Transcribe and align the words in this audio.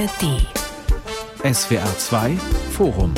ARD. 0.00 0.46
SWR 1.54 1.98
2 1.98 2.36
Forum. 2.72 3.12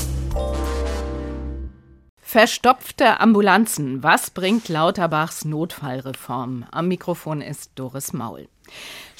Verstopfte 2.17 3.21
Ambulanzen. 3.21 4.03
Was 4.03 4.31
bringt 4.31 4.69
Lauterbachs 4.69 5.45
Notfallreform? 5.45 6.65
Am 6.73 6.89
Mikrofon 6.89 7.41
ist 7.41 7.71
Doris 7.77 8.13
Maul. 8.13 8.49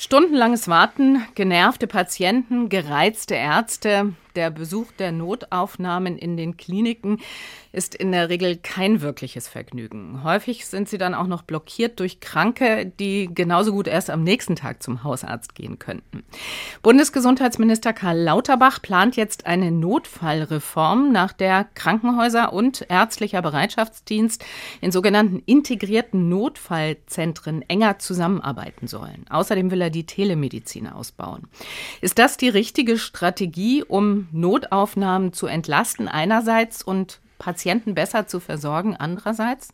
Stundenlanges 0.05 0.67
Warten, 0.67 1.25
genervte 1.37 1.87
Patienten, 1.87 2.69
gereizte 2.69 3.37
Ärzte, 3.37 4.15
der 4.35 4.51
Besuch 4.51 4.93
der 4.93 5.13
Notaufnahmen 5.13 6.19
in 6.19 6.37
den 6.37 6.57
Kliniken 6.57 7.21
ist 7.73 7.95
in 7.95 8.13
der 8.13 8.29
Regel 8.29 8.57
kein 8.57 9.01
wirkliches 9.01 9.49
Vergnügen. 9.49 10.23
Häufig 10.25 10.67
sind 10.67 10.89
sie 10.89 10.99
dann 10.99 11.15
auch 11.15 11.27
noch 11.27 11.43
blockiert 11.43 12.01
durch 12.01 12.21
Kranke, 12.21 12.93
die 12.99 13.31
genauso 13.33 13.73
gut 13.73 13.87
erst 13.87 14.11
am 14.11 14.23
nächsten 14.23 14.57
Tag 14.57 14.83
zum 14.83 15.05
Hausarzt 15.05 15.55
gehen 15.55 15.79
könnten. 15.79 16.25
Bundesgesundheitsminister 16.83 17.93
Karl 17.93 18.19
Lauterbach 18.19 18.83
plant 18.83 19.17
jetzt 19.17 19.47
eine 19.47 19.71
Notfallreform, 19.71 21.13
nach 21.13 21.33
der 21.33 21.65
Krankenhäuser 21.75 22.53
und 22.53 22.87
ärztlicher 22.89 23.41
Bereitschaftsdienst 23.41 24.45
in 24.81 24.93
sogenannten 24.93 25.43
integrierten 25.47 26.29
Notfallzentren 26.29 27.63
enger 27.69 27.99
zusammenarbeiten 27.99 28.87
sollen. 28.87 29.25
Außerdem 29.31 29.71
will 29.71 29.81
er 29.81 29.91
die 29.93 30.07
Telemedizin 30.07 30.89
ausbauen. 30.89 31.45
Ist 32.01 32.19
das 32.19 32.37
die 32.37 32.49
richtige 32.49 32.99
Strategie, 32.99 33.85
um 33.85 34.29
Notaufnahmen 34.33 35.33
zu 35.33 35.47
entlasten 35.47 36.09
einerseits 36.09 36.83
und 36.83 37.21
Patienten 37.43 37.95
besser 37.95 38.29
zu 38.29 38.39
versorgen 38.39 38.97
andererseits. 38.97 39.73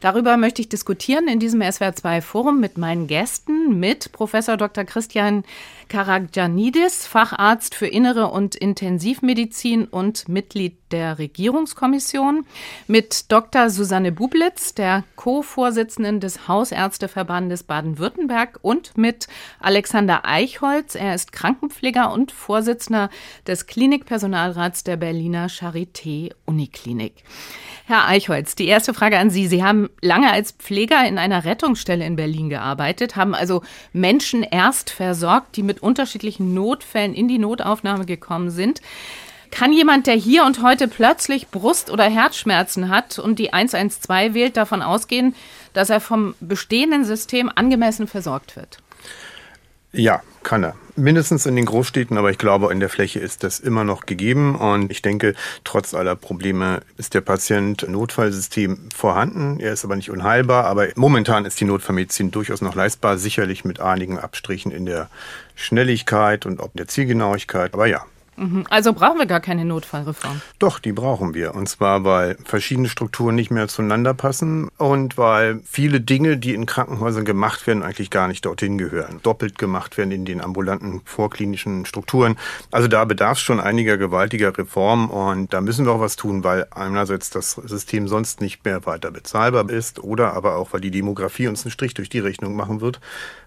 Darüber 0.00 0.38
möchte 0.38 0.62
ich 0.62 0.70
diskutieren 0.70 1.28
in 1.28 1.38
diesem 1.38 1.60
SWR2 1.60 2.22
Forum 2.22 2.58
mit 2.58 2.78
meinen 2.78 3.06
Gästen, 3.06 3.78
mit 3.78 4.12
Professor 4.12 4.56
Dr. 4.56 4.84
Christian 4.84 5.44
Karagianidis, 5.88 7.06
Facharzt 7.06 7.74
für 7.74 7.86
Innere 7.86 8.28
und 8.28 8.54
Intensivmedizin 8.54 9.84
und 9.84 10.26
Mitglied 10.26 10.78
der 10.90 11.18
Regierungskommission, 11.18 12.46
mit 12.86 13.30
Dr. 13.30 13.68
Susanne 13.68 14.10
Bublitz, 14.10 14.74
der 14.74 15.04
Co-Vorsitzenden 15.16 16.20
des 16.20 16.48
Hausärzteverbandes 16.48 17.64
Baden-Württemberg 17.64 18.58
und 18.62 18.96
mit 18.96 19.28
Alexander 19.60 20.24
Eichholz. 20.24 20.94
Er 20.94 21.14
ist 21.14 21.32
Krankenpfleger 21.32 22.10
und 22.10 22.32
Vorsitzender 22.32 23.10
des 23.46 23.66
Klinikpersonalrats 23.66 24.84
der 24.84 24.96
Berliner 24.96 25.48
Charité 25.48 26.32
Uniklinik. 26.46 27.01
Herr 27.86 28.06
Eichholz, 28.06 28.54
die 28.54 28.68
erste 28.68 28.94
Frage 28.94 29.18
an 29.18 29.30
Sie. 29.30 29.48
Sie 29.48 29.64
haben 29.64 29.90
lange 30.00 30.30
als 30.30 30.52
Pfleger 30.52 31.06
in 31.06 31.18
einer 31.18 31.44
Rettungsstelle 31.44 32.06
in 32.06 32.16
Berlin 32.16 32.48
gearbeitet, 32.48 33.16
haben 33.16 33.34
also 33.34 33.62
Menschen 33.92 34.44
erst 34.44 34.90
versorgt, 34.90 35.56
die 35.56 35.64
mit 35.64 35.82
unterschiedlichen 35.82 36.54
Notfällen 36.54 37.12
in 37.12 37.26
die 37.26 37.38
Notaufnahme 37.38 38.06
gekommen 38.06 38.50
sind. 38.50 38.80
Kann 39.50 39.72
jemand, 39.72 40.06
der 40.06 40.14
hier 40.14 40.44
und 40.46 40.62
heute 40.62 40.88
plötzlich 40.88 41.48
Brust- 41.48 41.90
oder 41.90 42.04
Herzschmerzen 42.04 42.88
hat 42.88 43.18
und 43.18 43.38
die 43.38 43.52
112 43.52 44.32
wählt, 44.32 44.56
davon 44.56 44.80
ausgehen, 44.80 45.34
dass 45.74 45.90
er 45.90 46.00
vom 46.00 46.34
bestehenden 46.40 47.04
System 47.04 47.50
angemessen 47.54 48.06
versorgt 48.06 48.56
wird? 48.56 48.81
Ja, 49.92 50.22
kann 50.42 50.64
er. 50.64 50.74
Mindestens 50.94 51.46
in 51.46 51.56
den 51.56 51.64
Großstädten, 51.64 52.18
aber 52.18 52.30
ich 52.30 52.38
glaube, 52.38 52.70
in 52.72 52.80
der 52.80 52.88
Fläche 52.88 53.18
ist 53.18 53.44
das 53.44 53.60
immer 53.60 53.84
noch 53.84 54.04
gegeben. 54.04 54.56
Und 54.56 54.90
ich 54.90 55.00
denke, 55.00 55.34
trotz 55.64 55.94
aller 55.94 56.16
Probleme 56.16 56.80
ist 56.98 57.14
der 57.14 57.22
Patient 57.22 57.86
Notfallsystem 57.88 58.88
vorhanden. 58.94 59.58
Er 59.60 59.72
ist 59.72 59.84
aber 59.84 59.96
nicht 59.96 60.10
unheilbar. 60.10 60.64
Aber 60.66 60.88
momentan 60.96 61.44
ist 61.44 61.60
die 61.60 61.64
Notfallmedizin 61.64 62.30
durchaus 62.30 62.60
noch 62.60 62.74
leistbar, 62.74 63.16
sicherlich 63.16 63.64
mit 63.64 63.80
einigen 63.80 64.18
Abstrichen 64.18 64.70
in 64.70 64.84
der 64.84 65.08
Schnelligkeit 65.54 66.44
und 66.44 66.60
auch 66.60 66.70
der 66.74 66.88
Zielgenauigkeit. 66.88 67.72
Aber 67.72 67.86
ja. 67.86 68.04
Also 68.70 68.92
brauchen 68.94 69.18
wir 69.18 69.26
gar 69.26 69.40
keine 69.40 69.64
Notfallreform. 69.64 70.40
Doch, 70.58 70.78
die 70.78 70.92
brauchen 70.92 71.34
wir. 71.34 71.54
Und 71.54 71.68
zwar, 71.68 72.04
weil 72.04 72.36
verschiedene 72.44 72.88
Strukturen 72.88 73.34
nicht 73.34 73.50
mehr 73.50 73.68
zueinander 73.68 74.14
passen 74.14 74.70
und 74.78 75.18
weil 75.18 75.60
viele 75.64 76.00
Dinge, 76.00 76.38
die 76.38 76.54
in 76.54 76.66
Krankenhäusern 76.66 77.24
gemacht 77.24 77.66
werden, 77.66 77.82
eigentlich 77.82 78.10
gar 78.10 78.28
nicht 78.28 78.44
dorthin 78.46 78.78
gehören. 78.78 79.20
Doppelt 79.22 79.58
gemacht 79.58 79.98
werden 79.98 80.10
in 80.10 80.24
den 80.24 80.40
ambulanten 80.40 81.02
vorklinischen 81.04 81.84
Strukturen. 81.84 82.36
Also 82.70 82.88
da 82.88 83.04
bedarf 83.04 83.36
es 83.36 83.42
schon 83.42 83.60
einiger 83.60 83.98
gewaltiger 83.98 84.56
Reformen 84.56 85.10
und 85.10 85.52
da 85.52 85.60
müssen 85.60 85.84
wir 85.84 85.92
auch 85.92 86.00
was 86.00 86.16
tun, 86.16 86.42
weil 86.42 86.66
einerseits 86.70 87.30
das 87.30 87.52
System 87.52 88.08
sonst 88.08 88.40
nicht 88.40 88.64
mehr 88.64 88.86
weiter 88.86 89.10
bezahlbar 89.10 89.68
ist 89.68 90.02
oder 90.02 90.32
aber 90.32 90.56
auch, 90.56 90.72
weil 90.72 90.80
die 90.80 90.90
Demografie 90.90 91.48
uns 91.48 91.64
einen 91.64 91.70
Strich 91.70 91.94
durch 91.94 92.08
die 92.08 92.18
Rechnung 92.18 92.56
machen 92.56 92.80
wird 92.80 93.00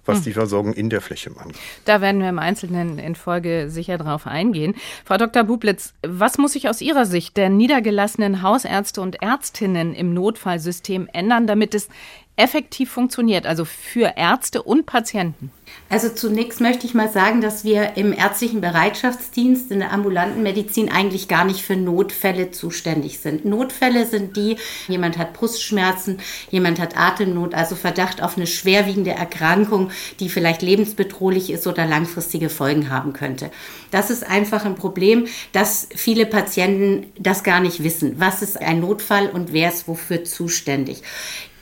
was 0.05 0.17
hm. 0.17 0.23
die 0.23 0.33
Versorgung 0.33 0.73
in 0.73 0.89
der 0.89 1.01
Fläche 1.01 1.31
angeht. 1.37 1.57
Da 1.85 2.01
werden 2.01 2.21
wir 2.21 2.29
im 2.29 2.39
Einzelnen 2.39 2.99
in 2.99 3.15
Folge 3.15 3.69
sicher 3.69 3.97
drauf 3.97 4.27
eingehen. 4.27 4.75
Frau 5.03 5.17
Dr. 5.17 5.43
Bublitz, 5.43 5.93
was 6.01 6.37
muss 6.37 6.53
sich 6.53 6.69
aus 6.69 6.81
Ihrer 6.81 7.05
Sicht 7.05 7.37
der 7.37 7.49
niedergelassenen 7.49 8.41
Hausärzte 8.41 9.01
und 9.01 9.21
Ärztinnen 9.21 9.93
im 9.93 10.13
Notfallsystem 10.13 11.09
ändern, 11.11 11.47
damit 11.47 11.75
es 11.75 11.89
effektiv 12.37 12.91
funktioniert, 12.91 13.45
also 13.45 13.65
für 13.65 14.13
Ärzte 14.17 14.61
und 14.63 14.85
Patienten? 14.85 15.51
Also 15.89 16.09
zunächst 16.09 16.61
möchte 16.61 16.85
ich 16.85 16.93
mal 16.93 17.11
sagen, 17.11 17.41
dass 17.41 17.63
wir 17.63 17.95
im 17.95 18.11
ärztlichen 18.11 18.59
Bereitschaftsdienst 18.59 19.71
in 19.71 19.79
der 19.79 19.93
ambulanten 19.93 20.43
Medizin 20.43 20.91
eigentlich 20.91 21.27
gar 21.27 21.45
nicht 21.45 21.61
für 21.61 21.75
Notfälle 21.75 22.51
zuständig 22.51 23.19
sind. 23.19 23.45
Notfälle 23.45 24.05
sind 24.05 24.35
die, 24.35 24.57
jemand 24.87 25.17
hat 25.17 25.33
Brustschmerzen, 25.33 26.19
jemand 26.49 26.79
hat 26.79 26.97
Atemnot, 26.97 27.53
also 27.53 27.75
Verdacht 27.75 28.21
auf 28.21 28.35
eine 28.35 28.47
schwerwiegende 28.47 29.11
Erkrankung, 29.11 29.91
die 30.19 30.29
vielleicht 30.29 30.61
lebensbedrohlich 30.61 31.49
ist 31.49 31.67
oder 31.67 31.85
langfristige 31.85 32.49
Folgen 32.49 32.89
haben 32.89 33.13
könnte. 33.13 33.51
Das 33.91 34.09
ist 34.09 34.27
einfach 34.27 34.65
ein 34.65 34.75
Problem, 34.75 35.27
dass 35.51 35.87
viele 35.95 36.25
Patienten 36.25 37.11
das 37.17 37.43
gar 37.43 37.59
nicht 37.59 37.83
wissen. 37.83 38.19
Was 38.19 38.41
ist 38.41 38.59
ein 38.59 38.81
Notfall 38.81 39.29
und 39.29 39.53
wer 39.53 39.69
ist 39.69 39.87
wofür 39.87 40.23
zuständig? 40.23 41.01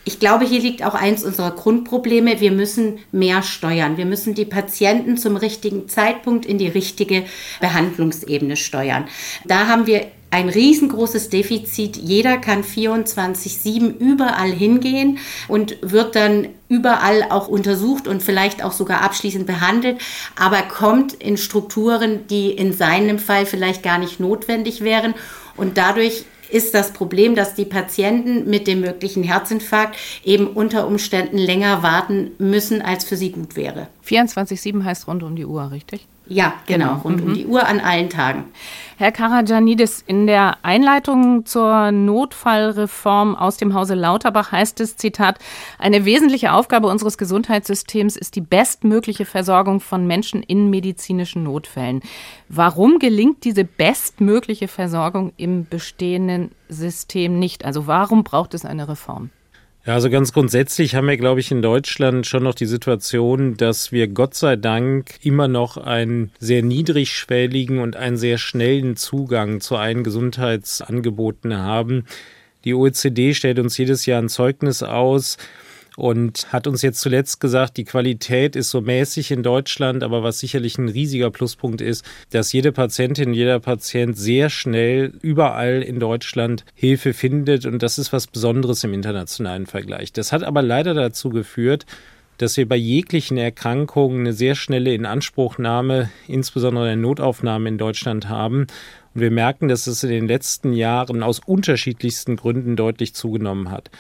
Ich 0.06 0.20
glaube, 0.20 0.46
hier 0.46 0.60
liegt 0.60 0.84
auch 0.84 0.96
eins 0.96 1.24
unserer 1.24 1.52
Grundprobleme. 1.52 2.42
Wir 2.42 2.52
müssen 2.52 3.00
mehr 3.12 3.42
steuern. 3.42 3.98
Wir 3.98 4.06
müssen 4.06 4.34
die 4.36 4.46
Patienten 4.46 5.18
zum 5.18 5.38
richtigen 5.38 5.88
Zeitpunkt 5.88 6.46
in 6.46 6.58
die 6.58 6.68
richtige 6.68 7.24
Behandlungsebene 7.62 8.58
steuern. 8.58 9.06
Da 9.46 9.68
haben 9.68 9.88
wir 9.88 10.08
ein 10.34 10.50
riesengroßes 10.50 11.30
Defizit. 11.30 11.96
Jeder 11.96 12.38
kann 12.38 12.64
24-7 12.64 13.98
überall 14.00 14.52
hingehen 14.52 15.20
und 15.48 15.78
wird 15.82 16.16
dann 16.16 16.50
überall 16.70 17.28
auch 17.30 17.48
untersucht 17.48 18.08
und 18.08 18.24
vielleicht 18.24 18.64
auch 18.64 18.72
sogar 18.72 19.02
abschließend 19.02 19.46
behandelt, 19.46 20.00
aber 20.36 20.64
kommt 20.64 21.14
in 21.14 21.38
Strukturen, 21.38 22.26
die 22.28 22.50
in 22.50 22.74
seinem 22.74 23.20
Fall 23.20 23.46
vielleicht 23.46 23.84
gar 23.84 24.00
nicht 24.00 24.20
notwendig 24.20 24.82
wären. 24.82 25.14
Und 25.56 25.78
dadurch 25.78 26.26
ist 26.54 26.74
das 26.74 26.94
Problem, 26.94 27.36
dass 27.36 27.56
die 27.56 27.66
Patienten 27.66 28.50
mit 28.50 28.68
dem 28.68 28.82
möglichen 28.82 29.24
Herzinfarkt 29.24 29.98
eben 30.24 30.48
unter 30.48 30.88
Umständen 30.88 31.38
länger 31.38 31.84
warten 31.84 32.32
müssen, 32.38 32.82
als 32.82 33.04
für 33.04 33.18
sie 33.18 33.32
gut 33.32 33.56
wäre. 33.56 33.88
24-7 34.08 34.84
heißt 34.84 35.08
rund 35.08 35.24
um 35.24 35.36
die 35.36 35.46
Uhr, 35.46 35.72
richtig? 35.72 36.08
Ja, 36.28 36.54
genau, 36.66 36.86
genau. 36.86 37.02
rund 37.02 37.22
mhm. 37.22 37.28
um 37.28 37.34
die 37.34 37.46
Uhr 37.46 37.68
an 37.68 37.80
allen 37.80 38.10
Tagen. 38.10 38.46
Herr 38.98 39.12
Karajanidis, 39.12 40.04
in 40.06 40.28
der 40.28 40.58
Einleitung 40.62 41.46
zur 41.46 41.92
Notfallreform 41.92 43.36
aus 43.36 43.58
dem 43.58 43.74
Hause 43.74 43.96
Lauterbach 43.96 44.52
heißt 44.52 44.80
es, 44.80 44.96
Zitat, 44.96 45.40
eine 45.80 46.06
wesentliche 46.06 46.54
Aufgabe 46.54 46.88
unseres 46.88 47.18
Gesundheitssystems 47.18 48.16
ist 48.16 48.36
die 48.36 48.42
bestmögliche 48.42 49.26
Versorgung 49.26 49.82
von 49.82 50.08
Menschen 50.08 50.44
in 50.44 50.70
medizinischen 50.70 51.44
Notfällen. 51.44 52.02
Warum 52.48 53.00
gelingt 53.00 53.44
diese 53.44 53.66
bestmögliche 53.66 54.68
Versorgung 54.68 55.34
im 55.38 55.68
bestehenden 55.68 56.52
System 56.70 57.40
nicht? 57.40 57.66
Also 57.66 57.88
warum 57.88 58.24
braucht 58.24 58.54
es 58.54 58.64
eine 58.64 58.88
Reform? 58.88 59.32
Ja, 59.86 59.96
also 59.96 60.10
ganz 60.10 60.32
grundsätzlich 60.32 60.96
haben 60.96 61.10
wir, 61.10 61.18
glaube 61.18 61.42
ich, 61.42 61.52
in 61.52 61.62
Deutschland 61.62 62.26
schon 62.26 62.44
noch 62.44 62.56
die 62.56 62.68
Situation, 62.68 63.58
dass 63.58 63.92
wir 63.92 64.08
Gott 64.08 64.34
sei 64.34 64.56
Dank 64.56 65.20
immer 65.24 65.50
noch 65.50 65.76
einen 65.76 66.32
sehr 66.40 66.64
niedrigschwelligen 66.64 67.80
und 67.80 67.98
einen 67.98 68.16
sehr 68.16 68.38
schnellen 68.38 68.96
Zugang 68.96 69.60
zu 69.60 69.76
allen 69.76 70.06
Gesundheitsangeboten 70.06 71.58
haben. 71.58 72.06
Die 72.64 72.74
OECD 72.74 73.34
stellt 73.34 73.60
uns 73.60 73.78
jedes 73.78 74.06
Jahr 74.06 74.22
ein 74.22 74.30
Zeugnis 74.30 74.84
aus, 74.84 75.36
und 75.96 76.52
hat 76.52 76.68
uns 76.68 76.82
jetzt 76.82 77.00
zuletzt 77.00 77.40
gesagt, 77.40 77.78
die 77.78 77.84
Qualität 77.84 78.56
ist 78.56 78.70
so 78.70 78.82
mäßig 78.82 79.32
in 79.32 79.44
Deutschland, 79.44 80.04
aber 80.04 80.24
was 80.24 80.40
sicherlich 80.40 80.78
ein 80.78 80.90
riesiger 80.90 81.32
Pluspunkt 81.32 81.82
ist, 81.82 82.06
dass 82.32 82.54
jede 82.54 82.72
Patientin, 82.72 83.34
jeder 83.34 83.60
Patient 83.60 84.18
sehr 84.18 84.50
schnell 84.50 85.14
überall 85.22 85.82
in 85.82 86.00
Deutschland 86.00 86.66
Hilfe 86.74 87.14
findet 87.14 87.66
und 87.66 87.84
das 87.84 87.98
ist 87.98 88.14
was 88.14 88.28
Besonderes 88.28 88.84
im 88.84 88.94
internationalen 88.94 89.66
Vergleich. 89.66 90.14
Das 90.14 90.32
hat 90.32 90.44
aber 90.44 90.62
leider 90.62 90.94
dazu 90.94 91.30
geführt, 91.30 91.86
dass 92.38 92.58
wir 92.58 92.68
bei 92.68 92.76
jeglichen 92.76 93.38
Erkrankungen 93.38 94.22
eine 94.22 94.34
sehr 94.34 94.56
schnelle 94.56 94.94
Inanspruchnahme, 94.94 96.10
insbesondere 96.28 96.86
der 96.86 96.96
Notaufnahme 96.96 97.70
in 97.70 97.78
Deutschland 97.78 98.28
haben. 98.28 98.68
Und 99.14 99.22
wir 99.22 99.32
merken, 99.32 99.68
dass 99.68 99.88
es 99.88 100.04
in 100.04 100.10
den 100.10 100.28
letzten 100.28 100.74
Jahren 100.74 101.22
aus 101.22 101.40
unterschiedlichsten 101.40 102.36
Gründen 102.36 102.76
deutlich 102.76 103.14
zugenommen 103.14 103.70
hat. 103.70 103.92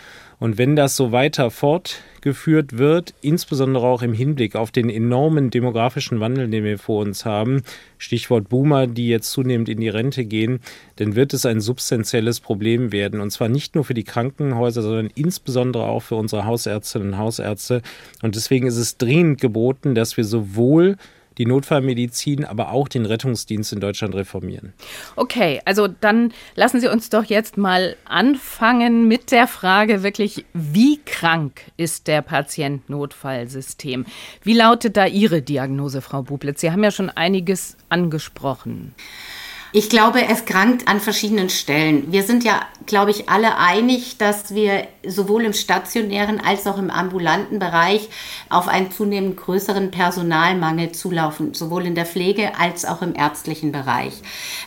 Und 0.43 0.57
wenn 0.57 0.75
das 0.75 0.97
so 0.97 1.13
weiter 1.13 1.51
fortgeführt 1.51 2.77
wird, 2.77 3.13
insbesondere 3.21 3.87
auch 3.87 4.01
im 4.01 4.11
Hinblick 4.11 4.57
auf 4.57 4.71
den 4.71 4.89
enormen 4.89 5.51
demografischen 5.51 6.19
Wandel, 6.19 6.49
den 6.49 6.65
wir 6.65 6.77
vor 6.77 7.01
uns 7.01 7.23
haben, 7.23 7.61
Stichwort 7.97 8.49
Boomer, 8.49 8.85
die 8.85 9.07
jetzt 9.07 9.31
zunehmend 9.31 9.69
in 9.69 9.79
die 9.79 9.87
Rente 9.87 10.25
gehen, 10.25 10.59
dann 10.97 11.15
wird 11.15 11.33
es 11.33 11.45
ein 11.45 11.61
substanzielles 11.61 12.41
Problem 12.41 12.91
werden. 12.91 13.21
Und 13.21 13.31
zwar 13.31 13.47
nicht 13.47 13.73
nur 13.75 13.85
für 13.85 13.93
die 13.93 14.03
Krankenhäuser, 14.03 14.81
sondern 14.81 15.09
insbesondere 15.15 15.85
auch 15.85 16.01
für 16.01 16.15
unsere 16.15 16.43
Hausärztinnen 16.45 17.13
und 17.13 17.17
Hausärzte. 17.17 17.81
Und 18.21 18.35
deswegen 18.35 18.67
ist 18.67 18.75
es 18.75 18.97
dringend 18.97 19.39
geboten, 19.39 19.95
dass 19.95 20.17
wir 20.17 20.25
sowohl 20.25 20.97
die 21.37 21.45
Notfallmedizin, 21.45 22.45
aber 22.45 22.69
auch 22.71 22.87
den 22.87 23.05
Rettungsdienst 23.05 23.73
in 23.73 23.79
Deutschland 23.79 24.15
reformieren. 24.15 24.73
Okay, 25.15 25.61
also 25.65 25.87
dann 25.87 26.33
lassen 26.55 26.79
Sie 26.79 26.87
uns 26.87 27.09
doch 27.09 27.25
jetzt 27.25 27.57
mal 27.57 27.95
anfangen 28.05 29.07
mit 29.07 29.31
der 29.31 29.47
Frage 29.47 30.03
wirklich, 30.03 30.45
wie 30.53 30.99
krank 31.05 31.61
ist 31.77 32.07
der 32.07 32.21
Patient-Notfallsystem? 32.21 34.05
Wie 34.41 34.53
lautet 34.53 34.97
da 34.97 35.05
Ihre 35.05 35.41
Diagnose, 35.41 36.01
Frau 36.01 36.23
Bublitz? 36.23 36.61
Sie 36.61 36.71
haben 36.71 36.83
ja 36.83 36.91
schon 36.91 37.09
einiges 37.09 37.77
angesprochen. 37.89 38.93
Ich 39.75 39.89
glaube, 39.89 40.21
es 40.29 40.45
krankt 40.45 40.87
an 40.87 40.99
verschiedenen 40.99 41.49
Stellen. 41.49 42.11
Wir 42.11 42.21
sind 42.21 42.43
ja, 42.43 42.61
glaube 42.85 43.09
ich, 43.09 43.27
alle 43.27 43.57
einig, 43.57 44.19
dass 44.19 44.53
wir 44.53 44.85
sowohl 45.03 45.45
im 45.45 45.53
stationären 45.53 46.39
als 46.39 46.67
auch 46.67 46.77
im 46.77 46.91
ambulanten 46.91 47.57
Bereich 47.57 48.07
auf 48.49 48.67
einen 48.67 48.91
zunehmend 48.91 49.35
größeren 49.35 49.89
Personalmangel 49.89 50.91
zulaufen, 50.91 51.55
sowohl 51.55 51.87
in 51.87 51.95
der 51.95 52.05
Pflege 52.05 52.55
als 52.59 52.85
auch 52.85 53.01
im 53.01 53.15
ärztlichen 53.15 53.71
Bereich. 53.71 54.13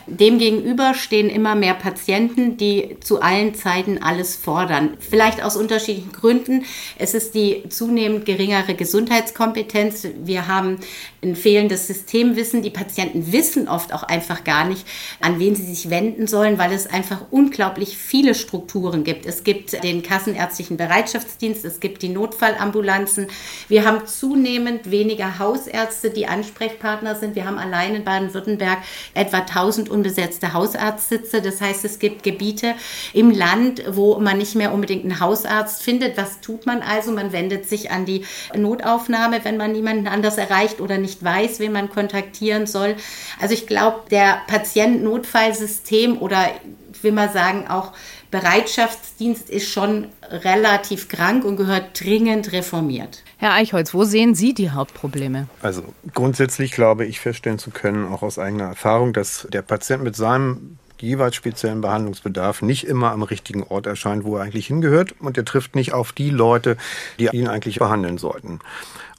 Demgegenüber 0.08 0.94
stehen 0.94 1.30
immer 1.30 1.54
mehr 1.54 1.74
Patienten, 1.74 2.56
die 2.56 2.96
zu 2.98 3.20
allen 3.20 3.54
Zeiten 3.54 4.02
alles 4.02 4.34
fordern. 4.34 4.96
Vielleicht 4.98 5.40
aus 5.40 5.56
unterschiedlichen 5.56 6.10
Gründen. 6.10 6.64
Es 6.98 7.14
ist 7.14 7.36
die 7.36 7.62
zunehmend 7.68 8.26
geringere 8.26 8.74
Gesundheitskompetenz. 8.74 10.08
Wir 10.24 10.48
haben 10.48 10.78
ein 11.22 11.36
fehlendes 11.36 11.86
Systemwissen. 11.86 12.62
Die 12.62 12.70
Patienten 12.70 13.32
wissen 13.32 13.68
oft 13.68 13.92
auch 13.92 14.02
einfach 14.02 14.42
gar 14.42 14.64
nicht, 14.64 14.84
an 15.20 15.38
wen 15.38 15.54
sie 15.54 15.64
sich 15.64 15.90
wenden 15.90 16.26
sollen, 16.26 16.58
weil 16.58 16.72
es 16.72 16.86
einfach 16.86 17.22
unglaublich 17.30 17.96
viele 17.96 18.34
Strukturen 18.34 19.04
gibt. 19.04 19.26
Es 19.26 19.44
gibt 19.44 19.82
den 19.82 20.02
kassenärztlichen 20.02 20.76
Bereitschaftsdienst, 20.76 21.64
es 21.64 21.80
gibt 21.80 22.02
die 22.02 22.08
Notfallambulanzen. 22.08 23.28
Wir 23.68 23.84
haben 23.84 24.06
zunehmend 24.06 24.90
weniger 24.90 25.38
Hausärzte, 25.38 26.10
die 26.10 26.26
Ansprechpartner 26.26 27.14
sind. 27.14 27.34
Wir 27.34 27.46
haben 27.46 27.58
allein 27.58 27.94
in 27.94 28.04
Baden-Württemberg 28.04 28.78
etwa 29.14 29.38
1000 29.38 29.88
unbesetzte 29.88 30.52
Hausarztsitze. 30.52 31.42
Das 31.42 31.60
heißt, 31.60 31.84
es 31.84 31.98
gibt 31.98 32.22
Gebiete 32.22 32.74
im 33.12 33.30
Land, 33.30 33.82
wo 33.88 34.18
man 34.18 34.38
nicht 34.38 34.54
mehr 34.54 34.72
unbedingt 34.72 35.04
einen 35.04 35.20
Hausarzt 35.20 35.82
findet. 35.82 36.16
Was 36.16 36.40
tut 36.40 36.66
man 36.66 36.82
also? 36.82 37.12
Man 37.12 37.32
wendet 37.32 37.68
sich 37.68 37.90
an 37.90 38.04
die 38.04 38.24
Notaufnahme, 38.54 39.44
wenn 39.44 39.56
man 39.56 39.72
niemanden 39.72 40.06
anders 40.06 40.38
erreicht 40.38 40.80
oder 40.80 40.98
nicht 40.98 41.22
weiß, 41.22 41.60
wen 41.60 41.72
man 41.72 41.90
kontaktieren 41.90 42.66
soll. 42.66 42.96
Also 43.40 43.54
ich 43.54 43.66
glaube, 43.66 44.02
der 44.10 44.42
Patient 44.46 44.85
Notfallsystem 44.88 46.18
oder 46.18 46.50
ich 46.92 47.02
will 47.02 47.12
mal 47.12 47.30
sagen 47.30 47.66
auch 47.68 47.92
Bereitschaftsdienst 48.30 49.48
ist 49.48 49.70
schon 49.70 50.08
relativ 50.30 51.08
krank 51.08 51.44
und 51.44 51.56
gehört 51.56 52.00
dringend 52.00 52.52
reformiert. 52.52 53.22
Herr 53.38 53.52
Eichholz, 53.52 53.94
wo 53.94 54.04
sehen 54.04 54.34
Sie 54.34 54.54
die 54.54 54.70
Hauptprobleme? 54.70 55.46
Also 55.62 55.84
grundsätzlich 56.12 56.72
glaube 56.72 57.06
ich 57.06 57.20
feststellen 57.20 57.58
zu 57.58 57.70
können, 57.70 58.12
auch 58.12 58.22
aus 58.22 58.38
eigener 58.38 58.64
Erfahrung, 58.64 59.12
dass 59.12 59.46
der 59.52 59.62
Patient 59.62 60.02
mit 60.02 60.16
seinem 60.16 60.78
jeweils 61.00 61.34
speziellen 61.34 61.80
Behandlungsbedarf 61.82 62.62
nicht 62.62 62.86
immer 62.86 63.12
am 63.12 63.22
richtigen 63.22 63.62
Ort 63.62 63.86
erscheint, 63.86 64.24
wo 64.24 64.36
er 64.36 64.44
eigentlich 64.44 64.66
hingehört 64.66 65.14
und 65.20 65.36
er 65.36 65.44
trifft 65.44 65.74
nicht 65.74 65.92
auf 65.92 66.12
die 66.12 66.30
Leute, 66.30 66.76
die 67.18 67.26
ihn 67.26 67.48
eigentlich 67.48 67.78
behandeln 67.78 68.18
sollten. 68.18 68.60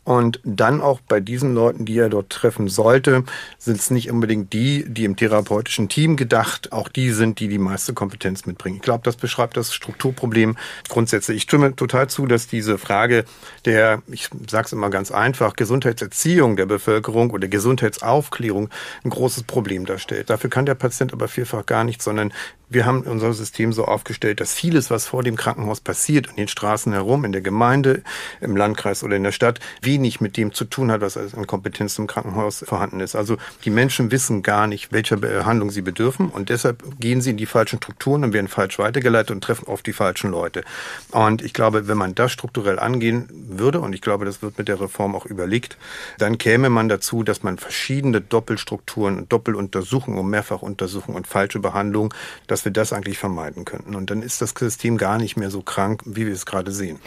Und 0.07 0.39
dann 0.45 0.79
auch 0.79 1.01
bei 1.01 1.19
diesen 1.19 1.53
Leuten, 1.53 1.83
die 1.83 1.97
er 1.97 2.07
dort 2.07 2.29
treffen 2.29 2.69
sollte, 2.69 3.25
sind 3.57 3.77
es 3.77 3.91
nicht 3.91 4.09
unbedingt 4.09 4.53
die, 4.53 4.85
die 4.87 5.03
im 5.03 5.17
therapeutischen 5.17 5.89
Team 5.89 6.15
gedacht, 6.15 6.71
auch 6.71 6.87
die 6.87 7.11
sind, 7.11 7.41
die 7.41 7.49
die 7.49 7.57
meiste 7.57 7.93
Kompetenz 7.93 8.45
mitbringen. 8.45 8.77
Ich 8.77 8.83
glaube, 8.83 9.03
das 9.03 9.17
beschreibt 9.17 9.57
das 9.57 9.73
Strukturproblem 9.73 10.55
grundsätzlich. 10.87 11.35
Ich 11.35 11.43
stimme 11.43 11.75
total 11.75 12.07
zu, 12.07 12.25
dass 12.25 12.47
diese 12.47 12.77
Frage 12.77 13.25
der, 13.65 14.01
ich 14.07 14.29
sage 14.49 14.67
es 14.67 14.71
immer 14.71 14.89
ganz 14.89 15.11
einfach, 15.11 15.57
Gesundheitserziehung 15.57 16.55
der 16.55 16.67
Bevölkerung 16.67 17.31
oder 17.31 17.49
Gesundheitsaufklärung 17.49 18.69
ein 19.03 19.09
großes 19.09 19.43
Problem 19.43 19.85
darstellt. 19.85 20.29
Dafür 20.29 20.49
kann 20.49 20.65
der 20.65 20.75
Patient 20.75 21.11
aber 21.11 21.27
vielfach 21.27 21.65
gar 21.65 21.83
nichts, 21.83 22.05
sondern 22.05 22.31
wir 22.69 22.85
haben 22.85 23.01
unser 23.03 23.33
System 23.33 23.71
so 23.71 23.85
aufgestellt, 23.85 24.41
dass 24.41 24.53
vieles, 24.53 24.89
was 24.89 25.05
vor 25.05 25.23
dem 25.23 25.35
Krankenhaus 25.35 25.79
passiert, 25.79 26.29
an 26.29 26.35
den 26.35 26.47
Straßen 26.47 26.91
herum, 26.91 27.23
in 27.23 27.31
der 27.31 27.41
Gemeinde, 27.41 28.03
im 28.41 28.55
Landkreis 28.57 29.03
oder 29.03 29.15
in 29.15 29.23
der 29.23 29.31
Stadt, 29.31 29.59
wenig 29.81 30.19
mit 30.19 30.35
dem 30.35 30.53
zu 30.53 30.65
tun 30.65 30.91
hat, 30.91 31.01
was 31.01 31.17
an 31.17 31.47
Kompetenz 31.47 31.97
im 31.97 32.07
Krankenhaus 32.07 32.65
vorhanden 32.67 32.99
ist. 32.99 33.15
Also 33.15 33.37
die 33.63 33.69
Menschen 33.69 34.11
wissen 34.11 34.43
gar 34.43 34.67
nicht, 34.67 34.91
welcher 34.91 35.17
Behandlung 35.17 35.71
sie 35.71 35.81
bedürfen 35.81 36.29
und 36.29 36.49
deshalb 36.49 36.83
gehen 36.99 37.21
sie 37.21 37.29
in 37.29 37.37
die 37.37 37.45
falschen 37.45 37.77
Strukturen 37.77 38.23
und 38.23 38.33
werden 38.33 38.47
falsch 38.47 38.79
weitergeleitet 38.79 39.31
und 39.31 39.43
treffen 39.43 39.67
auf 39.67 39.81
die 39.81 39.93
falschen 39.93 40.31
Leute. 40.31 40.63
Und 41.11 41.41
ich 41.41 41.53
glaube, 41.53 41.87
wenn 41.87 41.97
man 41.97 42.15
das 42.15 42.31
strukturell 42.33 42.79
angehen 42.79 43.29
würde, 43.31 43.79
und 43.79 43.93
ich 43.93 44.01
glaube, 44.01 44.25
das 44.25 44.41
wird 44.41 44.57
mit 44.57 44.67
der 44.67 44.81
Reform 44.81 45.15
auch 45.15 45.25
überlegt, 45.25 45.77
dann 46.17 46.37
käme 46.37 46.69
man 46.69 46.89
dazu, 46.89 47.23
dass 47.23 47.43
man 47.43 47.57
verschiedene 47.57 48.19
Doppelstrukturen 48.19 49.29
Doppeluntersuchungen 49.29 50.19
und 50.19 50.29
Mehrfachuntersuchungen 50.29 51.17
und 51.17 51.27
falsche 51.27 51.59
Behandlungen, 51.59 52.13
dass 52.57 52.65
wir 52.65 52.71
das 52.71 52.91
eigentlich 52.91 53.19
vermeiden 53.19 53.65
könnten. 53.65 53.93
Und 53.93 54.09
dann 54.09 54.23
ist 54.23 54.41
das 54.41 54.55
System 54.57 54.97
gar 54.97 55.19
nicht 55.19 55.37
mehr 55.37 55.51
so 55.51 55.61
krank, 55.61 56.01
wie 56.05 56.25
wir 56.25 56.33
es 56.33 56.47
gerade 56.47 56.71
sehen. 56.71 56.99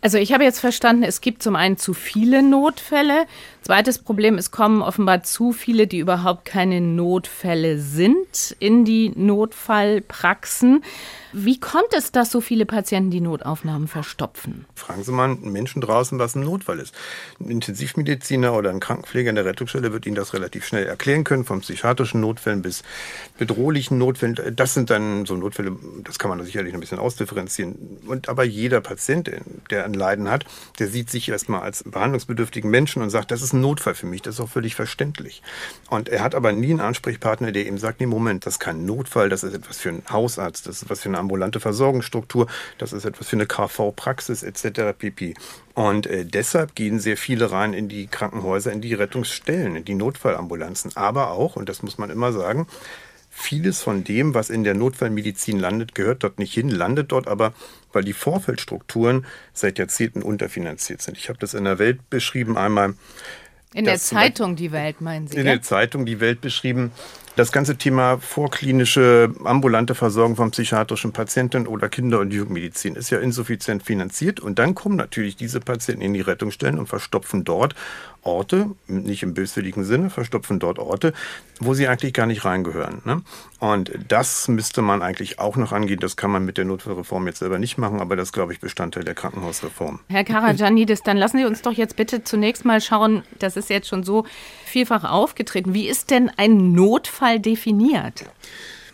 Also 0.00 0.16
ich 0.16 0.32
habe 0.32 0.42
jetzt 0.42 0.60
verstanden, 0.60 1.02
es 1.02 1.20
gibt 1.20 1.42
zum 1.42 1.54
einen 1.54 1.76
zu 1.76 1.92
viele 1.92 2.42
Notfälle. 2.42 3.26
Zweites 3.66 3.98
Problem, 3.98 4.38
es 4.38 4.52
kommen 4.52 4.80
offenbar 4.80 5.24
zu 5.24 5.50
viele, 5.50 5.88
die 5.88 5.98
überhaupt 5.98 6.44
keine 6.44 6.80
Notfälle 6.80 7.80
sind, 7.80 8.54
in 8.60 8.84
die 8.84 9.10
Notfallpraxen. 9.16 10.84
Wie 11.32 11.58
kommt 11.58 11.92
es, 11.92 12.12
dass 12.12 12.30
so 12.30 12.40
viele 12.40 12.64
Patienten 12.64 13.10
die 13.10 13.20
Notaufnahmen 13.20 13.88
verstopfen? 13.88 14.66
Fragen 14.76 15.02
Sie 15.02 15.10
mal 15.10 15.30
einen 15.30 15.50
Menschen 15.50 15.82
draußen, 15.82 16.16
was 16.20 16.36
ein 16.36 16.44
Notfall 16.44 16.78
ist. 16.78 16.94
Ein 17.40 17.50
Intensivmediziner 17.50 18.54
oder 18.54 18.70
ein 18.70 18.78
Krankenpfleger 18.78 19.30
in 19.30 19.34
der 19.34 19.44
Rettungsstelle 19.44 19.92
wird 19.92 20.06
Ihnen 20.06 20.14
das 20.14 20.32
relativ 20.32 20.64
schnell 20.64 20.86
erklären 20.86 21.24
können, 21.24 21.44
von 21.44 21.60
psychiatrischen 21.60 22.20
Notfällen 22.20 22.62
bis 22.62 22.84
bedrohlichen 23.36 23.98
Notfällen. 23.98 24.38
Das 24.54 24.74
sind 24.74 24.90
dann 24.90 25.26
so 25.26 25.34
Notfälle, 25.34 25.76
das 26.04 26.20
kann 26.20 26.30
man 26.30 26.42
sicherlich 26.44 26.72
ein 26.72 26.80
bisschen 26.80 27.00
ausdifferenzieren. 27.00 27.98
Und 28.06 28.28
aber 28.28 28.44
jeder 28.44 28.80
Patient, 28.80 29.28
der 29.70 29.84
ein 29.84 29.92
Leiden 29.92 30.30
hat, 30.30 30.44
der 30.78 30.86
sieht 30.86 31.10
sich 31.10 31.28
erstmal 31.28 31.62
als 31.62 31.82
behandlungsbedürftigen 31.82 32.70
Menschen 32.70 33.02
und 33.02 33.10
sagt, 33.10 33.32
das 33.32 33.42
ist 33.42 33.55
ein 33.56 33.60
Notfall 33.60 33.94
für 33.94 34.06
mich. 34.06 34.22
Das 34.22 34.36
ist 34.36 34.40
auch 34.40 34.48
völlig 34.48 34.74
verständlich. 34.74 35.42
Und 35.90 36.08
er 36.08 36.22
hat 36.22 36.34
aber 36.34 36.52
nie 36.52 36.70
einen 36.70 36.80
Ansprechpartner, 36.80 37.52
der 37.52 37.66
ihm 37.66 37.78
sagt, 37.78 38.00
nee, 38.00 38.06
Moment, 38.06 38.46
das 38.46 38.54
ist 38.54 38.60
kein 38.60 38.86
Notfall, 38.86 39.28
das 39.28 39.42
ist 39.42 39.54
etwas 39.54 39.78
für 39.78 39.88
einen 39.88 40.02
Hausarzt, 40.10 40.66
das 40.66 40.82
ist 40.82 40.90
was 40.90 41.00
für 41.00 41.08
eine 41.08 41.18
ambulante 41.18 41.60
Versorgungsstruktur, 41.60 42.46
das 42.78 42.92
ist 42.92 43.04
etwas 43.04 43.28
für 43.28 43.36
eine 43.36 43.46
KV-Praxis 43.46 44.42
etc. 44.42 44.96
pp. 44.96 45.34
Und 45.74 46.06
äh, 46.06 46.24
deshalb 46.24 46.74
gehen 46.74 47.00
sehr 47.00 47.16
viele 47.16 47.50
rein 47.50 47.74
in 47.74 47.88
die 47.88 48.06
Krankenhäuser, 48.06 48.72
in 48.72 48.80
die 48.80 48.94
Rettungsstellen, 48.94 49.76
in 49.76 49.84
die 49.84 49.94
Notfallambulanzen. 49.94 50.96
Aber 50.96 51.32
auch, 51.32 51.56
und 51.56 51.68
das 51.68 51.82
muss 51.82 51.98
man 51.98 52.10
immer 52.10 52.32
sagen, 52.32 52.66
vieles 53.36 53.82
von 53.82 54.02
dem, 54.02 54.32
was 54.32 54.48
in 54.48 54.64
der 54.64 54.74
Notfallmedizin 54.74 55.58
landet, 55.58 55.94
gehört 55.94 56.24
dort 56.24 56.38
nicht 56.38 56.54
hin, 56.54 56.70
landet 56.70 57.12
dort 57.12 57.28
aber, 57.28 57.52
weil 57.92 58.02
die 58.02 58.14
Vorfeldstrukturen 58.14 59.26
seit 59.52 59.78
Jahrzehnten 59.78 60.22
unterfinanziert 60.22 61.02
sind. 61.02 61.18
Ich 61.18 61.28
habe 61.28 61.38
das 61.38 61.52
in 61.52 61.64
der 61.64 61.78
Welt 61.78 62.08
beschrieben 62.08 62.56
einmal. 62.56 62.94
In 63.74 63.84
der 63.84 63.98
Zeitung 63.98 64.56
Die 64.56 64.72
Welt, 64.72 65.00
meinen 65.00 65.26
Sie? 65.26 65.36
In 65.36 65.46
ja? 65.46 65.52
der 65.52 65.62
Zeitung 65.62 66.06
Die 66.06 66.20
Welt 66.20 66.40
beschrieben, 66.40 66.92
das 67.36 67.52
ganze 67.52 67.76
Thema 67.76 68.18
vorklinische 68.18 69.30
ambulante 69.44 69.94
Versorgung 69.94 70.36
von 70.36 70.50
psychiatrischen 70.50 71.12
Patienten 71.12 71.66
oder 71.66 71.90
Kinder- 71.90 72.20
und 72.20 72.32
Jugendmedizin 72.32 72.96
ist 72.96 73.10
ja 73.10 73.18
insuffizient 73.18 73.82
finanziert. 73.82 74.40
Und 74.40 74.58
dann 74.58 74.74
kommen 74.74 74.96
natürlich 74.96 75.36
diese 75.36 75.60
Patienten 75.60 76.02
in 76.02 76.14
die 76.14 76.22
Rettungsstellen 76.22 76.78
und 76.78 76.88
verstopfen 76.88 77.44
dort 77.44 77.74
Orte, 78.22 78.70
nicht 78.88 79.22
im 79.22 79.34
böswilligen 79.34 79.84
Sinne, 79.84 80.10
verstopfen 80.10 80.58
dort 80.58 80.78
Orte, 80.78 81.12
wo 81.60 81.74
sie 81.74 81.86
eigentlich 81.86 82.12
gar 82.12 82.26
nicht 82.26 82.44
reingehören. 82.44 83.02
Ne? 83.04 83.22
Und 83.60 83.92
das 84.08 84.48
müsste 84.48 84.82
man 84.82 85.02
eigentlich 85.02 85.38
auch 85.38 85.56
noch 85.56 85.72
angehen. 85.72 86.00
Das 86.00 86.16
kann 86.16 86.30
man 86.30 86.44
mit 86.44 86.58
der 86.58 86.64
Notfallreform 86.64 87.26
jetzt 87.26 87.38
selber 87.38 87.58
nicht 87.58 87.78
machen, 87.78 88.00
aber 88.00 88.16
das 88.16 88.32
glaube 88.32 88.52
ich, 88.52 88.60
Bestandteil 88.60 89.04
der 89.04 89.14
Krankenhausreform. 89.14 90.00
Herr 90.08 90.24
Karajanidis, 90.24 91.02
dann 91.02 91.16
lassen 91.16 91.38
Sie 91.38 91.44
uns 91.44 91.62
doch 91.62 91.72
jetzt 91.72 91.96
bitte 91.96 92.24
zunächst 92.24 92.64
mal 92.64 92.80
schauen, 92.80 93.22
das 93.38 93.56
ist 93.56 93.70
jetzt 93.70 93.88
schon 93.88 94.02
so 94.02 94.24
vielfach 94.66 95.04
aufgetreten. 95.04 95.74
Wie 95.74 95.88
ist 95.88 96.10
denn 96.10 96.30
ein 96.36 96.72
Notfall 96.72 97.40
definiert? 97.40 98.24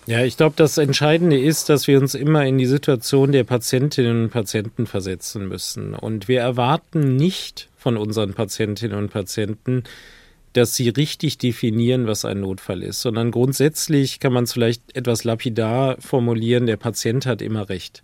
Ja, 0.07 0.25
ich 0.25 0.37
glaube, 0.37 0.55
das 0.57 0.79
Entscheidende 0.79 1.39
ist, 1.39 1.69
dass 1.69 1.87
wir 1.87 1.99
uns 1.99 2.15
immer 2.15 2.45
in 2.45 2.59
die 2.59 2.67
Situation 2.67 3.31
der 3.31 3.45
Patientinnen 3.45 4.25
und 4.25 4.31
Patienten 4.31 4.87
versetzen 4.87 5.47
müssen. 5.47 5.95
Und 5.95 6.27
wir 6.27 6.41
erwarten 6.41 7.17
nicht 7.17 7.69
von 7.77 7.97
unseren 7.97 8.35
Patientinnen 8.35 8.99
und 8.99 9.11
Patienten, 9.11 9.85
dass 10.55 10.75
sie 10.75 10.89
richtig 10.89 11.39
definieren, 11.39 12.07
was 12.07 12.25
ein 12.25 12.41
Notfall 12.41 12.83
ist, 12.83 13.01
sondern 13.01 13.31
grundsätzlich 13.31 14.21
kann 14.21 14.33
man 14.33 14.45
es 14.45 14.53
vielleicht 14.53 14.95
etwas 14.97 15.25
lapidar 15.25 15.97
formulieren, 16.01 16.67
der 16.67 16.77
Patient 16.77 17.25
hat 17.25 17.41
immer 17.41 17.69
recht. 17.69 18.03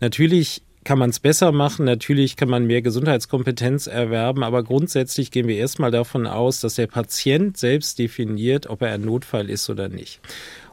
Natürlich 0.00 0.62
kann 0.84 0.98
man 0.98 1.10
es 1.10 1.20
besser 1.20 1.52
machen. 1.52 1.84
Natürlich 1.84 2.36
kann 2.36 2.48
man 2.48 2.66
mehr 2.66 2.82
Gesundheitskompetenz 2.82 3.86
erwerben, 3.86 4.42
aber 4.42 4.62
grundsätzlich 4.62 5.30
gehen 5.30 5.48
wir 5.48 5.56
erstmal 5.56 5.90
davon 5.90 6.26
aus, 6.26 6.60
dass 6.60 6.76
der 6.76 6.86
Patient 6.86 7.56
selbst 7.56 7.98
definiert, 7.98 8.68
ob 8.68 8.82
er 8.82 8.92
ein 8.92 9.02
Notfall 9.02 9.50
ist 9.50 9.68
oder 9.68 9.88
nicht. 9.88 10.20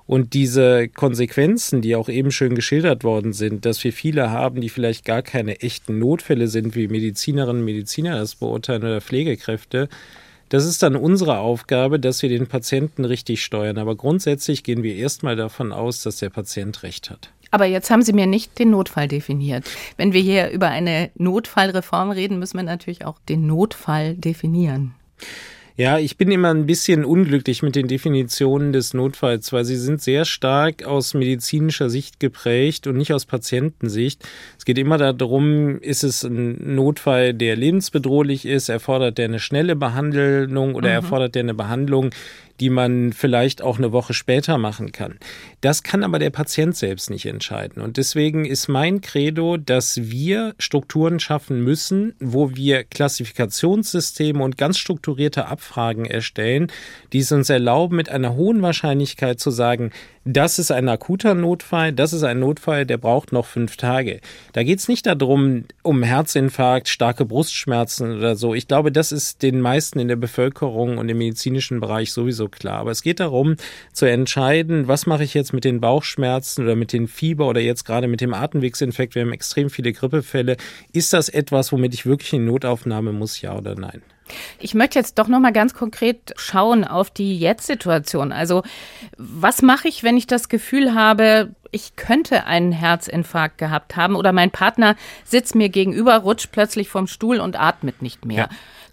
Und 0.06 0.34
diese 0.34 0.88
Konsequenzen, 0.88 1.82
die 1.82 1.98
auch 1.98 2.08
eben 2.08 2.32
schön 2.32 2.56
geschildert 2.56 3.04
worden 3.04 3.34
sind, 3.34 3.66
dass 3.66 3.84
wir 3.84 3.92
viele 3.92 4.32
haben, 4.32 4.62
die 4.62 4.70
vielleicht 4.70 5.04
gar 5.04 5.22
keine 5.22 5.60
echten 5.60 6.00
Notfälle 6.00 6.48
sind, 6.48 6.76
wie 6.76 6.88
Medizinerinnen 6.88 7.60
und 7.60 7.66
Mediziner 7.66 8.18
das 8.18 8.36
beurteilen 8.36 8.84
oder 8.84 9.02
Pflegekräfte, 9.02 9.90
das 10.48 10.66
ist 10.66 10.82
dann 10.82 10.96
unsere 10.96 11.40
Aufgabe, 11.40 12.00
dass 12.00 12.22
wir 12.22 12.30
den 12.30 12.48
Patienten 12.48 13.04
richtig 13.04 13.44
steuern. 13.44 13.78
Aber 13.78 13.98
grundsätzlich 13.98 14.64
gehen 14.64 14.82
wir 14.82 14.96
erstmal 14.96 15.36
davon 15.36 15.74
aus, 15.74 16.04
dass 16.04 16.18
der 16.18 16.30
Patient 16.30 16.84
recht 16.84 17.10
hat. 17.10 17.32
Aber 17.52 17.66
jetzt 17.66 17.90
haben 17.90 18.02
Sie 18.02 18.14
mir 18.14 18.28
nicht 18.28 18.60
den 18.60 18.72
Notfall 18.72 19.08
definiert. 19.08 19.66
Wenn 19.98 20.14
wir 20.14 20.22
hier 20.22 20.50
über 20.50 20.68
eine 20.68 21.10
Notfallreform 21.16 22.12
reden, 22.12 22.40
müssen 22.40 22.58
wir 22.58 22.64
natürlich 22.64 23.06
auch 23.06 23.20
den 23.28 23.48
Notfall 23.48 24.16
definieren. 24.16 24.94
Ja, 25.78 26.00
ich 26.00 26.18
bin 26.18 26.32
immer 26.32 26.50
ein 26.50 26.66
bisschen 26.66 27.06
unglücklich 27.06 27.62
mit 27.62 27.76
den 27.76 27.88
Definitionen 27.88 28.74
des 28.74 28.96
Notfalls, 28.96 29.54
weil 29.54 29.64
sie 29.64 29.76
sind 29.76 30.02
sehr 30.02 30.26
stark 30.26 30.84
aus 30.84 31.14
medizinischer 31.14 31.92
Sicht 31.92 32.20
geprägt 32.20 32.88
und 32.88 32.98
nicht 32.98 33.14
aus 33.14 33.26
Patientensicht. 33.26 34.28
Es 34.58 34.66
geht 34.66 34.80
immer 34.80 34.98
darum, 34.98 35.78
ist 35.82 36.04
es 36.04 36.24
ein 36.24 36.74
Notfall, 36.74 37.36
der 37.36 37.56
lebensbedrohlich 37.56 38.48
ist, 38.48 38.70
erfordert 38.70 39.20
der 39.20 39.26
eine 39.26 39.38
schnelle 39.38 39.76
Behandlung 39.76 40.74
oder 40.74 40.90
mhm. 40.90 40.96
erfordert 40.96 41.36
der 41.36 41.44
eine 41.44 41.54
Behandlung, 41.54 42.10
die 42.60 42.70
man 42.70 43.14
vielleicht 43.14 43.62
auch 43.62 43.78
eine 43.78 43.92
Woche 43.92 44.14
später 44.14 44.58
machen 44.58 44.92
kann. 44.92 45.18
Das 45.62 45.84
kann 45.84 46.04
aber 46.04 46.20
der 46.20 46.30
Patient 46.30 46.76
selbst 46.76 47.10
nicht 47.10 47.26
entscheiden. 47.26 47.82
Und 47.82 47.98
deswegen 47.98 48.46
ist 48.46 48.68
mein 48.68 49.02
Credo, 49.02 49.58
dass 49.58 50.10
wir 50.10 50.56
Strukturen 50.60 51.20
schaffen 51.20 51.64
müssen, 51.64 52.16
wo 52.20 52.56
wir 52.56 52.84
Klassifikationssysteme 52.84 54.44
und 54.44 54.58
ganz 54.58 54.78
strukturierte 54.78 55.48
Abfragen 55.48 56.06
erstellen, 56.06 56.72
die 57.14 57.20
es 57.20 57.32
uns 57.32 57.50
erlauben, 57.50 57.96
mit 57.96 58.10
einer 58.10 58.36
hohen 58.36 58.62
Wahrscheinlichkeit 58.62 59.40
zu 59.40 59.52
sagen, 59.52 59.92
das 60.30 60.60
ist 60.60 60.72
ein 60.72 60.90
akuter 60.90 61.34
Notfall, 61.36 61.94
das 61.94 62.12
ist 62.12 62.24
ein 62.24 62.40
Notfall, 62.40 62.86
der 62.86 62.98
braucht 62.98 63.32
noch 63.32 63.46
fünf 63.46 63.78
Tage. 63.78 64.20
Da 64.52 64.64
geht 64.64 64.80
es 64.80 64.90
nicht 64.90 65.06
darum, 65.06 65.64
um 65.84 66.04
Herzinfarkt, 66.04 66.90
starke 66.90 67.24
Brustschmerzen 67.24 68.18
oder 68.18 68.36
so. 68.36 68.54
Ich 68.54 68.68
glaube, 68.68 68.92
das 68.92 69.14
ist 69.14 69.42
den 69.42 69.62
meisten 69.62 70.00
in 70.00 70.10
der 70.10 70.18
Bevölkerung 70.18 70.98
und 70.98 71.08
im 71.08 71.20
medizinischen 71.20 71.80
Bereich 71.80 72.12
sowieso 72.12 72.47
klar. 72.50 72.80
Aber 72.80 72.92
es 72.92 73.02
geht 73.02 73.20
darum, 73.20 73.56
zu 73.94 74.06
entscheiden, 74.06 74.88
was 74.88 75.06
mache 75.06 75.24
ich 75.24 75.34
jetzt 75.34 75.54
mit 75.54 75.64
den 75.64 75.82
Bauchschmerzen 75.82 76.64
oder 76.64 76.76
mit 76.76 76.94
den 76.94 77.08
Fieber 77.08 77.48
oder 77.48 77.62
jetzt 77.62 77.86
gerade 77.86 78.08
mit 78.08 78.22
dem 78.22 78.34
Atemwegsinfekt. 78.34 79.16
Wir 79.16 79.24
haben 79.24 79.34
extrem 79.34 79.70
viele 79.70 79.94
Grippefälle. 79.94 80.58
Ist 80.94 81.14
das 81.14 81.30
etwas, 81.30 81.72
womit 81.72 81.94
ich 81.94 82.06
wirklich 82.06 82.34
in 82.34 82.46
Notaufnahme 82.46 83.14
muss, 83.14 83.42
ja 83.42 83.56
oder 83.56 83.76
nein? 83.76 84.02
Ich 84.60 84.74
möchte 84.74 85.00
jetzt 85.00 85.18
doch 85.20 85.28
noch 85.28 85.40
mal 85.40 85.54
ganz 85.54 85.74
konkret 85.74 86.34
schauen 86.38 86.84
auf 86.84 87.10
die 87.10 87.40
Jetzt-Situation. 87.40 88.32
Also, 88.32 88.64
was 89.18 89.62
mache 89.62 89.88
ich, 89.88 90.04
wenn 90.04 90.18
ich 90.18 90.28
das 90.28 90.50
Gefühl 90.50 90.94
habe, 90.94 91.54
ich 91.72 91.96
könnte 91.96 92.46
einen 92.46 92.72
Herzinfarkt 92.72 93.58
gehabt 93.58 93.96
haben 93.96 94.16
oder 94.16 94.32
mein 94.34 94.52
Partner 94.52 94.96
sitzt 95.24 95.56
mir 95.56 95.70
gegenüber, 95.70 96.18
rutscht 96.18 96.52
plötzlich 96.52 96.90
vom 96.90 97.08
Stuhl 97.08 97.40
und 97.40 97.60
atmet 97.60 98.02
nicht 98.02 98.26
mehr? 98.26 98.38
Ja. 98.38 98.50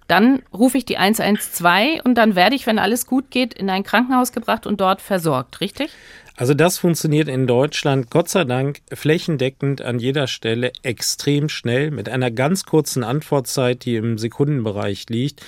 Dann 0.06 0.42
rufe 0.52 0.76
ich 0.78 0.84
die 0.84 0.98
112 0.98 2.04
und 2.04 2.16
dann 2.16 2.34
werde 2.34 2.54
ich, 2.54 2.66
wenn 2.66 2.78
alles 2.78 3.06
gut 3.06 3.30
geht, 3.30 3.54
in 3.54 3.70
ein 3.70 3.84
Krankenhaus 3.84 4.32
gebracht 4.32 4.66
und 4.66 4.80
dort 4.80 5.00
versorgt, 5.00 5.60
richtig? 5.60 5.90
Also 6.36 6.52
das 6.52 6.78
funktioniert 6.78 7.28
in 7.28 7.46
Deutschland 7.46 8.10
Gott 8.10 8.28
sei 8.28 8.44
Dank 8.44 8.80
flächendeckend 8.92 9.82
an 9.82 10.00
jeder 10.00 10.26
Stelle 10.26 10.72
extrem 10.82 11.48
schnell 11.48 11.92
mit 11.92 12.08
einer 12.08 12.32
ganz 12.32 12.64
kurzen 12.64 13.04
Antwortzeit, 13.04 13.84
die 13.84 13.94
im 13.94 14.18
Sekundenbereich 14.18 15.06
liegt. 15.08 15.42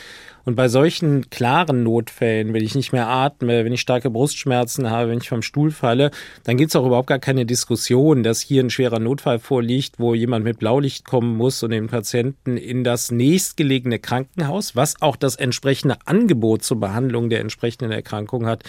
Und 0.47 0.55
bei 0.55 0.69
solchen 0.69 1.29
klaren 1.29 1.83
Notfällen, 1.83 2.55
wenn 2.55 2.63
ich 2.63 2.77
nicht 2.77 2.93
mehr 2.93 3.09
atme, 3.09 3.65
wenn 3.65 3.73
ich 3.73 3.81
starke 3.81 4.11
Brustschmerzen 4.11 4.89
habe, 4.89 5.11
wenn 5.11 5.19
ich 5.19 5.29
vom 5.29 5.43
Stuhl 5.43 5.73
falle, 5.73 6.13
dann 6.45 6.57
gibt 6.57 6.71
es 6.71 6.77
auch 6.77 6.87
überhaupt 6.87 7.09
gar 7.09 7.19
keine 7.19 7.45
Diskussion, 7.45 8.23
dass 8.23 8.41
hier 8.41 8.63
ein 8.63 8.71
schwerer 8.71 9.01
Notfall 9.01 9.41
vorliegt, 9.41 9.99
wo 9.99 10.15
jemand 10.15 10.45
mit 10.45 10.61
Blaulicht 10.61 11.05
kommen 11.05 11.37
muss 11.37 11.65
und 11.65 11.73
den 11.73 11.89
Patienten 11.89 12.57
in 12.57 12.85
das 12.85 13.11
nächstgelegene 13.11 13.99
Krankenhaus, 13.99 14.77
was 14.77 15.03
auch 15.03 15.17
das 15.17 15.35
entsprechende 15.35 15.97
Angebot 16.05 16.63
zur 16.63 16.79
Behandlung 16.79 17.29
der 17.29 17.41
entsprechenden 17.41 17.91
Erkrankung 17.91 18.47
hat, 18.47 18.63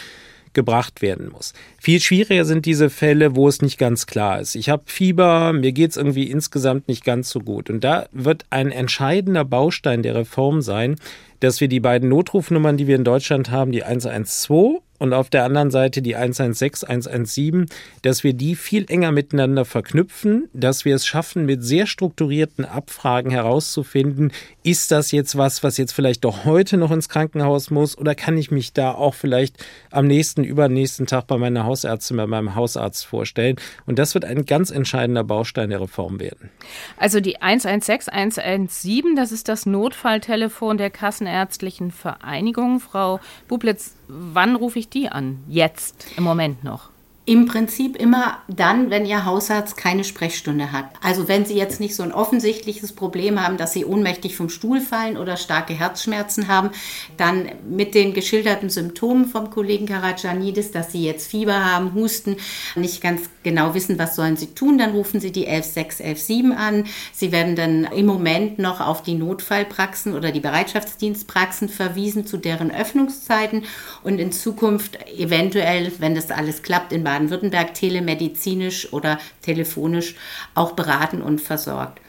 gebracht 0.53 1.03
werden 1.03 1.29
muss. 1.29 1.53
Viel 1.79 2.01
schwieriger 2.01 2.43
sind 2.43 2.65
diese 2.65 2.89
Fälle, 2.89 3.35
wo 3.35 3.47
es 3.47 3.61
nicht 3.61 3.77
ganz 3.77 4.07
klar 4.07 4.41
ist. 4.41 4.55
Ich 4.55 4.69
habe 4.69 4.81
Fieber, 4.87 5.53
mir 5.53 5.71
geht 5.71 5.91
es 5.91 5.97
irgendwie 5.97 6.31
insgesamt 6.31 6.87
nicht 6.87 7.05
ganz 7.05 7.29
so 7.29 7.41
gut. 7.41 7.69
Und 7.69 7.83
da 7.83 8.07
wird 8.11 8.45
ein 8.49 8.71
entscheidender 8.71 9.45
Baustein 9.45 10.01
der 10.01 10.15
Reform 10.15 10.63
sein, 10.63 10.95
dass 11.39 11.61
wir 11.61 11.67
die 11.67 11.79
beiden 11.79 12.09
Notrufnummern, 12.09 12.77
die 12.77 12.87
wir 12.87 12.95
in 12.95 13.03
Deutschland 13.03 13.51
haben, 13.51 13.71
die 13.71 13.83
112 13.83 14.81
und 14.99 15.13
auf 15.13 15.29
der 15.29 15.43
anderen 15.43 15.71
Seite 15.71 16.01
die 16.01 16.15
116, 16.15 16.87
117, 16.87 17.65
dass 18.01 18.23
wir 18.23 18.33
die 18.33 18.55
viel 18.55 18.85
enger 18.89 19.11
miteinander 19.11 19.65
verknüpfen, 19.65 20.49
dass 20.53 20.85
wir 20.85 20.95
es 20.95 21.05
schaffen, 21.05 21.45
mit 21.45 21.63
sehr 21.63 21.87
strukturierten 21.87 22.65
Abfragen 22.65 23.31
herauszufinden, 23.31 24.31
ist 24.63 24.91
das 24.91 25.11
jetzt 25.11 25.37
was, 25.37 25.63
was 25.63 25.77
jetzt 25.77 25.93
vielleicht 25.93 26.25
doch 26.25 26.45
heute 26.45 26.77
noch 26.77 26.91
ins 26.91 27.09
Krankenhaus 27.09 27.69
muss 27.69 27.97
oder 27.97 28.15
kann 28.15 28.37
ich 28.37 28.51
mich 28.51 28.73
da 28.73 28.91
auch 28.91 29.13
vielleicht 29.13 29.63
am 29.91 30.07
nächsten, 30.07 30.43
übernächsten 30.43 31.05
Tag 31.05 31.27
bei 31.27 31.37
meiner 31.37 31.65
Hausärztin, 31.65 32.17
bei 32.17 32.27
meinem 32.27 32.55
Hausarzt 32.55 33.05
vorstellen? 33.05 33.57
Und 33.85 33.99
das 33.99 34.13
wird 34.13 34.25
ein 34.25 34.45
ganz 34.45 34.71
entscheidender 34.71 35.23
Baustein 35.23 35.69
der 35.69 35.81
Reform 35.81 36.19
werden. 36.19 36.49
Also 36.97 37.19
die 37.19 37.41
116, 37.41 38.13
117, 38.13 39.15
das 39.15 39.31
ist 39.31 39.47
das 39.47 39.65
Notfalltelefon 39.65 40.77
der 40.77 40.89
Kassenärztlichen 40.89 41.91
Vereinigung. 41.91 42.79
Frau 42.79 43.19
Bublitz, 43.47 43.95
wann 44.07 44.55
rufe 44.55 44.79
ich 44.79 44.86
die 44.93 45.09
an? 45.09 45.43
Jetzt, 45.47 46.07
im 46.17 46.23
Moment 46.23 46.63
noch? 46.63 46.89
Im 47.29 47.45
Prinzip 47.45 47.97
immer 47.97 48.37
dann, 48.47 48.89
wenn 48.89 49.05
Ihr 49.05 49.25
Hausarzt 49.25 49.75
keine 49.75 50.05
Sprechstunde 50.05 50.71
hat. 50.71 50.85
Also 51.03 51.27
wenn 51.27 51.43
Sie 51.43 51.55
jetzt 51.55 51.81
nicht 51.81 51.93
so 51.93 52.01
ein 52.01 52.13
offensichtliches 52.13 52.93
Problem 52.93 53.43
haben, 53.43 53.57
dass 53.57 53.73
Sie 53.73 53.83
ohnmächtig 53.83 54.37
vom 54.37 54.47
Stuhl 54.47 54.79
fallen 54.79 55.17
oder 55.17 55.35
starke 55.35 55.73
Herzschmerzen 55.73 56.47
haben, 56.47 56.69
dann 57.17 57.49
mit 57.69 57.95
den 57.95 58.13
geschilderten 58.13 58.69
Symptomen 58.69 59.25
vom 59.25 59.49
Kollegen 59.49 59.87
Karajanidis, 59.87 60.71
dass 60.71 60.93
Sie 60.93 61.03
jetzt 61.03 61.29
Fieber 61.29 61.65
haben, 61.65 61.93
Husten, 61.95 62.37
nicht 62.77 63.01
ganz 63.01 63.23
genau 63.43 63.73
wissen, 63.73 63.99
was 63.99 64.15
sollen 64.15 64.37
Sie 64.37 64.53
tun, 64.55 64.77
dann 64.77 64.91
rufen 64.91 65.19
Sie 65.19 65.33
die 65.33 65.47
116, 65.47 66.05
117 66.05 66.53
an. 66.53 66.85
Sie 67.11 67.33
werden 67.33 67.57
dann 67.57 67.83
im 67.83 68.05
Moment 68.05 68.57
noch 68.57 68.79
auf 68.79 69.03
die 69.03 69.15
Notfallpraxen 69.15 70.13
oder 70.13 70.31
die 70.31 70.39
Bereitschaftsdienstpraxen 70.39 71.67
verwiesen 71.67 72.25
zu 72.25 72.37
deren 72.37 72.71
Öffnungszeiten 72.71 73.65
und 74.01 74.17
in 74.17 74.31
Zukunft 74.31 74.97
eventuell, 75.17 75.91
wenn 75.99 76.15
das 76.15 76.31
alles 76.31 76.63
klappt, 76.63 76.93
in 76.93 77.03
Baden 77.03 77.16
Baden-Württemberg 77.17 77.73
telemedizinisch 77.73 78.93
oder 78.93 79.19
telefonisch 79.41 80.15
auch 80.53 80.73
beraten 80.73 81.21
und 81.21 81.41
versorgt. 81.41 81.99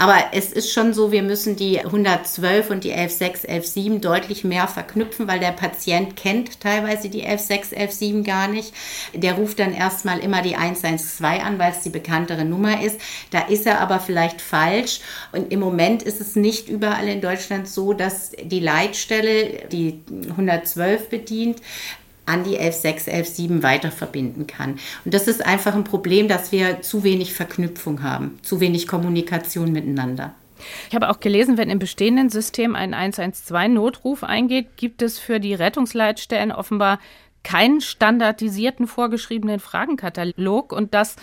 Aber 0.00 0.16
es 0.30 0.52
ist 0.52 0.72
schon 0.72 0.94
so, 0.94 1.10
wir 1.10 1.24
müssen 1.24 1.56
die 1.56 1.80
112 1.80 2.70
und 2.70 2.84
die 2.84 2.92
116, 2.92 3.50
117 3.50 4.00
deutlich 4.00 4.44
mehr 4.44 4.68
verknüpfen, 4.68 5.26
weil 5.26 5.40
der 5.40 5.50
Patient 5.50 6.14
kennt 6.14 6.60
teilweise 6.60 7.08
die 7.08 7.24
116, 7.24 7.76
117 7.76 8.22
gar 8.22 8.46
nicht. 8.46 8.72
Der 9.12 9.34
ruft 9.34 9.58
dann 9.58 9.74
erstmal 9.74 10.20
immer 10.20 10.40
die 10.40 10.54
112 10.54 11.44
an, 11.44 11.58
weil 11.58 11.72
es 11.72 11.80
die 11.80 11.90
bekanntere 11.90 12.44
Nummer 12.44 12.80
ist. 12.80 13.00
Da 13.32 13.40
ist 13.40 13.66
er 13.66 13.80
aber 13.80 13.98
vielleicht 13.98 14.40
falsch. 14.40 15.00
Und 15.32 15.52
im 15.52 15.58
Moment 15.58 16.04
ist 16.04 16.20
es 16.20 16.36
nicht 16.36 16.68
überall 16.68 17.08
in 17.08 17.20
Deutschland 17.20 17.66
so, 17.66 17.92
dass 17.92 18.30
die 18.40 18.60
Leitstelle 18.60 19.66
die 19.72 20.00
112 20.30 21.08
bedient, 21.08 21.60
an 22.28 22.44
die 22.44 22.58
11.6, 22.58 23.08
11.7 23.08 23.62
weiter 23.62 23.90
verbinden 23.90 24.46
kann. 24.46 24.78
Und 25.04 25.14
das 25.14 25.28
ist 25.28 25.44
einfach 25.44 25.74
ein 25.74 25.84
Problem, 25.84 26.28
dass 26.28 26.52
wir 26.52 26.82
zu 26.82 27.02
wenig 27.04 27.34
Verknüpfung 27.34 28.02
haben, 28.02 28.38
zu 28.42 28.60
wenig 28.60 28.86
Kommunikation 28.86 29.72
miteinander. 29.72 30.34
Ich 30.88 30.94
habe 30.94 31.08
auch 31.08 31.20
gelesen, 31.20 31.56
wenn 31.56 31.70
im 31.70 31.78
bestehenden 31.78 32.30
System 32.30 32.74
ein 32.74 32.94
112-Notruf 32.94 34.24
eingeht, 34.24 34.76
gibt 34.76 35.02
es 35.02 35.18
für 35.18 35.40
die 35.40 35.54
Rettungsleitstellen 35.54 36.52
offenbar 36.52 36.98
keinen 37.44 37.80
standardisierten 37.80 38.86
vorgeschriebenen 38.86 39.60
Fragenkatalog 39.60 40.72
und 40.72 40.94
das 40.94 41.16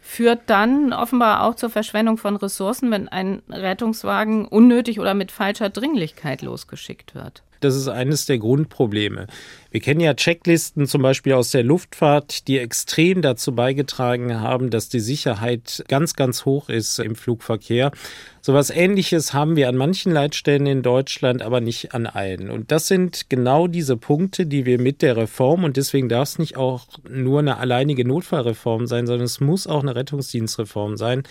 führt 0.00 0.42
dann 0.46 0.92
offenbar 0.92 1.42
auch 1.42 1.54
zur 1.54 1.70
Verschwendung 1.70 2.18
von 2.18 2.36
Ressourcen, 2.36 2.90
wenn 2.90 3.08
ein 3.08 3.42
Rettungswagen 3.48 4.46
unnötig 4.46 5.00
oder 5.00 5.14
mit 5.14 5.32
falscher 5.32 5.70
Dringlichkeit 5.70 6.42
losgeschickt 6.42 7.14
wird. 7.14 7.42
Das 7.62 7.76
ist 7.76 7.88
eines 7.88 8.26
der 8.26 8.38
Grundprobleme. 8.38 9.28
Wir 9.70 9.80
kennen 9.80 10.00
ja 10.00 10.14
Checklisten 10.14 10.86
zum 10.86 11.00
Beispiel 11.00 11.32
aus 11.32 11.50
der 11.50 11.62
Luftfahrt, 11.62 12.48
die 12.48 12.58
extrem 12.58 13.22
dazu 13.22 13.54
beigetragen 13.54 14.40
haben, 14.40 14.70
dass 14.70 14.88
die 14.88 15.00
Sicherheit 15.00 15.84
ganz, 15.86 16.14
ganz 16.14 16.44
hoch 16.44 16.68
ist 16.68 16.98
im 16.98 17.14
Flugverkehr. 17.14 17.92
Sowas 18.40 18.70
ähnliches 18.70 19.32
haben 19.32 19.54
wir 19.54 19.68
an 19.68 19.76
manchen 19.76 20.12
Leitstellen 20.12 20.66
in 20.66 20.82
Deutschland, 20.82 21.40
aber 21.42 21.60
nicht 21.60 21.94
an 21.94 22.06
allen. 22.06 22.50
Und 22.50 22.72
das 22.72 22.88
sind 22.88 23.30
genau 23.30 23.68
diese 23.68 23.96
Punkte, 23.96 24.44
die 24.44 24.66
wir 24.66 24.80
mit 24.80 25.00
der 25.00 25.16
Reform, 25.16 25.62
und 25.62 25.76
deswegen 25.76 26.08
darf 26.08 26.30
es 26.30 26.38
nicht 26.40 26.56
auch 26.56 26.86
nur 27.08 27.38
eine 27.38 27.58
alleinige 27.58 28.04
Notfallreform 28.04 28.88
sein, 28.88 29.06
sondern 29.06 29.26
es 29.26 29.40
muss 29.40 29.68
auch 29.68 29.82
eine 29.82 29.94
Rettungsdienstreform 29.94 30.96
sein, 30.96 31.22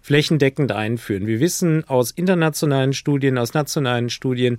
flächendeckend 0.00 0.72
einführen. 0.72 1.26
Wir 1.26 1.40
wissen 1.40 1.84
aus 1.88 2.10
internationalen 2.10 2.92
Studien, 2.92 3.38
aus 3.38 3.54
nationalen 3.54 4.10
Studien, 4.10 4.58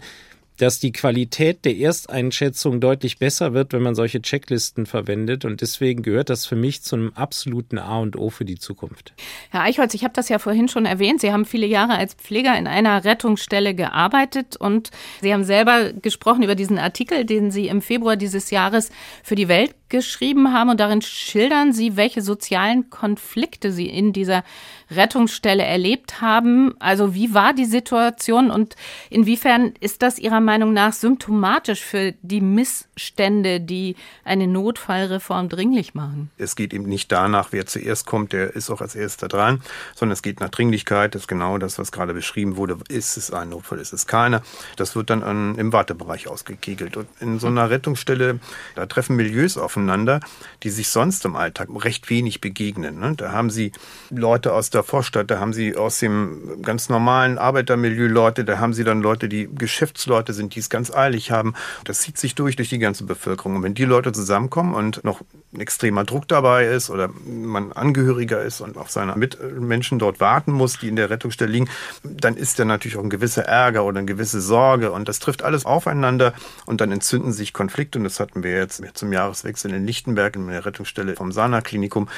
dass 0.57 0.79
die 0.79 0.91
Qualität 0.91 1.65
der 1.65 1.75
Ersteinschätzung 1.75 2.79
deutlich 2.79 3.19
besser 3.19 3.53
wird, 3.53 3.73
wenn 3.73 3.81
man 3.81 3.95
solche 3.95 4.21
Checklisten 4.21 4.85
verwendet. 4.85 5.45
Und 5.45 5.61
deswegen 5.61 6.03
gehört 6.03 6.29
das 6.29 6.45
für 6.45 6.55
mich 6.55 6.83
zu 6.83 7.11
absoluten 7.15 7.77
A 7.77 7.99
und 7.99 8.15
O 8.15 8.29
für 8.29 8.45
die 8.45 8.57
Zukunft. 8.57 9.13
Herr 9.49 9.61
Eichholz, 9.61 9.93
ich 9.93 10.03
habe 10.03 10.13
das 10.13 10.29
ja 10.29 10.39
vorhin 10.39 10.67
schon 10.67 10.85
erwähnt. 10.85 11.21
Sie 11.21 11.31
haben 11.31 11.45
viele 11.45 11.65
Jahre 11.65 11.95
als 11.95 12.13
Pfleger 12.13 12.57
in 12.57 12.67
einer 12.67 13.03
Rettungsstelle 13.03 13.73
gearbeitet 13.73 14.57
und 14.57 14.91
Sie 15.21 15.33
haben 15.33 15.43
selber 15.43 15.91
gesprochen 15.93 16.43
über 16.43 16.55
diesen 16.55 16.77
Artikel, 16.77 17.25
den 17.25 17.51
Sie 17.51 17.67
im 17.67 17.81
Februar 17.81 18.15
dieses 18.15 18.51
Jahres 18.51 18.91
für 19.23 19.35
die 19.35 19.47
Welt 19.47 19.75
geschrieben 19.93 20.51
haben. 20.51 20.71
Und 20.71 20.79
darin 20.79 21.03
schildern 21.03 21.71
Sie, 21.71 21.95
welche 21.95 22.23
sozialen 22.23 22.89
Konflikte 22.89 23.71
Sie 23.71 23.87
in 23.87 24.11
dieser 24.11 24.43
Rettungsstelle 24.89 25.63
erlebt 25.63 26.19
haben. 26.19 26.73
Also 26.79 27.13
wie 27.13 27.33
war 27.33 27.53
die 27.53 27.65
Situation 27.65 28.49
und 28.49 28.75
inwiefern 29.09 29.73
ist 29.79 30.01
das 30.01 30.17
Ihrer 30.17 30.39
Meinung 30.39 30.73
nach 30.73 30.93
symptomatisch 30.93 31.81
für 31.81 32.13
die 32.23 32.41
Missstände, 32.41 33.61
die 33.61 33.95
eine 34.23 34.47
Notfallreform 34.47 35.47
dringlich 35.47 35.93
machen? 35.93 36.31
Es 36.37 36.55
geht 36.55 36.73
eben 36.73 36.85
nicht 36.85 37.11
danach, 37.11 37.49
wer 37.51 37.67
zuerst 37.67 38.07
kommt, 38.07 38.33
der 38.33 38.55
ist 38.55 38.71
auch 38.71 38.81
als 38.81 38.95
erster 38.95 39.27
dran, 39.27 39.61
sondern 39.95 40.13
es 40.13 40.23
geht 40.23 40.39
nach 40.39 40.49
Dringlichkeit. 40.49 41.13
Das 41.13 41.23
ist 41.23 41.27
genau 41.27 41.59
das, 41.59 41.77
was 41.77 41.91
gerade 41.91 42.13
beschrieben 42.13 42.57
wurde. 42.57 42.77
Ist 42.89 43.15
es 43.17 43.31
ein 43.31 43.49
Notfall, 43.49 43.77
ist 43.77 43.93
es 43.93 44.07
keiner? 44.07 44.41
Das 44.75 44.95
wird 44.95 45.11
dann 45.11 45.21
an, 45.21 45.55
im 45.55 45.71
Wartebereich 45.71 46.27
ausgekegelt. 46.27 46.97
Und 46.97 47.07
in 47.19 47.37
so 47.37 47.47
einer 47.47 47.69
Rettungsstelle, 47.69 48.39
da 48.75 48.87
treffen 48.87 49.15
Milieus 49.15 49.57
aufeinander, 49.83 50.19
die 50.63 50.69
sich 50.69 50.89
sonst 50.89 51.25
im 51.25 51.35
Alltag 51.35 51.69
recht 51.83 52.09
wenig 52.09 52.41
begegnen. 52.41 52.99
Ne? 52.99 53.13
Da 53.15 53.31
haben 53.31 53.49
Sie 53.49 53.71
Leute 54.09 54.53
aus 54.53 54.69
der 54.69 54.83
Vorstadt, 54.83 55.29
da 55.29 55.39
haben 55.39 55.53
Sie 55.53 55.75
aus 55.75 55.99
dem 55.99 56.61
ganz 56.61 56.89
normalen 56.89 57.37
Arbeitermilieu 57.37 58.07
Leute, 58.07 58.45
da 58.45 58.59
haben 58.59 58.73
Sie 58.73 58.83
dann 58.83 59.01
Leute, 59.01 59.27
die 59.27 59.49
Geschäftsleute 59.53 60.33
sind, 60.33 60.55
die 60.55 60.59
es 60.59 60.69
ganz 60.69 60.93
eilig 60.93 61.31
haben. 61.31 61.53
Das 61.83 62.01
zieht 62.01 62.17
sich 62.17 62.35
durch 62.35 62.55
durch 62.55 62.69
die 62.69 62.79
ganze 62.79 63.03
Bevölkerung. 63.03 63.57
Und 63.57 63.63
wenn 63.63 63.73
die 63.73 63.85
Leute 63.85 64.11
zusammenkommen 64.11 64.73
und 64.73 65.03
noch 65.03 65.21
ein 65.53 65.59
extremer 65.59 66.03
Druck 66.03 66.27
dabei 66.27 66.65
ist 66.65 66.89
oder 66.89 67.09
man 67.25 67.71
Angehöriger 67.73 68.41
ist 68.41 68.61
und 68.61 68.77
auf 68.77 68.89
seine 68.89 69.15
Mitmenschen 69.15 69.99
dort 69.99 70.19
warten 70.19 70.51
muss, 70.51 70.79
die 70.79 70.87
in 70.87 70.95
der 70.95 71.09
Rettungsstelle 71.09 71.51
liegen, 71.51 71.69
dann 72.03 72.35
ist 72.35 72.57
da 72.57 72.65
natürlich 72.65 72.97
auch 72.97 73.03
ein 73.03 73.09
gewisser 73.09 73.43
Ärger 73.43 73.83
oder 73.83 73.99
eine 73.99 74.07
gewisse 74.07 74.41
Sorge 74.41 74.91
und 74.91 75.07
das 75.07 75.19
trifft 75.19 75.43
alles 75.43 75.65
aufeinander 75.65 76.33
und 76.65 76.81
dann 76.81 76.91
entzünden 76.91 77.33
sich 77.33 77.53
Konflikte 77.53 77.99
und 77.99 78.03
das 78.03 78.19
hatten 78.19 78.43
wir 78.43 78.51
jetzt 78.51 78.81
zum 78.93 79.13
Jahreswechsel 79.13 79.72
in 79.73 79.85
Lichtenberg 79.85 80.35
in 80.35 80.47
der 80.47 80.65
Rettungsstelle 80.65 81.15
vom 81.15 81.31
Sana-Klinikum, 81.31 82.09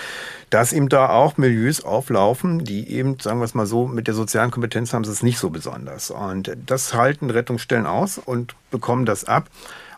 dass 0.50 0.74
eben 0.74 0.89
da 0.89 1.09
auch 1.09 1.38
Milieus 1.38 1.83
auflaufen, 1.83 2.63
die 2.63 2.89
eben, 2.89 3.19
sagen 3.19 3.39
wir 3.39 3.45
es 3.45 3.53
mal 3.53 3.65
so, 3.65 3.88
mit 3.88 4.07
der 4.07 4.13
sozialen 4.13 4.51
Kompetenz 4.51 4.93
haben 4.93 5.03
sie 5.03 5.12
es 5.12 5.24
nicht 5.24 5.39
so 5.39 5.50
besonders. 5.50 6.12
Und 6.12 6.55
das 6.65 6.93
halten 6.93 7.29
Rettungsstellen 7.29 7.85
aus 7.85 8.17
und 8.17 8.55
bekommen 8.71 9.05
das 9.05 9.25
ab 9.25 9.50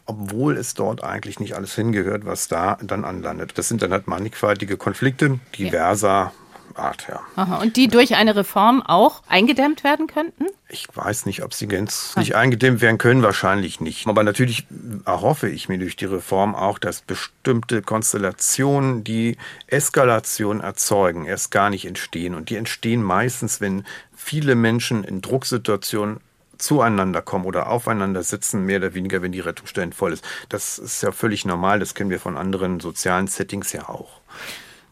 obwohl 0.09 0.55
es 0.55 0.73
dort 0.73 1.03
eigentlich 1.03 1.41
nicht 1.41 1.53
alles 1.53 1.75
hingehört, 1.75 2.25
was 2.25 2.47
da 2.47 2.77
dann 2.81 3.03
anlandet. 3.03 3.57
Das 3.57 3.67
sind 3.67 3.81
dann 3.81 3.91
halt 3.91 4.07
mannigfaltige 4.07 4.77
Konflikte, 4.77 5.39
diverser 5.57 6.31
Art, 6.77 7.07
ja. 7.09 7.21
Aha, 7.35 7.57
und 7.57 7.75
die 7.75 7.87
durch 7.87 8.15
eine 8.15 8.35
Reform 8.35 8.81
auch 8.81 9.23
eingedämmt 9.27 9.83
werden 9.83 10.07
könnten? 10.07 10.45
Ich 10.69 10.87
weiß 10.93 11.25
nicht, 11.25 11.43
ob 11.43 11.53
sie 11.53 11.67
gänzlich 11.67 12.35
eingedämmt 12.35 12.81
werden 12.81 12.97
können, 12.97 13.23
wahrscheinlich 13.23 13.79
nicht. 13.79 14.07
Aber 14.07 14.23
natürlich 14.23 14.67
erhoffe 15.05 15.49
ich 15.49 15.69
mir 15.69 15.77
durch 15.77 15.95
die 15.95 16.05
Reform 16.05 16.55
auch, 16.55 16.77
dass 16.79 17.01
bestimmte 17.01 17.81
Konstellationen, 17.81 19.03
die 19.03 19.37
Eskalation 19.67 20.59
erzeugen, 20.59 21.25
erst 21.25 21.51
gar 21.51 21.69
nicht 21.69 21.85
entstehen. 21.85 22.35
Und 22.35 22.49
die 22.49 22.55
entstehen 22.55 23.01
meistens, 23.01 23.61
wenn 23.61 23.85
viele 24.15 24.55
Menschen 24.55 25.03
in 25.03 25.21
Drucksituationen 25.21 26.19
zueinander 26.57 27.21
kommen 27.21 27.45
oder 27.45 27.69
aufeinander 27.69 28.23
sitzen, 28.23 28.65
mehr 28.65 28.79
oder 28.79 28.93
weniger, 28.93 29.21
wenn 29.21 29.31
die 29.31 29.39
Rettungsstelle 29.39 29.91
voll 29.91 30.13
ist. 30.13 30.25
Das 30.49 30.79
ist 30.79 31.01
ja 31.03 31.11
völlig 31.11 31.45
normal, 31.45 31.79
das 31.79 31.93
kennen 31.93 32.09
wir 32.09 32.19
von 32.19 32.37
anderen 32.37 32.79
sozialen 32.79 33.27
Settings 33.27 33.71
ja 33.73 33.89
auch. 33.89 34.21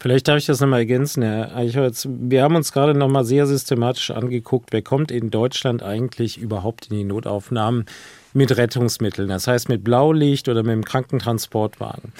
Vielleicht 0.05 0.27
darf 0.27 0.37
ich 0.37 0.45
das 0.45 0.59
nochmal 0.59 0.81
ergänzen, 0.81 1.23
Herr 1.23 1.55
Eichholz. 1.55 2.07
Wir 2.07 2.43
haben 2.43 2.55
uns 2.55 2.71
gerade 2.71 2.93
nochmal 2.93 3.25
sehr 3.25 3.47
systematisch 3.47 4.11
angeguckt, 4.11 4.71
wer 4.71 4.83
kommt 4.83 5.09
in 5.09 5.31
Deutschland 5.31 5.81
eigentlich 5.81 6.37
überhaupt 6.37 6.91
in 6.91 6.97
die 6.97 7.03
Notaufnahmen 7.03 7.85
mit 8.31 8.55
Rettungsmitteln, 8.55 9.29
das 9.29 9.47
heißt 9.47 9.67
mit 9.67 9.83
Blaulicht 9.83 10.47
oder 10.47 10.61
mit 10.61 10.73
dem 10.73 10.85
Krankentransportwagen. 10.85 12.13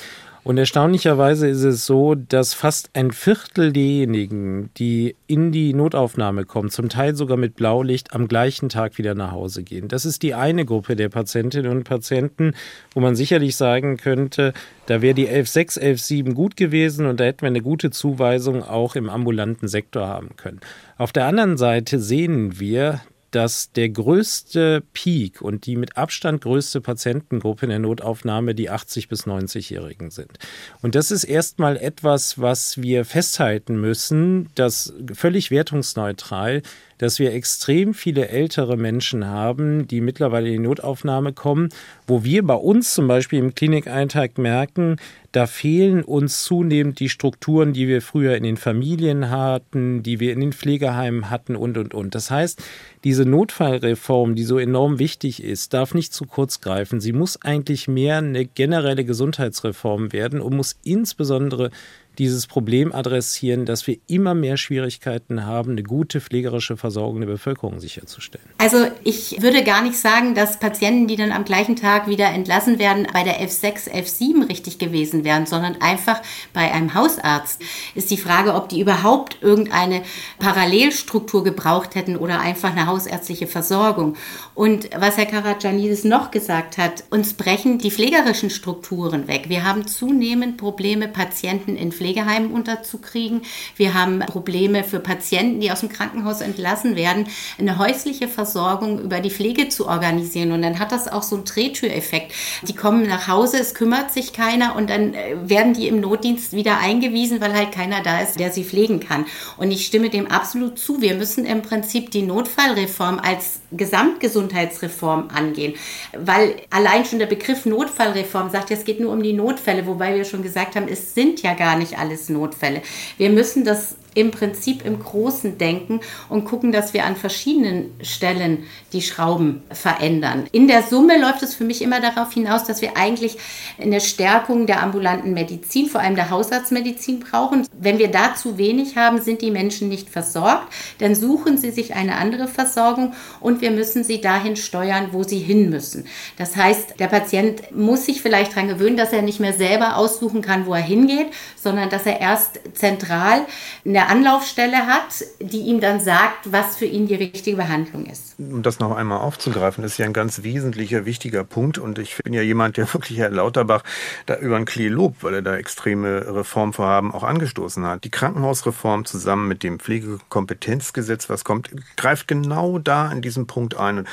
Und 0.45 0.59
erstaunlicherweise 0.59 1.47
ist 1.47 1.63
es 1.63 1.87
so, 1.87 2.13
dass 2.13 2.53
fast 2.53 2.91
ein 2.93 3.09
Viertel 3.09 3.73
derjenigen, 3.73 4.69
die 4.77 5.15
in 5.25 5.51
die 5.51 5.73
Notaufnahme 5.73 6.45
kommen, 6.45 6.69
zum 6.69 6.87
Teil 6.87 7.15
sogar 7.15 7.35
mit 7.35 7.55
Blaulicht, 7.55 8.13
am 8.13 8.27
gleichen 8.27 8.69
Tag 8.69 8.99
wieder 8.99 9.15
nach 9.15 9.31
Hause 9.31 9.63
gehen. 9.63 9.87
Das 9.87 10.05
ist 10.05 10.21
die 10.21 10.35
eine 10.35 10.63
Gruppe 10.63 10.95
der 10.95 11.09
Patientinnen 11.09 11.71
und 11.71 11.83
Patienten, 11.83 12.53
wo 12.93 12.99
man 12.99 13.15
sicherlich 13.15 13.55
sagen 13.55 13.97
könnte, 13.97 14.53
da 14.85 15.01
wäre 15.01 15.15
die 15.15 15.27
11.6, 15.27 15.81
11.7 15.81 16.33
gut 16.33 16.55
gewesen 16.57 17.07
und 17.07 17.19
da 17.19 17.23
hätten 17.23 17.41
wir 17.41 17.47
eine 17.47 17.63
gute 17.63 17.89
Zuweisung 17.89 18.61
auch 18.61 18.95
im 18.95 19.09
ambulanten 19.09 19.67
Sektor 19.67 20.05
haben 20.05 20.35
können. 20.37 20.59
Auf 20.99 21.11
der 21.11 21.25
anderen 21.25 21.57
Seite 21.57 21.99
sehen 21.99 22.59
wir, 22.59 23.01
dass 23.35 23.73
der 23.73 23.89
größte 23.89 24.81
Peak 24.93 25.41
und 25.41 25.65
die 25.65 25.75
mit 25.75 25.97
Abstand 25.97 26.41
größte 26.41 26.79
Patientengruppe 26.79 27.65
in 27.65 27.69
der 27.69 27.79
Notaufnahme 27.79 28.55
die 28.55 28.69
80 28.69 29.09
bis 29.09 29.27
90-Jährigen 29.27 30.09
sind. 30.09 30.39
Und 30.81 30.95
das 30.95 31.11
ist 31.11 31.25
erstmal 31.25 31.75
etwas, 31.75 32.39
was 32.39 32.81
wir 32.81 33.03
festhalten 33.03 33.75
müssen, 33.75 34.49
dass 34.55 34.93
völlig 35.13 35.51
wertungsneutral 35.51 36.61
dass 36.97 37.19
wir 37.19 37.33
extrem 37.33 37.93
viele 37.93 38.29
ältere 38.29 38.77
Menschen 38.77 39.25
haben, 39.25 39.87
die 39.87 40.01
mittlerweile 40.01 40.47
in 40.47 40.53
die 40.53 40.67
Notaufnahme 40.67 41.33
kommen, 41.33 41.69
wo 42.07 42.23
wir 42.23 42.45
bei 42.45 42.55
uns 42.55 42.93
zum 42.93 43.07
Beispiel 43.07 43.39
im 43.39 43.55
Klinikeintrag 43.55 44.37
merken, 44.37 44.97
da 45.35 45.47
fehlen 45.47 46.01
uns 46.01 46.43
zunehmend 46.43 47.01
die 47.01 47.09
Strukturen, 47.09 47.73
die 47.73 47.89
wir 47.89 48.01
früher 48.01 48.37
in 48.37 48.43
den 48.43 48.55
Familien 48.55 49.29
hatten, 49.29 50.01
die 50.01 50.21
wir 50.21 50.31
in 50.31 50.39
den 50.39 50.53
Pflegeheimen 50.53 51.29
hatten 51.29 51.57
und, 51.57 51.77
und, 51.77 51.93
und. 51.93 52.15
Das 52.15 52.31
heißt, 52.31 52.63
diese 53.03 53.25
Notfallreform, 53.25 54.35
die 54.35 54.45
so 54.45 54.57
enorm 54.57 54.97
wichtig 54.97 55.43
ist, 55.43 55.73
darf 55.73 55.93
nicht 55.93 56.13
zu 56.13 56.25
kurz 56.25 56.61
greifen. 56.61 57.01
Sie 57.01 57.11
muss 57.11 57.41
eigentlich 57.41 57.89
mehr 57.89 58.19
eine 58.19 58.45
generelle 58.45 59.03
Gesundheitsreform 59.03 60.13
werden 60.13 60.39
und 60.39 60.55
muss 60.55 60.77
insbesondere 60.85 61.69
dieses 62.19 62.47
Problem 62.47 62.93
adressieren, 62.93 63.65
dass 63.65 63.85
wir 63.87 63.97
immer 64.07 64.33
mehr 64.33 64.57
Schwierigkeiten 64.57 65.45
haben, 65.45 65.71
eine 65.71 65.83
gute 65.83 66.21
pflegerische 66.21 66.77
Versorgung 66.77 67.19
der 67.19 67.27
Bevölkerung 67.27 67.79
sicherzustellen? 67.79 68.47
Also 68.57 68.87
ich 69.03 69.41
würde 69.41 69.63
gar 69.63 69.81
nicht 69.81 69.97
sagen, 69.97 70.33
dass 70.33 70.59
Patienten, 70.59 71.07
die 71.07 71.15
dann 71.15 71.31
am 71.31 71.45
gleichen 71.45 71.75
Tag 71.75 72.07
wieder 72.07 72.29
entlassen 72.29 72.79
werden, 72.79 73.07
bei 73.11 73.23
der 73.23 73.41
F6, 73.45 73.91
F7 73.91 74.49
richtig 74.49 74.79
gewesen 74.79 75.23
wären, 75.23 75.45
sondern 75.45 75.81
einfach 75.81 76.21
bei 76.53 76.71
einem 76.71 76.93
Hausarzt. 76.93 77.61
Ist 77.93 78.11
die 78.11 78.17
Frage, 78.17 78.53
ob 78.53 78.69
die 78.69 78.79
überhaupt 78.79 79.37
irgendeine 79.41 80.01
Parallelstruktur 80.39 81.43
gebraucht 81.43 81.95
hätten 81.95 82.15
oder 82.15 82.39
einfach 82.39 82.71
eine 82.71 82.87
hausärztliche 82.87 83.47
Versorgung. 83.47 84.15
Und 84.53 84.89
was 84.97 85.17
Herr 85.17 85.25
Karajanidis 85.25 86.05
noch 86.05 86.31
gesagt 86.31 86.77
hat, 86.77 87.03
uns 87.09 87.33
brechen 87.33 87.77
die 87.77 87.91
pflegerischen 87.91 88.49
Strukturen 88.49 89.27
weg. 89.27 89.49
Wir 89.49 89.63
haben 89.63 89.85
zunehmend 89.87 90.57
Probleme, 90.57 91.07
Patienten 91.07 91.75
in 91.75 91.91
Pflege 91.91 92.04
Pflegeheimen 92.05 92.51
unterzukriegen. 92.51 93.41
Wir 93.75 93.95
haben 93.95 94.19
Probleme 94.19 94.83
für 94.83 94.99
Patienten, 94.99 95.59
die 95.59 95.71
aus 95.71 95.79
dem 95.79 95.89
Krankenhaus 95.89 96.41
entlassen 96.41 96.95
werden, 96.95 97.27
eine 97.57 97.79
häusliche 97.79 98.27
Versorgung 98.27 98.99
über 98.99 99.21
die 99.21 99.31
Pflege 99.31 99.69
zu 99.69 99.87
organisieren. 99.87 100.51
Und 100.51 100.61
dann 100.61 100.77
hat 100.77 100.91
das 100.91 101.07
auch 101.07 101.23
so 101.23 101.35
einen 101.35 101.45
Drehtüreffekt. 101.45 102.31
Die 102.67 102.75
kommen 102.75 103.07
nach 103.07 103.27
Hause, 103.27 103.57
es 103.57 103.73
kümmert 103.73 104.11
sich 104.11 104.33
keiner 104.33 104.75
und 104.75 104.91
dann 104.91 105.15
äh, 105.15 105.35
werden 105.49 105.73
die 105.73 105.87
im 105.87 105.99
Notdienst 105.99 106.53
wieder 106.53 106.77
eingewiesen, 106.77 107.41
weil 107.41 107.55
halt 107.55 107.71
keiner 107.71 108.03
da 108.03 108.19
ist, 108.19 108.39
der 108.39 108.51
sie 108.51 108.63
pflegen 108.63 108.99
kann. 108.99 109.25
Und 109.57 109.71
ich 109.71 109.87
stimme 109.87 110.11
dem 110.11 110.27
absolut 110.27 110.77
zu. 110.77 111.01
Wir 111.01 111.15
müssen 111.15 111.45
im 111.45 111.63
Prinzip 111.63 112.11
die 112.11 112.21
Notfallreform 112.21 113.19
als 113.19 113.61
Gesamtgesundheitsreform 113.77 115.29
angehen, 115.33 115.73
weil 116.17 116.55
allein 116.69 117.05
schon 117.05 117.19
der 117.19 117.25
Begriff 117.25 117.65
Notfallreform 117.65 118.49
sagt, 118.49 118.71
es 118.71 118.85
geht 118.85 118.99
nur 118.99 119.11
um 119.11 119.21
die 119.21 119.33
Notfälle, 119.33 119.85
wobei 119.85 120.15
wir 120.15 120.25
schon 120.25 120.43
gesagt 120.43 120.75
haben, 120.75 120.87
es 120.87 121.13
sind 121.13 121.41
ja 121.41 121.53
gar 121.53 121.77
nicht 121.77 121.97
alles 121.97 122.29
Notfälle. 122.29 122.81
Wir 123.17 123.29
müssen 123.29 123.63
das 123.63 123.95
im 124.15 124.31
Prinzip 124.31 124.83
im 124.83 124.99
Großen 124.99 125.57
denken 125.57 125.99
und 126.29 126.45
gucken, 126.45 126.71
dass 126.71 126.93
wir 126.93 127.05
an 127.05 127.15
verschiedenen 127.15 127.93
Stellen 128.01 128.63
die 128.93 129.01
Schrauben 129.01 129.61
verändern. 129.71 130.47
In 130.51 130.67
der 130.67 130.81
Summe 130.81 131.19
läuft 131.19 131.43
es 131.43 131.53
für 131.53 131.65
mich 131.65 131.81
immer 131.81 132.01
darauf 132.01 132.33
hinaus, 132.33 132.63
dass 132.63 132.81
wir 132.81 132.97
eigentlich 132.97 133.37
eine 133.79 134.01
Stärkung 134.01 134.65
der 134.65 134.81
ambulanten 134.81 135.33
Medizin, 135.33 135.87
vor 135.87 136.01
allem 136.01 136.15
der 136.15 136.29
Hausarztmedizin 136.29 137.19
brauchen. 137.19 137.67
Wenn 137.77 137.99
wir 137.99 138.09
da 138.09 138.35
zu 138.35 138.57
wenig 138.57 138.95
haben, 138.95 139.21
sind 139.21 139.41
die 139.41 139.51
Menschen 139.51 139.89
nicht 139.89 140.09
versorgt, 140.09 140.73
dann 140.99 141.13
suchen 141.13 141.57
sie 141.57 141.71
sich 141.71 141.93
eine 141.93 142.15
andere 142.15 142.47
Versorgung 142.47 143.13
und 143.41 143.61
wir 143.61 143.71
müssen 143.71 144.03
sie 144.03 144.21
dahin 144.21 144.55
steuern, 144.55 145.09
wo 145.11 145.23
sie 145.23 145.39
hin 145.39 145.69
müssen. 145.69 146.05
Das 146.37 146.55
heißt, 146.55 146.99
der 146.99 147.07
Patient 147.07 147.75
muss 147.75 148.05
sich 148.05 148.21
vielleicht 148.21 148.53
daran 148.53 148.69
gewöhnen, 148.69 148.97
dass 148.97 149.11
er 149.11 149.21
nicht 149.21 149.41
mehr 149.41 149.53
selber 149.53 149.97
aussuchen 149.97 150.41
kann, 150.41 150.65
wo 150.65 150.73
er 150.73 150.81
hingeht, 150.81 151.27
sondern 151.61 151.89
dass 151.89 152.05
er 152.05 152.21
erst 152.21 152.59
zentral 152.73 153.41
eine 153.85 154.04
Anlaufstelle 154.07 154.87
hat, 154.87 155.25
die 155.39 155.61
ihm 155.61 155.79
dann 155.79 155.99
sagt, 155.99 156.51
was 156.51 156.77
für 156.77 156.85
ihn 156.85 157.07
die 157.07 157.15
richtige 157.15 157.57
Behandlung 157.57 158.05
ist. 158.05 158.34
Um 158.37 158.63
das 158.63 158.79
noch 158.79 158.95
einmal 158.95 159.19
aufzugreifen, 159.19 159.83
ist 159.83 159.97
ja 159.97 160.05
ein 160.05 160.13
ganz 160.13 160.43
wesentlicher, 160.43 161.05
wichtiger 161.05 161.43
Punkt. 161.43 161.77
Und 161.77 161.99
ich 161.99 162.17
bin 162.23 162.33
ja 162.33 162.41
jemand, 162.41 162.77
der 162.77 162.93
wirklich 162.93 163.17
Herr 163.17 163.29
Lauterbach 163.29 163.83
da 164.25 164.37
über 164.37 164.57
ein 164.57 164.65
Klee 164.65 164.89
lobt, 164.89 165.23
weil 165.23 165.35
er 165.35 165.41
da 165.41 165.55
extreme 165.55 166.35
Reformvorhaben 166.35 167.11
auch 167.11 167.23
angestoßen 167.23 167.85
hat. 167.85 168.03
Die 168.03 168.11
Krankenhausreform 168.11 169.05
zusammen 169.05 169.47
mit 169.47 169.63
dem 169.63 169.79
Pflegekompetenzgesetz, 169.79 171.29
was 171.29 171.43
kommt, 171.43 171.71
greift 171.95 172.27
genau 172.27 172.79
da 172.79 173.11
in 173.11 173.21
diesem 173.21 173.47
Punkt 173.47 173.77
ein. 173.77 174.05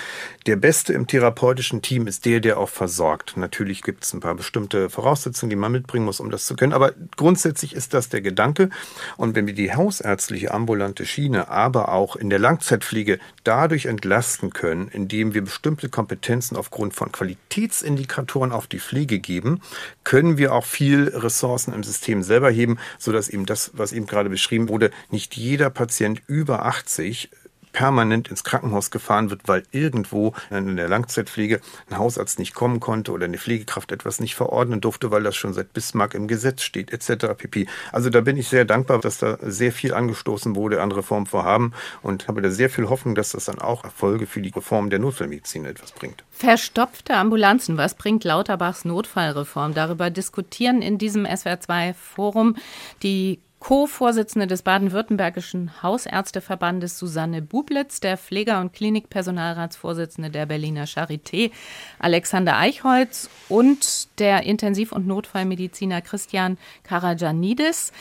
Der 0.46 0.56
Beste 0.56 0.92
im 0.92 1.06
therapeutischen 1.06 1.82
Team 1.82 2.06
ist 2.06 2.24
der, 2.24 2.40
der 2.40 2.58
auch 2.58 2.68
versorgt. 2.68 3.36
Natürlich 3.36 3.82
gibt 3.82 4.04
es 4.04 4.12
ein 4.12 4.20
paar 4.20 4.34
bestimmte 4.34 4.90
Voraussetzungen, 4.90 5.50
die 5.50 5.56
man 5.56 5.72
mitbringen 5.72 6.04
muss, 6.04 6.20
um 6.20 6.30
das 6.30 6.46
zu 6.46 6.56
können. 6.56 6.72
Aber 6.72 6.92
grundsätzlich 7.16 7.74
ist 7.74 7.94
das 7.94 8.08
der 8.08 8.20
Gedanke. 8.20 8.70
Und 9.16 9.34
wenn 9.34 9.46
wir 9.46 9.54
die 9.54 9.74
hausärztliche 9.74 10.52
ambulante 10.52 11.06
Schiene, 11.06 11.48
aber 11.48 11.90
auch 11.90 12.16
in 12.16 12.30
der 12.30 12.38
Langzeitpflege 12.38 13.18
dadurch 13.44 13.86
entlasten 14.12 14.50
können, 14.50 14.88
indem 14.88 15.32
wir 15.32 15.42
bestimmte 15.42 15.88
Kompetenzen 15.88 16.54
aufgrund 16.56 16.92
von 16.92 17.10
Qualitätsindikatoren 17.10 18.52
auf 18.52 18.66
die 18.66 18.78
Pflege 18.78 19.20
geben, 19.20 19.62
können 20.04 20.36
wir 20.36 20.52
auch 20.52 20.66
viel 20.66 21.08
Ressourcen 21.08 21.72
im 21.72 21.82
System 21.82 22.22
selber 22.22 22.50
heben, 22.50 22.78
sodass 22.98 23.30
eben 23.30 23.46
das, 23.46 23.70
was 23.72 23.92
eben 23.92 24.06
gerade 24.06 24.28
beschrieben 24.28 24.68
wurde, 24.68 24.90
nicht 25.10 25.34
jeder 25.34 25.70
Patient 25.70 26.20
über 26.26 26.66
80 26.66 27.30
permanent 27.72 28.28
ins 28.28 28.44
Krankenhaus 28.44 28.90
gefahren 28.90 29.30
wird, 29.30 29.42
weil 29.46 29.64
irgendwo 29.72 30.34
in 30.50 30.76
der 30.76 30.88
Langzeitpflege 30.88 31.60
ein 31.90 31.98
Hausarzt 31.98 32.38
nicht 32.38 32.54
kommen 32.54 32.80
konnte 32.80 33.12
oder 33.12 33.24
eine 33.24 33.38
Pflegekraft 33.38 33.92
etwas 33.92 34.20
nicht 34.20 34.34
verordnen 34.34 34.80
durfte, 34.80 35.10
weil 35.10 35.22
das 35.22 35.36
schon 35.36 35.54
seit 35.54 35.72
Bismarck 35.72 36.14
im 36.14 36.28
Gesetz 36.28 36.62
steht, 36.62 36.92
etc. 36.92 37.34
pp. 37.36 37.66
Also 37.90 38.10
da 38.10 38.20
bin 38.20 38.36
ich 38.36 38.48
sehr 38.48 38.64
dankbar, 38.64 39.00
dass 39.00 39.18
da 39.18 39.38
sehr 39.40 39.72
viel 39.72 39.94
angestoßen 39.94 40.54
wurde 40.54 40.82
an 40.82 40.92
Reformvorhaben 40.92 41.74
und 42.02 42.28
habe 42.28 42.42
da 42.42 42.50
sehr 42.50 42.70
viel 42.70 42.88
Hoffnung, 42.88 43.14
dass 43.14 43.30
das 43.30 43.46
dann 43.46 43.58
auch 43.58 43.84
Erfolge 43.84 44.26
für 44.26 44.40
die 44.40 44.50
Reform 44.50 44.90
der 44.90 44.98
Notfallmedizin 44.98 45.64
etwas 45.64 45.92
bringt. 45.92 46.24
Verstopfte 46.30 47.14
Ambulanzen, 47.14 47.76
was 47.76 47.94
bringt 47.94 48.24
Lauterbachs 48.24 48.84
Notfallreform? 48.84 49.74
Darüber 49.74 50.10
diskutieren 50.10 50.82
in 50.82 50.98
diesem 50.98 51.24
SWR2-Forum 51.26 52.56
die 53.02 53.40
Co-Vorsitzende 53.62 54.48
des 54.48 54.62
baden-württembergischen 54.62 55.84
Hausärzteverbandes 55.84 56.98
Susanne 56.98 57.42
Bublitz, 57.42 58.00
der 58.00 58.18
Pfleger- 58.18 58.60
und 58.60 58.72
Klinikpersonalratsvorsitzende 58.72 60.30
der 60.30 60.46
Berliner 60.46 60.86
Charité 60.86 61.52
Alexander 62.00 62.58
Eichholz 62.58 63.30
und 63.48 64.18
der 64.18 64.42
Intensiv- 64.42 64.90
und 64.90 65.06
Notfallmediziner 65.06 66.00
Christian 66.00 66.58
Karajanidis. 66.82 67.92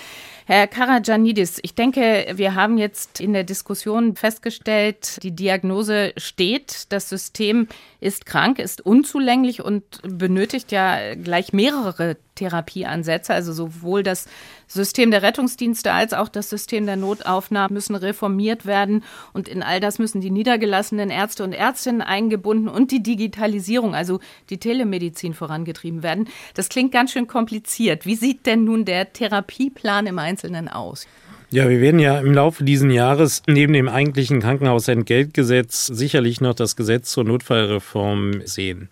Herr 0.51 0.67
Karajanidis, 0.67 1.59
ich 1.63 1.75
denke, 1.75 2.33
wir 2.35 2.55
haben 2.55 2.77
jetzt 2.77 3.21
in 3.21 3.31
der 3.31 3.45
Diskussion 3.45 4.17
festgestellt, 4.17 5.23
die 5.23 5.31
Diagnose 5.31 6.11
steht, 6.17 6.91
das 6.91 7.07
System 7.07 7.69
ist 8.01 8.25
krank, 8.25 8.59
ist 8.59 8.85
unzulänglich 8.85 9.63
und 9.63 10.01
benötigt 10.03 10.73
ja 10.73 11.15
gleich 11.15 11.53
mehrere 11.53 12.17
Therapieansätze. 12.35 13.33
Also 13.33 13.53
sowohl 13.53 14.03
das 14.03 14.27
System 14.67 15.11
der 15.11 15.21
Rettungsdienste 15.21 15.91
als 15.93 16.13
auch 16.13 16.27
das 16.27 16.49
System 16.49 16.85
der 16.85 16.95
Notaufnahme 16.95 17.73
müssen 17.73 17.95
reformiert 17.95 18.65
werden. 18.65 19.03
Und 19.33 19.47
in 19.47 19.61
all 19.63 19.79
das 19.79 19.99
müssen 19.99 20.21
die 20.21 20.31
niedergelassenen 20.31 21.11
Ärzte 21.11 21.43
und 21.43 21.53
Ärztinnen 21.53 22.01
eingebunden 22.01 22.67
und 22.67 22.91
die 22.91 23.03
Digitalisierung, 23.03 23.93
also 23.93 24.19
die 24.49 24.57
Telemedizin 24.57 25.33
vorangetrieben 25.33 26.03
werden. 26.03 26.27
Das 26.55 26.69
klingt 26.69 26.91
ganz 26.91 27.11
schön 27.11 27.27
kompliziert. 27.27 28.05
Wie 28.05 28.15
sieht 28.15 28.45
denn 28.45 28.63
nun 28.63 28.85
der 28.85 29.13
Therapieplan 29.13 30.07
im 30.07 30.17
Einzelnen 30.17 30.40
aus? 30.67 31.07
Ja, 31.49 31.67
wir 31.67 31.81
werden 31.81 31.99
ja 31.99 32.17
im 32.19 32.33
Laufe 32.33 32.63
dieses 32.63 32.91
Jahres 32.93 33.43
neben 33.45 33.73
dem 33.73 33.89
eigentlichen 33.89 34.39
Krankenhausentgeltgesetz 34.39 35.87
sicherlich 35.87 36.39
noch 36.39 36.53
das 36.53 36.77
Gesetz 36.77 37.11
zur 37.11 37.25
Notfallreform 37.25 38.41
sehen. 38.45 38.89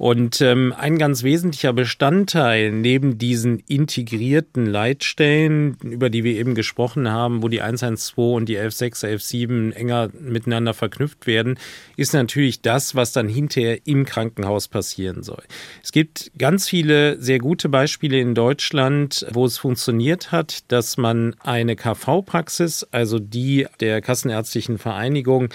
Und 0.00 0.40
ähm, 0.40 0.72
ein 0.74 0.96
ganz 0.96 1.24
wesentlicher 1.24 1.74
Bestandteil 1.74 2.72
neben 2.72 3.18
diesen 3.18 3.58
integrierten 3.68 4.64
Leitstellen, 4.64 5.76
über 5.82 6.08
die 6.08 6.24
wir 6.24 6.36
eben 6.36 6.54
gesprochen 6.54 7.10
haben, 7.10 7.42
wo 7.42 7.48
die 7.48 7.60
112 7.60 8.16
und 8.16 8.48
die 8.48 8.56
116, 8.56 9.10
117 9.10 9.72
enger 9.72 10.08
miteinander 10.18 10.72
verknüpft 10.72 11.26
werden, 11.26 11.58
ist 11.98 12.14
natürlich 12.14 12.62
das, 12.62 12.94
was 12.94 13.12
dann 13.12 13.28
hinterher 13.28 13.86
im 13.86 14.06
Krankenhaus 14.06 14.68
passieren 14.68 15.22
soll. 15.22 15.42
Es 15.82 15.92
gibt 15.92 16.32
ganz 16.38 16.66
viele 16.66 17.20
sehr 17.20 17.38
gute 17.38 17.68
Beispiele 17.68 18.18
in 18.20 18.34
Deutschland, 18.34 19.26
wo 19.34 19.44
es 19.44 19.58
funktioniert 19.58 20.32
hat, 20.32 20.72
dass 20.72 20.96
man 20.96 21.36
eine 21.40 21.76
KV-Praxis, 21.76 22.86
also 22.90 23.18
die 23.18 23.66
der 23.80 24.00
Kassenärztlichen 24.00 24.78
Vereinigung, 24.78 25.50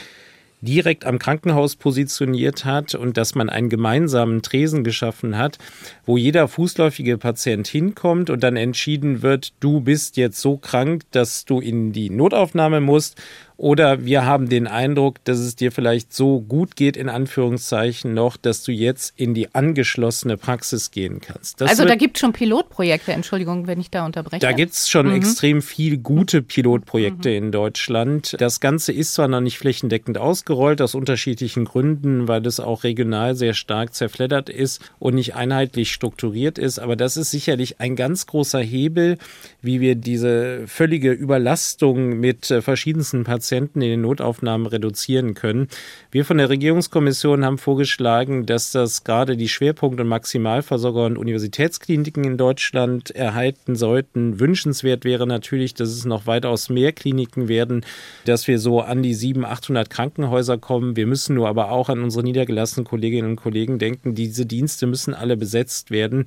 direkt 0.62 1.06
am 1.06 1.20
Krankenhaus 1.20 1.76
positioniert 1.76 2.65
hat 2.65 2.96
und 2.96 3.18
dass 3.18 3.36
man 3.36 3.50
einen 3.50 3.70
gemeinsamen 3.70 4.41
Tresen 4.41 4.84
geschaffen 4.84 5.38
hat, 5.38 5.58
wo 6.06 6.18
jeder 6.18 6.48
fußläufige 6.48 7.18
Patient 7.18 7.68
hinkommt 7.68 8.30
und 8.30 8.41
dann 8.44 8.56
entschieden 8.56 9.22
wird, 9.22 9.54
du 9.60 9.82
bist 9.82 10.18
jetzt 10.18 10.41
so 10.41 10.58
krank, 10.58 11.04
dass 11.12 11.46
du 11.46 11.60
in 11.60 11.91
die 11.91 12.10
Notaufnahme 12.10 12.82
musst 12.82 13.22
oder 13.58 14.06
wir 14.06 14.26
haben 14.26 14.50
den 14.50 14.68
Eindruck, 14.68 15.24
dass 15.24 15.39
es 15.39 15.56
dir 15.56 15.72
vielleicht 15.72 16.13
so 16.13 16.41
gut 16.41 16.76
geht, 16.76 16.98
in 16.98 17.08
Anführungszeichen 17.08 18.13
noch, 18.13 18.36
dass 18.36 18.63
du 18.63 18.72
jetzt 18.72 19.13
in 19.18 19.34
die 19.34 19.56
angeschlossene 19.56 20.36
Praxis 20.36 20.91
gehen 20.91 21.22
kannst. 21.22 21.62
Das 21.62 21.70
also 21.70 21.86
da 21.86 21.96
gibt 21.96 22.18
es 22.18 22.22
schon 22.22 22.34
Pilotprojekte, 22.34 23.13
Entschuldigung, 23.13 23.68
wenn 23.68 23.80
ich 23.80 23.89
da 23.89 24.06
unterbreche. 24.06 24.41
Da 24.41 24.52
gibt 24.52 24.74
es 24.74 24.89
schon 24.89 25.08
mhm. 25.08 25.15
extrem 25.15 25.62
viel 25.62 25.98
gute 25.98 26.41
Pilotprojekte 26.41 27.30
mhm. 27.30 27.36
in 27.36 27.52
Deutschland. 27.52 28.36
Das 28.39 28.60
Ganze 28.60 28.91
ist 28.91 29.13
zwar 29.13 29.30
noch 29.30 29.41
nicht 29.41 29.58
flächendeckend 29.58 30.18
ausgerollt, 30.18 30.82
aus 30.82 30.94
unterschiedlichen 30.94 31.63
Gründen, 31.63 32.28
weil 32.28 32.46
es 32.46 32.60
auch 32.60 32.84
regional 32.84 33.36
sehr 33.36 33.54
stark 33.54 33.94
zerfleddert 33.94 34.50
ist 34.50 34.82
und 35.00 35.15
nicht 35.15 35.36
einheitlich 35.36 35.94
strukturiert 35.94 36.58
ist, 36.58 36.80
aber 36.80 36.96
das 36.96 37.15
ist 37.15 37.32
sicherlich 37.32 37.80
ein 37.80 37.96
ganz 37.96 38.26
großer 38.26 38.60
Hebel, 38.60 39.18
wie 39.62 39.80
wir 39.80 39.96
diese 39.96 40.68
völlige 40.68 41.12
Überlastung 41.12 42.20
mit 42.20 42.52
äh, 42.52 42.62
verschiedensten 42.62 43.24
Patienten 43.24 43.44
Patienten 43.45 43.84
in 43.84 43.89
den 43.91 44.01
Notaufnahmen 44.01 44.65
reduzieren 44.65 45.36
können. 45.36 45.67
Wir 46.10 46.25
von 46.25 46.39
der 46.39 46.49
Regierungskommission 46.49 47.45
haben 47.45 47.60
vorgeschlagen, 47.60 48.47
dass 48.47 48.71
das 48.71 49.03
gerade 49.03 49.38
die 49.38 49.49
Schwerpunkt- 49.49 50.01
und 50.01 50.08
Maximalversorger 50.08 51.05
und 51.05 51.19
Universitätskliniken 51.19 52.23
in 52.23 52.38
Deutschland 52.38 53.12
erhalten 53.12 53.75
sollten. 53.75 54.39
Wünschenswert 54.39 55.05
wäre 55.05 55.27
natürlich, 55.27 55.75
dass 55.75 55.89
es 55.89 56.05
noch 56.05 56.25
weitaus 56.25 56.69
mehr 56.69 56.91
Kliniken 56.91 57.47
werden, 57.47 57.86
dass 58.25 58.47
wir 58.47 58.58
so 58.58 58.81
an 58.81 59.03
die 59.03 59.13
700, 59.13 59.51
800 59.51 59.89
Krankenhäuser 59.91 60.58
kommen. 60.58 60.95
Wir 60.95 61.05
müssen 61.05 61.36
nur 61.36 61.47
aber 61.47 61.69
auch 61.69 61.89
an 61.89 62.01
unsere 62.01 62.23
niedergelassenen 62.23 62.86
Kolleginnen 62.86 63.29
und 63.29 63.36
Kollegen 63.36 63.77
denken. 63.77 64.15
Diese 64.15 64.47
Dienste 64.47 64.88
müssen 64.88 65.13
alle 65.13 65.38
besetzt 65.38 65.91
werden 65.91 66.25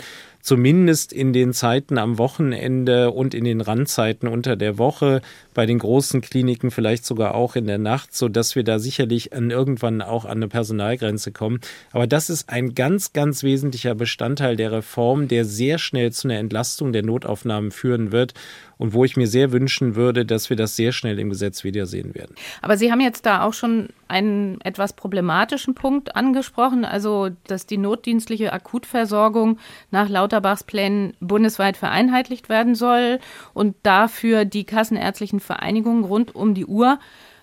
zumindest 0.48 1.12
in 1.12 1.34
den 1.34 1.52
Zeiten 1.52 1.98
am 1.98 2.16
Wochenende 2.16 3.10
und 3.10 3.34
in 3.34 3.44
den 3.44 3.60
Randzeiten 3.60 4.26
unter 4.26 4.56
der 4.56 4.78
Woche, 4.78 5.20
bei 5.52 5.66
den 5.66 5.78
großen 5.78 6.22
Kliniken 6.22 6.70
vielleicht 6.70 7.04
sogar 7.04 7.34
auch 7.34 7.54
in 7.54 7.66
der 7.66 7.76
Nacht, 7.76 8.14
so 8.16 8.30
dass 8.30 8.56
wir 8.56 8.64
da 8.64 8.78
sicherlich 8.78 9.34
an 9.34 9.50
irgendwann 9.50 10.00
auch 10.00 10.24
an 10.24 10.38
eine 10.38 10.48
Personalgrenze 10.48 11.32
kommen. 11.32 11.60
Aber 11.92 12.06
das 12.06 12.30
ist 12.30 12.48
ein 12.48 12.74
ganz, 12.74 13.12
ganz 13.12 13.42
wesentlicher 13.42 13.94
Bestandteil 13.94 14.56
der 14.56 14.72
Reform, 14.72 15.28
der 15.28 15.44
sehr 15.44 15.76
schnell 15.76 16.12
zu 16.12 16.28
einer 16.28 16.38
Entlastung 16.38 16.94
der 16.94 17.02
Notaufnahmen 17.02 17.70
führen 17.70 18.10
wird 18.10 18.32
und 18.78 18.92
wo 18.94 19.04
ich 19.04 19.16
mir 19.16 19.26
sehr 19.26 19.52
wünschen 19.52 19.96
würde, 19.96 20.24
dass 20.24 20.48
wir 20.48 20.56
das 20.56 20.76
sehr 20.76 20.92
schnell 20.92 21.18
im 21.18 21.30
Gesetz 21.30 21.64
wiedersehen 21.64 22.14
werden. 22.14 22.34
Aber 22.62 22.76
Sie 22.76 22.90
haben 22.90 23.00
jetzt 23.00 23.26
da 23.26 23.42
auch 23.42 23.52
schon 23.52 23.88
einen 24.06 24.60
etwas 24.62 24.94
problematischen 24.94 25.74
Punkt 25.74 26.16
angesprochen, 26.16 26.84
also 26.84 27.28
dass 27.46 27.66
die 27.66 27.78
notdienstliche 27.78 28.52
Akutversorgung 28.52 29.58
nach 29.90 30.08
Lauterbachs 30.08 30.64
Plänen 30.64 31.14
bundesweit 31.20 31.76
vereinheitlicht 31.76 32.48
werden 32.48 32.74
soll 32.74 33.18
und 33.52 33.76
dafür 33.82 34.44
die 34.44 34.64
kassenärztlichen 34.64 35.40
Vereinigungen 35.40 36.04
rund 36.04 36.34
um 36.34 36.54
die 36.54 36.66
Uhr 36.66 36.98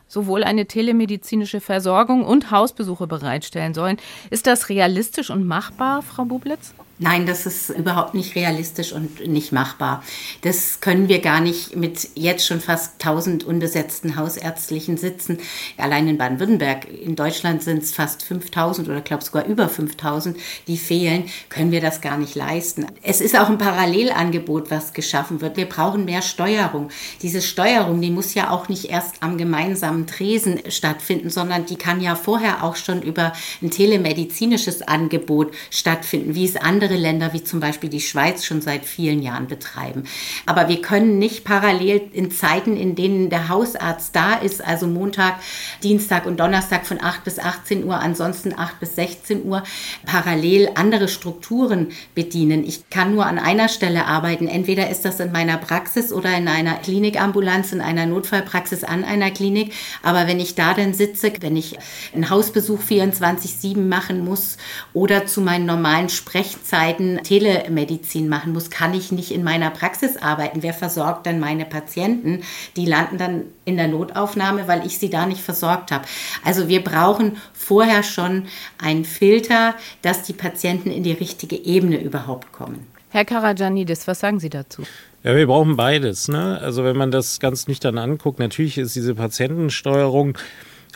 sowohl 0.07 0.43
eine 0.43 0.67
telemedizinische 0.67 1.59
Versorgung 1.59 2.23
und 2.23 2.51
Hausbesuche 2.51 3.07
bereitstellen 3.07 3.73
sollen. 3.73 3.97
Ist 4.29 4.47
das 4.47 4.69
realistisch 4.69 5.29
und 5.29 5.45
machbar, 5.45 6.03
Frau 6.03 6.25
Bublitz? 6.25 6.75
Nein, 6.97 7.25
das 7.25 7.45
ist 7.45 7.71
überhaupt 7.71 8.13
nicht 8.13 8.35
realistisch 8.35 8.93
und 8.93 9.27
nicht 9.27 9.51
machbar. 9.51 10.01
Das 10.43 10.79
können 10.79 11.09
wir 11.09 11.19
gar 11.19 11.41
nicht 11.41 11.75
mit 11.75 12.07
jetzt 12.15 12.47
schon 12.47 12.61
fast 12.61 12.93
1000 13.05 13.43
unbesetzten 13.43 14.15
hausärztlichen 14.15 14.95
Sitzen. 14.95 15.39
Allein 15.77 16.07
in 16.07 16.17
Baden-Württemberg, 16.17 16.87
in 16.89 17.17
Deutschland 17.17 17.63
sind 17.63 17.83
es 17.83 17.91
fast 17.91 18.23
5000 18.23 18.87
oder 18.87 19.01
glaube 19.01 19.25
sogar 19.25 19.45
über 19.45 19.67
5000, 19.67 20.37
die 20.67 20.77
fehlen, 20.77 21.25
können 21.49 21.71
wir 21.71 21.81
das 21.81 21.99
gar 21.99 22.17
nicht 22.17 22.33
leisten. 22.33 22.85
Es 23.01 23.19
ist 23.19 23.37
auch 23.37 23.49
ein 23.49 23.57
Parallelangebot, 23.57 24.71
was 24.71 24.93
geschaffen 24.93 25.41
wird. 25.41 25.57
Wir 25.57 25.67
brauchen 25.67 26.05
mehr 26.05 26.21
Steuerung. 26.21 26.87
Diese 27.21 27.41
Steuerung, 27.41 27.99
die 27.99 28.11
muss 28.11 28.35
ja 28.35 28.51
auch 28.51 28.69
nicht 28.69 28.85
erst 28.85 29.21
am 29.21 29.37
gemeinsamen 29.37 30.07
Tresen 30.07 30.61
stattfinden, 30.69 31.29
sondern 31.29 31.65
die 31.65 31.75
kann 31.75 31.99
ja 31.99 32.15
vorher 32.15 32.63
auch 32.63 32.77
schon 32.77 33.01
über 33.01 33.33
ein 33.61 33.69
telemedizinisches 33.69 34.81
Angebot 34.81 35.53
stattfinden, 35.69 36.35
wie 36.35 36.45
es 36.45 36.55
andere 36.55 36.84
andere 36.85 36.99
Länder 36.99 37.33
wie 37.33 37.43
zum 37.43 37.59
Beispiel 37.59 37.89
die 37.89 37.99
Schweiz 37.99 38.45
schon 38.45 38.61
seit 38.61 38.85
vielen 38.85 39.23
Jahren 39.23 39.47
betreiben. 39.47 40.03
Aber 40.45 40.69
wir 40.69 40.83
können 40.83 41.17
nicht 41.17 41.43
parallel 41.43 41.99
in 42.13 42.29
Zeiten, 42.29 42.77
in 42.77 42.93
denen 42.93 43.31
der 43.31 43.49
Hausarzt 43.49 44.15
da 44.15 44.35
ist, 44.35 44.63
also 44.63 44.85
Montag, 44.85 45.37
Dienstag 45.81 46.27
und 46.27 46.39
Donnerstag 46.39 46.85
von 46.85 47.01
8 47.01 47.23
bis 47.23 47.39
18 47.39 47.85
Uhr, 47.85 47.97
ansonsten 47.99 48.53
8 48.55 48.79
bis 48.79 48.95
16 48.95 49.45
Uhr, 49.45 49.63
parallel 50.05 50.69
andere 50.75 51.07
Strukturen 51.07 51.87
bedienen. 52.13 52.63
Ich 52.63 52.91
kann 52.91 53.15
nur 53.15 53.25
an 53.25 53.39
einer 53.39 53.67
Stelle 53.67 54.05
arbeiten. 54.05 54.47
Entweder 54.47 54.91
ist 54.91 55.05
das 55.05 55.19
in 55.19 55.31
meiner 55.31 55.57
Praxis 55.57 56.13
oder 56.13 56.37
in 56.37 56.47
einer 56.47 56.75
Klinikambulanz, 56.75 57.71
in 57.71 57.81
einer 57.81 58.05
Notfallpraxis 58.05 58.83
an 58.83 59.03
einer 59.03 59.31
Klinik. 59.31 59.73
Aber 60.03 60.27
wenn 60.27 60.39
ich 60.39 60.53
da 60.53 60.75
dann 60.75 60.93
sitze, 60.93 61.33
wenn 61.39 61.57
ich 61.57 61.79
einen 62.13 62.29
Hausbesuch 62.29 62.79
24-7 62.79 63.79
machen 63.79 64.23
muss 64.23 64.57
oder 64.93 65.25
zu 65.25 65.41
meinen 65.41 65.65
normalen 65.65 66.09
Sprechzeiten 66.09 66.74
Telemedizin 67.23 68.27
machen 68.27 68.53
muss, 68.53 68.69
kann 68.69 68.93
ich 68.93 69.11
nicht 69.11 69.31
in 69.31 69.43
meiner 69.43 69.69
Praxis 69.69 70.17
arbeiten. 70.17 70.63
Wer 70.63 70.73
versorgt 70.73 71.25
dann 71.25 71.39
meine 71.39 71.65
Patienten? 71.65 72.43
Die 72.75 72.85
landen 72.85 73.17
dann 73.17 73.43
in 73.65 73.77
der 73.77 73.87
Notaufnahme, 73.87 74.67
weil 74.67 74.85
ich 74.85 74.97
sie 74.97 75.09
da 75.09 75.25
nicht 75.25 75.41
versorgt 75.41 75.91
habe. 75.91 76.05
Also 76.43 76.67
wir 76.67 76.83
brauchen 76.83 77.37
vorher 77.53 78.03
schon 78.03 78.45
einen 78.77 79.05
Filter, 79.05 79.75
dass 80.01 80.23
die 80.23 80.33
Patienten 80.33 80.91
in 80.91 81.03
die 81.03 81.13
richtige 81.13 81.55
Ebene 81.55 82.01
überhaupt 82.01 82.51
kommen. 82.51 82.87
Herr 83.09 83.25
Karajanidis, 83.25 84.07
was 84.07 84.19
sagen 84.19 84.39
Sie 84.39 84.49
dazu? 84.49 84.83
Ja, 85.23 85.35
wir 85.35 85.47
brauchen 85.47 85.75
beides. 85.75 86.27
Ne? 86.27 86.59
Also 86.61 86.83
wenn 86.83 86.97
man 86.97 87.11
das 87.11 87.39
ganz 87.39 87.67
nüchtern 87.67 87.97
anguckt, 87.97 88.39
natürlich 88.39 88.77
ist 88.77 88.95
diese 88.95 89.15
Patientensteuerung 89.15 90.37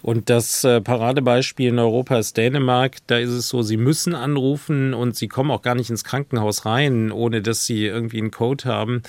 und 0.02 0.30
das 0.30 0.64
äh, 0.64 0.82
Paradebeispiel 0.82 1.70
in 1.70 1.80
Europa 1.80 2.18
ist 2.18 2.38
Dänemark. 2.38 2.98
Da 3.08 3.18
ist 3.18 3.30
es 3.30 3.50
so, 3.50 3.62
sie 3.62 3.78
müssen 3.78 4.16
anrufen 4.16 4.94
und 4.94 5.16
sie 5.16 5.28
kommen 5.28 5.52
auch 5.52 5.62
gar 5.62 5.76
nicht 5.76 5.90
ins 5.90 6.04
Krankenhaus 6.04 6.66
rein, 6.66 7.12
ohne 7.12 7.42
dass 7.42 7.66
sie 7.66 7.86
irgendwie 7.86 8.20
einen 8.20 8.32
Code 8.32 8.66
haben, 8.66 9.04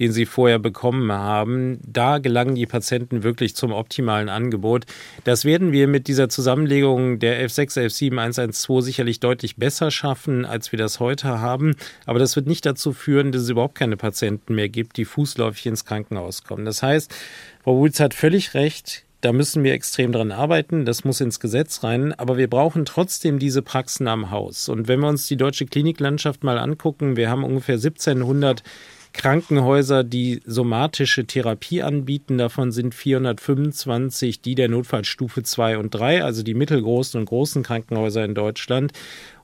den 0.00 0.10
sie 0.10 0.26
vorher 0.26 0.58
bekommen 0.58 1.12
haben. 1.12 1.78
Da 1.86 2.18
gelangen 2.18 2.56
die 2.56 2.66
Patienten 2.66 3.22
wirklich 3.22 3.54
zum 3.54 3.72
optimalen 3.72 4.28
Angebot. 4.28 4.84
Das 5.22 5.44
werden 5.44 5.70
wir 5.70 5.86
mit 5.86 6.08
dieser 6.08 6.28
Zusammenlegung 6.28 7.20
der 7.20 7.46
F6, 7.48 7.78
F7, 7.78 8.18
112 8.18 8.84
sicherlich 8.84 9.20
deutlich 9.20 9.56
besser 9.56 9.92
schaffen, 9.92 10.44
als 10.44 10.72
wir 10.72 10.78
das 10.78 10.98
heute 10.98 11.40
haben. 11.40 11.76
Aber 12.04 12.18
das 12.18 12.34
wird 12.34 12.48
nicht 12.48 12.66
dazu 12.66 12.92
führen, 12.92 13.30
dass 13.30 13.42
es 13.42 13.48
überhaupt 13.50 13.76
keine 13.76 13.96
Patienten 13.96 14.56
mehr 14.56 14.68
gibt, 14.68 14.96
die 14.96 15.04
fußläufig 15.04 15.66
ins 15.66 15.84
Krankenhaus 15.84 16.42
kommen. 16.42 16.64
Das 16.64 16.82
heißt, 16.82 17.14
Frau 17.62 17.76
Wulz 17.76 18.00
hat 18.00 18.14
völlig 18.14 18.54
recht 18.54 19.04
da 19.22 19.32
müssen 19.32 19.62
wir 19.62 19.72
extrem 19.72 20.10
dran 20.10 20.32
arbeiten. 20.32 20.84
Das 20.84 21.04
muss 21.04 21.20
ins 21.20 21.38
Gesetz 21.38 21.84
rein. 21.84 22.12
Aber 22.12 22.36
wir 22.36 22.50
brauchen 22.50 22.84
trotzdem 22.84 23.38
diese 23.38 23.62
Praxen 23.62 24.08
am 24.08 24.30
Haus. 24.32 24.68
Und 24.68 24.88
wenn 24.88 25.00
wir 25.00 25.08
uns 25.08 25.28
die 25.28 25.36
deutsche 25.36 25.64
Kliniklandschaft 25.64 26.42
mal 26.42 26.58
angucken, 26.58 27.16
wir 27.16 27.30
haben 27.30 27.44
ungefähr 27.44 27.76
1700 27.76 28.64
Krankenhäuser, 29.12 30.04
die 30.04 30.40
somatische 30.44 31.26
Therapie 31.26 31.82
anbieten. 31.82 32.38
Davon 32.38 32.72
sind 32.72 32.94
425 32.94 34.40
die 34.40 34.54
der 34.54 34.68
Notfallstufe 34.68 35.42
2 35.42 35.78
und 35.78 35.94
3, 35.94 36.24
also 36.24 36.42
die 36.42 36.54
mittelgroßen 36.54 37.20
und 37.20 37.26
großen 37.26 37.62
Krankenhäuser 37.62 38.24
in 38.24 38.34
Deutschland. 38.34 38.92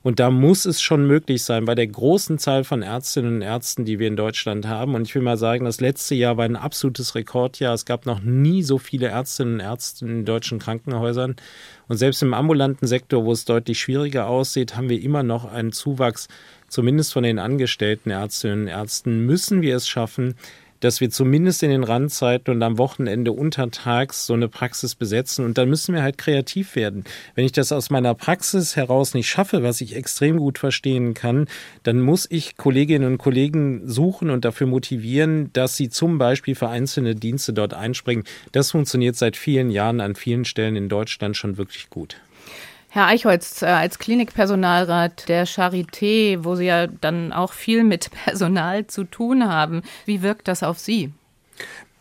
Und 0.01 0.19
da 0.19 0.31
muss 0.31 0.65
es 0.65 0.81
schon 0.81 1.05
möglich 1.07 1.43
sein, 1.43 1.65
bei 1.65 1.75
der 1.75 1.87
großen 1.87 2.39
Zahl 2.39 2.63
von 2.63 2.81
Ärztinnen 2.81 3.35
und 3.35 3.41
Ärzten, 3.41 3.83
die 3.85 3.99
wir 3.99 4.07
in 4.07 4.15
Deutschland 4.15 4.65
haben. 4.65 4.95
Und 4.95 5.03
ich 5.03 5.13
will 5.13 5.21
mal 5.21 5.37
sagen, 5.37 5.65
das 5.65 5.81
letzte 5.81 6.15
Jahr 6.15 6.37
war 6.37 6.45
ein 6.45 6.55
absolutes 6.55 7.15
Rekordjahr. 7.15 7.73
Es 7.73 7.85
gab 7.85 8.05
noch 8.05 8.21
nie 8.21 8.63
so 8.63 8.77
viele 8.77 9.07
Ärztinnen 9.07 9.55
und 9.55 9.59
Ärzte 9.59 10.05
in 10.05 10.25
deutschen 10.25 10.59
Krankenhäusern. 10.59 11.35
Und 11.87 11.97
selbst 11.97 12.21
im 12.21 12.33
ambulanten 12.33 12.87
Sektor, 12.87 13.25
wo 13.25 13.31
es 13.33 13.45
deutlich 13.45 13.79
schwieriger 13.79 14.27
aussieht, 14.27 14.77
haben 14.77 14.89
wir 14.89 15.01
immer 15.01 15.23
noch 15.23 15.51
einen 15.51 15.73
Zuwachs, 15.73 16.27
zumindest 16.69 17.13
von 17.13 17.23
den 17.23 17.39
angestellten 17.39 18.09
Ärztinnen 18.09 18.61
und 18.61 18.67
Ärzten, 18.67 19.25
müssen 19.25 19.61
wir 19.61 19.75
es 19.75 19.87
schaffen, 19.87 20.35
dass 20.79 21.01
wir 21.01 21.09
zumindest 21.09 21.63
in 21.63 21.69
den 21.69 21.83
Randzeiten 21.83 22.53
und 22.53 22.63
am 22.63 22.77
Wochenende 22.77 23.31
untertags 23.31 24.25
so 24.25 24.33
eine 24.33 24.47
Praxis 24.47 24.95
besetzen. 24.95 25.45
Und 25.45 25.57
dann 25.57 25.69
müssen 25.69 25.93
wir 25.93 26.03
halt 26.03 26.17
kreativ 26.17 26.75
werden. 26.75 27.03
Wenn 27.35 27.45
ich 27.45 27.51
das 27.51 27.71
aus 27.71 27.89
meiner 27.89 28.13
Praxis 28.13 28.75
heraus 28.75 29.13
nicht 29.13 29.29
schaffe, 29.29 29.63
was 29.63 29.81
ich 29.81 29.95
extrem 29.95 30.37
gut 30.37 30.57
verstehen 30.57 31.13
kann, 31.13 31.47
dann 31.83 31.99
muss 31.99 32.27
ich 32.29 32.57
Kolleginnen 32.57 33.07
und 33.07 33.17
Kollegen 33.17 33.87
suchen 33.87 34.29
und 34.29 34.45
dafür 34.45 34.67
motivieren, 34.67 35.51
dass 35.53 35.75
sie 35.75 35.89
zum 35.89 36.17
Beispiel 36.17 36.55
für 36.55 36.69
einzelne 36.69 37.15
Dienste 37.15 37.53
dort 37.53 37.73
einspringen. 37.73 38.23
Das 38.51 38.71
funktioniert 38.71 39.15
seit 39.15 39.35
vielen 39.35 39.71
Jahren 39.71 40.01
an 40.01 40.15
vielen 40.15 40.45
Stellen 40.45 40.75
in 40.75 40.89
Deutschland 40.89 41.35
schon 41.35 41.57
wirklich 41.57 41.89
gut. 41.89 42.17
Herr 42.91 43.05
Eichholz, 43.05 43.61
äh, 43.61 43.67
als 43.67 43.99
Klinikpersonalrat 43.99 45.29
der 45.29 45.45
Charité, 45.45 46.43
wo 46.43 46.55
Sie 46.55 46.65
ja 46.65 46.87
dann 46.87 47.31
auch 47.31 47.53
viel 47.53 47.83
mit 47.83 48.09
Personal 48.25 48.87
zu 48.87 49.03
tun 49.03 49.47
haben, 49.47 49.83
wie 50.05 50.23
wirkt 50.23 50.47
das 50.47 50.63
auf 50.63 50.79
Sie? 50.79 51.13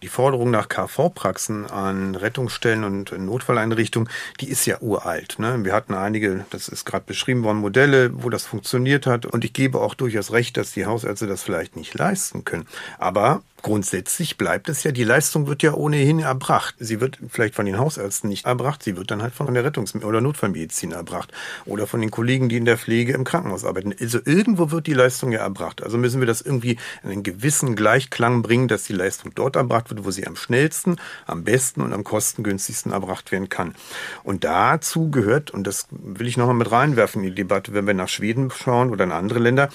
Die 0.00 0.08
Forderung 0.08 0.50
nach 0.50 0.68
KV-Praxen 0.68 1.66
an 1.66 2.14
Rettungsstellen 2.14 2.84
und 2.84 3.10
Notfalleinrichtungen, 3.18 4.08
die 4.40 4.48
ist 4.48 4.64
ja 4.64 4.80
uralt. 4.80 5.40
Ne? 5.40 5.64
Wir 5.64 5.72
hatten 5.72 5.92
einige, 5.92 6.46
das 6.50 6.68
ist 6.68 6.84
gerade 6.84 7.04
beschrieben 7.04 7.42
worden, 7.42 7.58
Modelle, 7.58 8.10
wo 8.22 8.30
das 8.30 8.46
funktioniert 8.46 9.06
hat. 9.06 9.26
Und 9.26 9.44
ich 9.44 9.52
gebe 9.52 9.80
auch 9.80 9.94
durchaus 9.94 10.30
recht, 10.30 10.56
dass 10.56 10.72
die 10.72 10.86
Hausärzte 10.86 11.26
das 11.26 11.42
vielleicht 11.42 11.74
nicht 11.74 11.94
leisten 11.94 12.44
können. 12.44 12.68
Aber 12.98 13.42
Grundsätzlich 13.62 14.38
bleibt 14.38 14.68
es 14.68 14.84
ja, 14.84 14.92
die 14.92 15.02
Leistung 15.02 15.48
wird 15.48 15.64
ja 15.64 15.74
ohnehin 15.74 16.20
erbracht. 16.20 16.76
Sie 16.78 17.00
wird 17.00 17.18
vielleicht 17.28 17.56
von 17.56 17.66
den 17.66 17.76
Hausärzten 17.76 18.28
nicht 18.28 18.46
erbracht, 18.46 18.84
sie 18.84 18.96
wird 18.96 19.10
dann 19.10 19.20
halt 19.20 19.34
von 19.34 19.52
der 19.52 19.64
Rettungs- 19.64 20.00
oder 20.04 20.20
Notfallmedizin 20.20 20.92
erbracht 20.92 21.32
oder 21.64 21.88
von 21.88 22.00
den 22.00 22.12
Kollegen, 22.12 22.48
die 22.48 22.56
in 22.56 22.64
der 22.64 22.78
Pflege 22.78 23.14
im 23.14 23.24
Krankenhaus 23.24 23.64
arbeiten. 23.64 23.92
Also 24.00 24.20
irgendwo 24.24 24.70
wird 24.70 24.86
die 24.86 24.94
Leistung 24.94 25.32
ja 25.32 25.40
erbracht. 25.40 25.82
Also 25.82 25.98
müssen 25.98 26.20
wir 26.20 26.26
das 26.26 26.40
irgendwie 26.40 26.78
in 27.02 27.10
einen 27.10 27.22
gewissen 27.24 27.74
Gleichklang 27.74 28.42
bringen, 28.42 28.68
dass 28.68 28.84
die 28.84 28.92
Leistung 28.92 29.32
dort 29.34 29.56
erbracht 29.56 29.90
wird, 29.90 30.04
wo 30.04 30.12
sie 30.12 30.26
am 30.26 30.36
schnellsten, 30.36 30.96
am 31.26 31.42
besten 31.42 31.80
und 31.80 31.92
am 31.92 32.04
kostengünstigsten 32.04 32.92
erbracht 32.92 33.32
werden 33.32 33.48
kann. 33.48 33.74
Und 34.22 34.44
dazu 34.44 35.10
gehört, 35.10 35.50
und 35.50 35.66
das 35.66 35.88
will 35.90 36.28
ich 36.28 36.36
nochmal 36.36 36.54
mit 36.54 36.70
reinwerfen 36.70 37.24
in 37.24 37.30
die 37.30 37.34
Debatte, 37.34 37.74
wenn 37.74 37.88
wir 37.88 37.94
nach 37.94 38.08
Schweden 38.08 38.52
schauen 38.52 38.90
oder 38.90 39.02
in 39.02 39.12
andere 39.12 39.40
Länder, 39.40 39.68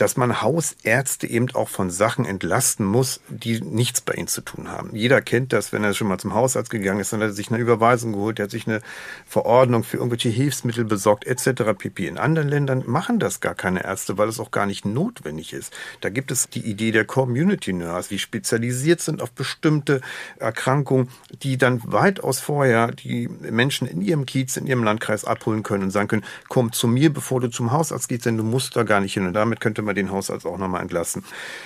dass 0.00 0.16
man 0.16 0.40
Hausärzte 0.40 1.26
eben 1.26 1.50
auch 1.54 1.68
von 1.68 1.90
Sachen 1.90 2.24
entlasten 2.24 2.86
muss, 2.86 3.20
die 3.28 3.60
nichts 3.60 4.00
bei 4.00 4.14
ihnen 4.14 4.28
zu 4.28 4.40
tun 4.40 4.68
haben. 4.68 4.96
Jeder 4.96 5.20
kennt 5.20 5.52
das, 5.52 5.74
wenn 5.74 5.84
er 5.84 5.92
schon 5.92 6.08
mal 6.08 6.18
zum 6.18 6.32
Hausarzt 6.32 6.70
gegangen 6.70 7.00
ist, 7.00 7.12
dann 7.12 7.20
hat 7.20 7.28
er 7.28 7.32
sich 7.32 7.50
eine 7.50 7.58
Überweisung 7.58 8.12
geholt, 8.12 8.38
er 8.38 8.44
hat 8.44 8.50
sich 8.50 8.66
eine 8.66 8.80
Verordnung 9.26 9.84
für 9.84 9.98
irgendwelche 9.98 10.30
Hilfsmittel 10.30 10.86
besorgt, 10.86 11.26
etc. 11.26 11.74
pp. 11.76 12.06
In 12.06 12.16
anderen 12.16 12.48
Ländern 12.48 12.82
machen 12.86 13.18
das 13.18 13.40
gar 13.40 13.54
keine 13.54 13.84
Ärzte, 13.84 14.16
weil 14.16 14.28
es 14.28 14.40
auch 14.40 14.50
gar 14.50 14.64
nicht 14.64 14.86
notwendig 14.86 15.52
ist. 15.52 15.76
Da 16.00 16.08
gibt 16.08 16.30
es 16.30 16.48
die 16.48 16.60
Idee 16.60 16.92
der 16.92 17.04
Community 17.04 17.74
Nurse, 17.74 18.08
die 18.08 18.18
spezialisiert 18.18 19.02
sind 19.02 19.20
auf 19.20 19.32
bestimmte 19.32 20.00
Erkrankungen, 20.38 21.10
die 21.42 21.58
dann 21.58 21.82
weitaus 21.84 22.40
vorher 22.40 22.90
die 22.92 23.28
Menschen 23.28 23.86
in 23.86 24.00
ihrem 24.00 24.24
Kiez, 24.24 24.56
in 24.56 24.66
ihrem 24.66 24.82
Landkreis 24.82 25.26
abholen 25.26 25.62
können 25.62 25.84
und 25.84 25.90
sagen 25.90 26.08
können, 26.08 26.24
komm 26.48 26.72
zu 26.72 26.88
mir, 26.88 27.12
bevor 27.12 27.40
du 27.40 27.50
zum 27.50 27.70
Hausarzt 27.70 28.08
gehst, 28.08 28.24
denn 28.24 28.38
du 28.38 28.44
musst 28.44 28.76
da 28.76 28.82
gar 28.82 29.00
nicht 29.00 29.12
hin. 29.12 29.26
Und 29.26 29.34
damit 29.34 29.60
könnte 29.60 29.82
man 29.82 29.89
den 29.94 30.10
Haushalt 30.10 30.44
auch 30.46 30.58
nochmal 30.58 30.82
entlassen. 30.82 31.24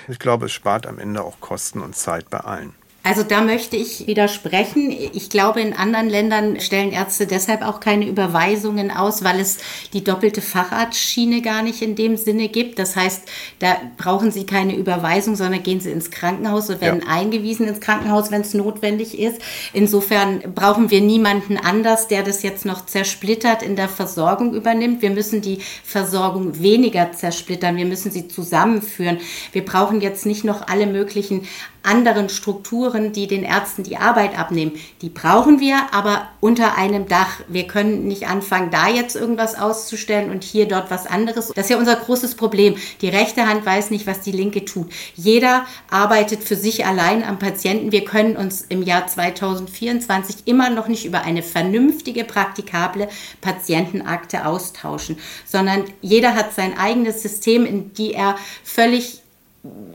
Ich 0.09 0.19
glaube, 0.19 0.47
es 0.47 0.53
spart 0.53 0.87
am 0.87 0.99
Ende 0.99 1.23
auch 1.23 1.41
Kosten 1.41 1.81
und 1.81 1.97
Zeit 1.97 2.31
bei 2.31 2.39
allen. 2.39 2.75
Also 3.07 3.23
da 3.23 3.43
möchte 3.43 3.77
ich 3.77 4.07
widersprechen. 4.07 4.91
Ich 4.91 5.29
glaube, 5.29 5.61
in 5.61 5.75
anderen 5.75 6.09
Ländern 6.09 6.59
stellen 6.59 6.91
Ärzte 6.91 7.27
deshalb 7.27 7.61
auch 7.61 7.79
keine 7.79 8.09
Überweisungen 8.09 8.91
aus, 8.91 9.23
weil 9.23 9.41
es 9.41 9.59
die 9.93 10.03
doppelte 10.03 10.41
Facharztschiene 10.41 11.43
gar 11.43 11.63
nicht 11.63 11.83
in 11.83 11.97
dem 11.97 12.17
Sinne 12.17 12.49
gibt. 12.49 12.79
Das 12.79 12.97
heißt, 12.97 13.25
da 13.59 13.77
brauchen 13.99 14.31
sie 14.31 14.47
keine 14.47 14.75
Überweisung, 14.75 15.37
sondern 15.37 15.63
gehen 15.63 15.81
sie 15.81 15.91
ins 15.91 16.11
Krankenhaus 16.11 16.71
und 16.71 16.81
werden 16.81 17.03
ja. 17.07 17.13
eingewiesen 17.13 17.69
ins 17.69 17.81
Krankenhaus, 17.81 18.31
wenn 18.31 18.41
es 18.41 18.55
notwendig 18.55 19.19
ist. 19.19 19.39
Insofern 19.75 20.41
brauchen 20.55 20.91
wir 20.91 21.03
niemanden 21.03 21.59
anders, 21.59 22.09
der 22.09 22.23
das 22.23 22.43
jetzt 22.43 22.65
noch 22.65 22.87
zersplittert 22.87 23.63
in 23.63 23.77
der 23.77 23.91
Versorgung 23.91 24.55
übernimmt. 24.55 25.03
Wir 25.03 25.11
müssen 25.11 25.43
die 25.43 25.59
Versorgung 25.85 26.59
weniger 26.63 27.13
zersplittern. 27.13 27.77
Wir 27.77 27.85
müssen 27.85 28.11
sie 28.11 28.29
zusammenführen. 28.29 29.19
Wir 29.53 29.63
brauchen 29.63 30.01
jetzt 30.01 30.25
nicht 30.25 30.43
noch 30.45 30.69
alle 30.69 30.87
möglichen 30.87 31.47
anderen 31.85 32.29
Strukturen, 32.29 33.13
die 33.13 33.27
den 33.27 33.43
Ärzten 33.43 33.83
die 33.83 33.97
Arbeit 33.97 34.39
abnehmen. 34.39 34.73
Die 35.03 35.09
brauchen 35.09 35.61
wir, 35.61 35.77
aber 35.93 36.29
unter 36.41 36.77
einem 36.77 37.07
Dach. 37.09 37.41
Wir 37.49 37.67
können 37.67 38.09
nicht 38.09 38.27
anfangen, 38.27 38.71
da 38.71 38.89
jetzt 38.89 39.17
irgendwas 39.17 39.55
auszustellen 39.55 40.31
und 40.31 40.45
hier 40.45 40.67
dort 40.67 40.91
was 40.91 41.07
anderes. 41.07 41.49
Das 41.49 41.67
ist 41.67 41.71
ja 41.71 41.79
unser 41.79 41.97
großes 41.97 42.35
Problem. 42.37 42.77
Die 43.01 43.09
rechte 43.09 43.47
Hand 43.47 43.67
weiß 43.67 43.91
nicht, 43.91 44.07
was 44.07 44.21
die 44.21 44.33
linke 44.33 44.65
tut. 44.65 44.91
Jeder 45.15 45.67
arbeitet 45.91 46.43
für 46.43 46.57
sich 46.57 46.87
allein 46.87 47.23
am 47.23 47.39
Patienten. 47.39 47.93
Wir 47.93 48.05
können 48.05 48.37
uns 48.37 48.63
im 48.63 48.83
Jahr 48.83 49.07
2024 49.07 50.47
immer 50.47 50.71
noch 50.71 50.89
nicht 50.89 51.05
über 51.05 51.23
eine 51.23 51.43
vernünftige, 51.43 52.25
praktikable 52.25 53.09
Patientenakte 53.41 54.47
austauschen, 54.47 55.19
sondern 55.45 55.85
jeder 56.01 56.35
hat 56.35 56.55
sein 56.55 56.79
eigenes 56.79 57.23
System, 57.23 57.67
in 57.67 57.93
die 57.93 58.15
er 58.15 58.37
völlig 58.63 59.24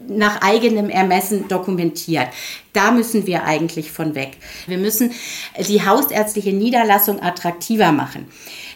nach 0.07 0.41
eigenem 0.41 0.89
Ermessen 0.89 1.47
dokumentiert. 1.47 2.27
Da 2.73 2.91
müssen 2.91 3.27
wir 3.27 3.43
eigentlich 3.43 3.91
von 3.91 4.15
weg. 4.15 4.37
Wir 4.67 4.77
müssen 4.77 5.11
die 5.67 5.85
hausärztliche 5.85 6.53
Niederlassung 6.53 7.21
attraktiver 7.21 7.91
machen. 7.91 8.27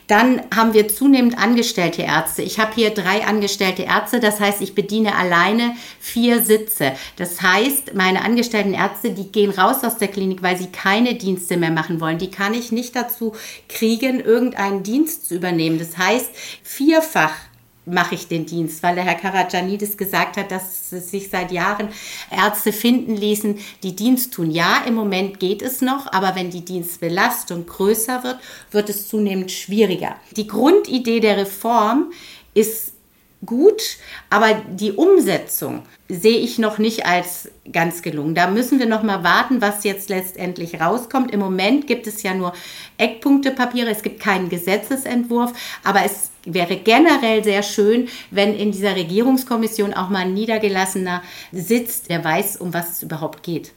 Dann 0.07 0.41
haben 0.53 0.73
wir 0.73 0.89
zunehmend 0.89 1.37
angestellte 1.37 2.01
Ärzte. 2.01 2.41
Ich 2.41 2.59
habe 2.59 2.75
hier 2.75 2.89
drei 2.89 3.25
angestellte 3.25 3.83
Ärzte, 3.83 4.19
das 4.19 4.39
heißt, 4.39 4.61
ich 4.61 4.75
bediene 4.75 5.15
alleine 5.15 5.75
vier 5.99 6.43
Sitze. 6.43 6.91
Das 7.15 7.41
heißt, 7.41 7.93
meine 7.93 8.23
angestellten 8.23 8.73
Ärzte, 8.73 9.11
die 9.11 9.31
gehen 9.31 9.51
raus 9.51 9.83
aus 9.83 9.97
der 9.97 10.09
Klinik, 10.09 10.43
weil 10.43 10.57
sie 10.57 10.67
keine 10.67 11.15
Dienste 11.15 11.55
mehr 11.55 11.71
machen 11.71 12.01
wollen. 12.01 12.17
Die 12.17 12.31
kann 12.31 12.53
ich 12.53 12.71
nicht 12.71 12.95
dazu 12.95 13.33
kriegen, 13.69 14.19
irgendeinen 14.19 14.83
Dienst 14.83 15.29
zu 15.29 15.35
übernehmen. 15.35 15.79
Das 15.79 15.97
heißt, 15.97 16.29
vierfach 16.63 17.33
mache 17.85 18.15
ich 18.15 18.27
den 18.27 18.45
Dienst, 18.45 18.81
weil 18.83 18.95
der 18.95 19.03
Herr 19.03 19.15
Karajanidis 19.15 19.97
gesagt 19.97 20.37
hat, 20.37 20.51
dass 20.51 20.89
sich 20.89 21.29
seit 21.29 21.51
Jahren 21.51 21.89
Ärzte 22.31 22.71
finden 22.71 23.15
ließen, 23.15 23.59
die 23.83 23.95
Dienst 23.95 24.33
tun. 24.33 24.51
Ja, 24.51 24.83
im 24.87 24.95
Moment 24.95 25.39
geht 25.39 25.61
es 25.61 25.81
noch, 25.81 26.11
aber 26.11 26.35
wenn 26.35 26.49
die 26.49 26.63
Dienstbelastung 26.63 27.65
größer 27.65 28.23
wird, 28.23 28.39
wird 28.71 28.89
es 28.89 29.07
zunehmend 29.07 29.51
schwieriger. 29.51 30.15
Die 30.35 30.47
Grundidee 30.47 31.19
der 31.19 31.37
Reform 31.37 32.11
ist 32.53 32.92
gut, 33.45 33.81
aber 34.29 34.53
die 34.69 34.91
Umsetzung 34.91 35.83
sehe 36.09 36.37
ich 36.37 36.59
noch 36.59 36.77
nicht 36.77 37.05
als 37.05 37.49
ganz 37.71 38.01
gelungen. 38.01 38.35
Da 38.35 38.47
müssen 38.47 38.79
wir 38.79 38.85
noch 38.85 39.03
mal 39.03 39.23
warten, 39.23 39.61
was 39.61 39.83
jetzt 39.83 40.09
letztendlich 40.09 40.79
rauskommt. 40.79 41.31
Im 41.31 41.39
Moment 41.39 41.87
gibt 41.87 42.07
es 42.07 42.23
ja 42.23 42.33
nur 42.33 42.53
Eckpunktepapiere, 42.97 43.89
es 43.89 44.03
gibt 44.03 44.19
keinen 44.19 44.49
Gesetzesentwurf, 44.49 45.53
aber 45.83 46.03
es 46.05 46.31
wäre 46.45 46.75
generell 46.77 47.43
sehr 47.43 47.63
schön, 47.63 48.09
wenn 48.31 48.55
in 48.55 48.71
dieser 48.71 48.95
Regierungskommission 48.95 49.93
auch 49.93 50.09
mal 50.09 50.19
ein 50.19 50.33
Niedergelassener 50.33 51.23
sitzt, 51.51 52.09
der 52.09 52.23
weiß, 52.23 52.57
um 52.57 52.73
was 52.73 52.91
es 52.91 53.03
überhaupt 53.03 53.43
geht. 53.43 53.71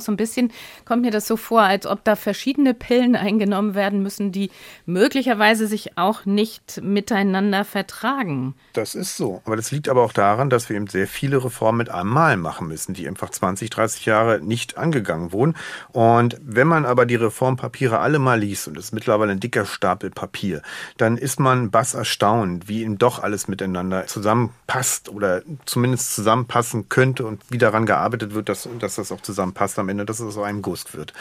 So 0.00 0.12
ein 0.12 0.16
bisschen 0.16 0.52
kommt 0.84 1.02
mir 1.02 1.10
das 1.10 1.26
so 1.26 1.36
vor, 1.36 1.62
als 1.62 1.86
ob 1.86 2.04
da 2.04 2.16
verschiedene 2.16 2.74
Pillen 2.74 3.16
eingenommen 3.16 3.74
werden 3.74 4.02
müssen, 4.02 4.32
die 4.32 4.50
möglicherweise 4.86 5.66
sich 5.66 5.96
auch 5.96 6.24
nicht 6.24 6.80
miteinander 6.82 7.64
vertragen. 7.64 8.54
Das 8.72 8.94
ist 8.94 9.16
so. 9.16 9.42
Aber 9.44 9.56
das 9.56 9.70
liegt 9.70 9.88
aber 9.88 10.02
auch 10.02 10.12
daran, 10.12 10.50
dass 10.50 10.68
wir 10.68 10.76
eben 10.76 10.86
sehr 10.86 11.06
viele 11.06 11.42
Reformen 11.44 11.78
mit 11.78 11.90
einem 11.90 12.10
Mal 12.10 12.36
machen 12.36 12.68
müssen, 12.68 12.94
die 12.94 13.06
einfach 13.06 13.30
20, 13.30 13.70
30 13.70 14.06
Jahre 14.06 14.40
nicht 14.40 14.78
angegangen 14.78 15.32
wurden. 15.32 15.56
Und 15.92 16.36
wenn 16.42 16.66
man 16.66 16.84
aber 16.86 17.06
die 17.06 17.16
Reformpapiere 17.16 17.98
alle 17.98 18.18
mal 18.18 18.40
liest, 18.40 18.68
und 18.68 18.76
das 18.76 18.86
ist 18.86 18.92
mittlerweile 18.92 19.32
ein 19.32 19.40
dicker 19.40 19.66
Stapel 19.66 20.10
Papier, 20.10 20.62
dann 20.96 21.16
ist 21.16 21.40
man 21.40 21.70
bass 21.70 21.94
erstaunt, 21.94 22.68
wie 22.68 22.82
ihm 22.82 22.98
doch 22.98 23.22
alles 23.22 23.48
miteinander 23.48 24.06
zusammenpasst 24.06 25.08
oder 25.08 25.42
zumindest 25.64 26.14
zusammenpassen 26.14 26.88
könnte 26.88 27.26
und 27.26 27.42
wie 27.50 27.58
daran 27.58 27.86
gearbeitet 27.86 28.34
wird, 28.34 28.48
dass, 28.48 28.68
dass 28.78 28.96
das 28.96 29.12
auch 29.12 29.20
zusammenpasst 29.20 29.78
am 29.78 29.88
Ende, 29.90 30.04
dass 30.04 30.20
es 30.20 30.34
so 30.34 30.42
einem 30.42 30.62
Gust 30.62 30.96
wird. 30.96 31.12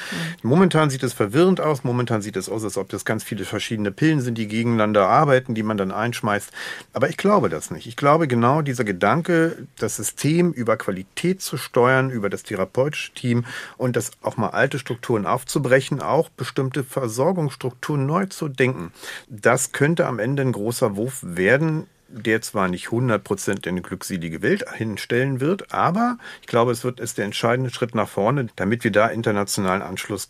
Mhm. 0.43 0.49
Momentan 0.49 0.89
sieht 0.89 1.03
es 1.03 1.13
verwirrend 1.13 1.60
aus. 1.60 1.84
Momentan 1.84 2.21
sieht 2.21 2.38
es 2.38 2.49
aus, 2.49 2.63
als 2.63 2.77
ob 2.77 2.89
das 2.89 3.05
ganz 3.05 3.23
viele 3.23 3.45
verschiedene 3.45 3.91
Pillen 3.91 4.21
sind, 4.21 4.38
die 4.38 4.47
gegeneinander 4.47 5.08
arbeiten, 5.08 5.55
die 5.55 5.63
man 5.63 5.77
dann 5.77 5.91
einschmeißt. 5.91 6.51
Aber 6.93 7.10
ich 7.10 7.17
glaube 7.17 7.49
das 7.49 7.71
nicht. 7.71 7.88
Ich 7.88 7.95
glaube 7.95 8.27
genau 8.27 8.62
dieser 8.62 8.84
Gedanke, 8.84 9.67
das 9.77 9.97
System 9.97 10.51
über 10.53 10.77
Qualität 10.77 11.41
zu 11.41 11.58
steuern, 11.58 12.10
über 12.10 12.29
das 12.29 12.43
therapeutische 12.43 13.13
Team 13.13 13.45
und 13.77 13.95
das 13.95 14.12
auch 14.21 14.38
mal 14.38 14.49
alte 14.49 14.79
Strukturen 14.79 15.25
aufzubrechen, 15.25 16.01
auch 16.01 16.29
bestimmte 16.29 16.84
Versorgungsstrukturen 16.84 18.05
neu 18.05 18.25
zu 18.27 18.47
denken. 18.47 18.91
Das 19.27 19.71
könnte 19.71 20.05
am 20.05 20.19
Ende 20.19 20.43
ein 20.43 20.51
großer 20.51 20.95
Wurf 20.95 21.19
werden 21.21 21.88
der 22.11 22.41
zwar 22.41 22.67
nicht 22.67 22.87
100% 22.87 23.49
in 23.49 23.69
eine 23.69 23.81
glückselige 23.81 24.41
Welt 24.41 24.65
hinstellen 24.73 25.39
wird, 25.39 25.73
aber 25.73 26.17
ich 26.41 26.47
glaube, 26.47 26.71
es 26.71 26.83
wird 26.83 26.99
ist 26.99 27.17
der 27.17 27.25
entscheidende 27.25 27.69
Schritt 27.69 27.95
nach 27.95 28.09
vorne, 28.09 28.47
damit 28.55 28.83
wir 28.83 28.91
da 28.91 29.07
internationalen 29.07 29.81
Anschluss 29.81 30.29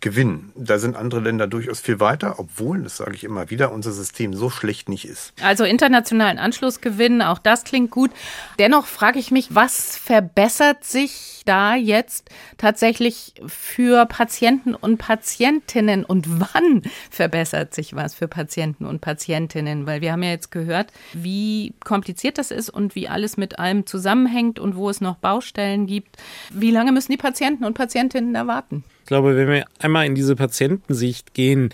gewinnen. 0.00 0.52
Da 0.54 0.78
sind 0.78 0.96
andere 0.96 1.20
Länder 1.20 1.46
durchaus 1.46 1.80
viel 1.80 1.98
weiter, 1.98 2.38
obwohl, 2.38 2.82
das 2.82 2.98
sage 2.98 3.14
ich 3.14 3.24
immer 3.24 3.50
wieder, 3.50 3.72
unser 3.72 3.92
System 3.92 4.34
so 4.34 4.50
schlecht 4.50 4.88
nicht 4.88 5.06
ist. 5.06 5.32
Also 5.42 5.64
internationalen 5.64 6.38
Anschluss 6.38 6.80
gewinnen, 6.80 7.22
auch 7.22 7.38
das 7.38 7.64
klingt 7.64 7.90
gut. 7.90 8.10
Dennoch 8.58 8.86
frage 8.86 9.18
ich 9.18 9.30
mich, 9.30 9.54
was 9.54 9.96
verbessert 9.96 10.84
sich 10.84 11.42
da 11.46 11.74
jetzt 11.74 12.28
tatsächlich 12.58 13.32
für 13.46 14.04
Patienten 14.04 14.74
und 14.74 14.98
Patientinnen 14.98 16.04
und 16.04 16.26
wann 16.40 16.82
verbessert 17.10 17.74
sich 17.74 17.96
was 17.96 18.14
für 18.14 18.28
Patienten 18.28 18.84
und 18.84 19.00
Patientinnen? 19.00 19.86
Weil 19.86 20.02
wir 20.02 20.12
haben 20.12 20.22
ja 20.22 20.30
jetzt 20.30 20.50
gehört, 20.50 20.92
wie 21.14 21.72
kompliziert 21.82 22.36
das 22.36 22.50
ist 22.50 22.68
und 22.68 22.94
wie 22.94 23.08
alles 23.08 23.38
mit 23.38 23.58
allem 23.58 23.86
zusammenhängt 23.86 24.58
und 24.58 24.76
wo 24.76 24.90
es 24.90 25.00
noch 25.00 25.16
Baustellen 25.16 25.86
gibt. 25.86 26.16
Wie 26.50 26.70
lange 26.70 26.92
müssen 26.92 27.12
die 27.12 27.18
Patienten 27.18 27.64
und 27.64 27.72
Patientinnen 27.72 28.34
da 28.34 28.46
warten? 28.46 28.84
Ich 29.08 29.10
glaube, 29.10 29.38
wenn 29.38 29.48
wir 29.48 29.64
einmal 29.78 30.04
in 30.04 30.14
diese 30.14 30.36
Patientensicht 30.36 31.32
gehen, 31.32 31.70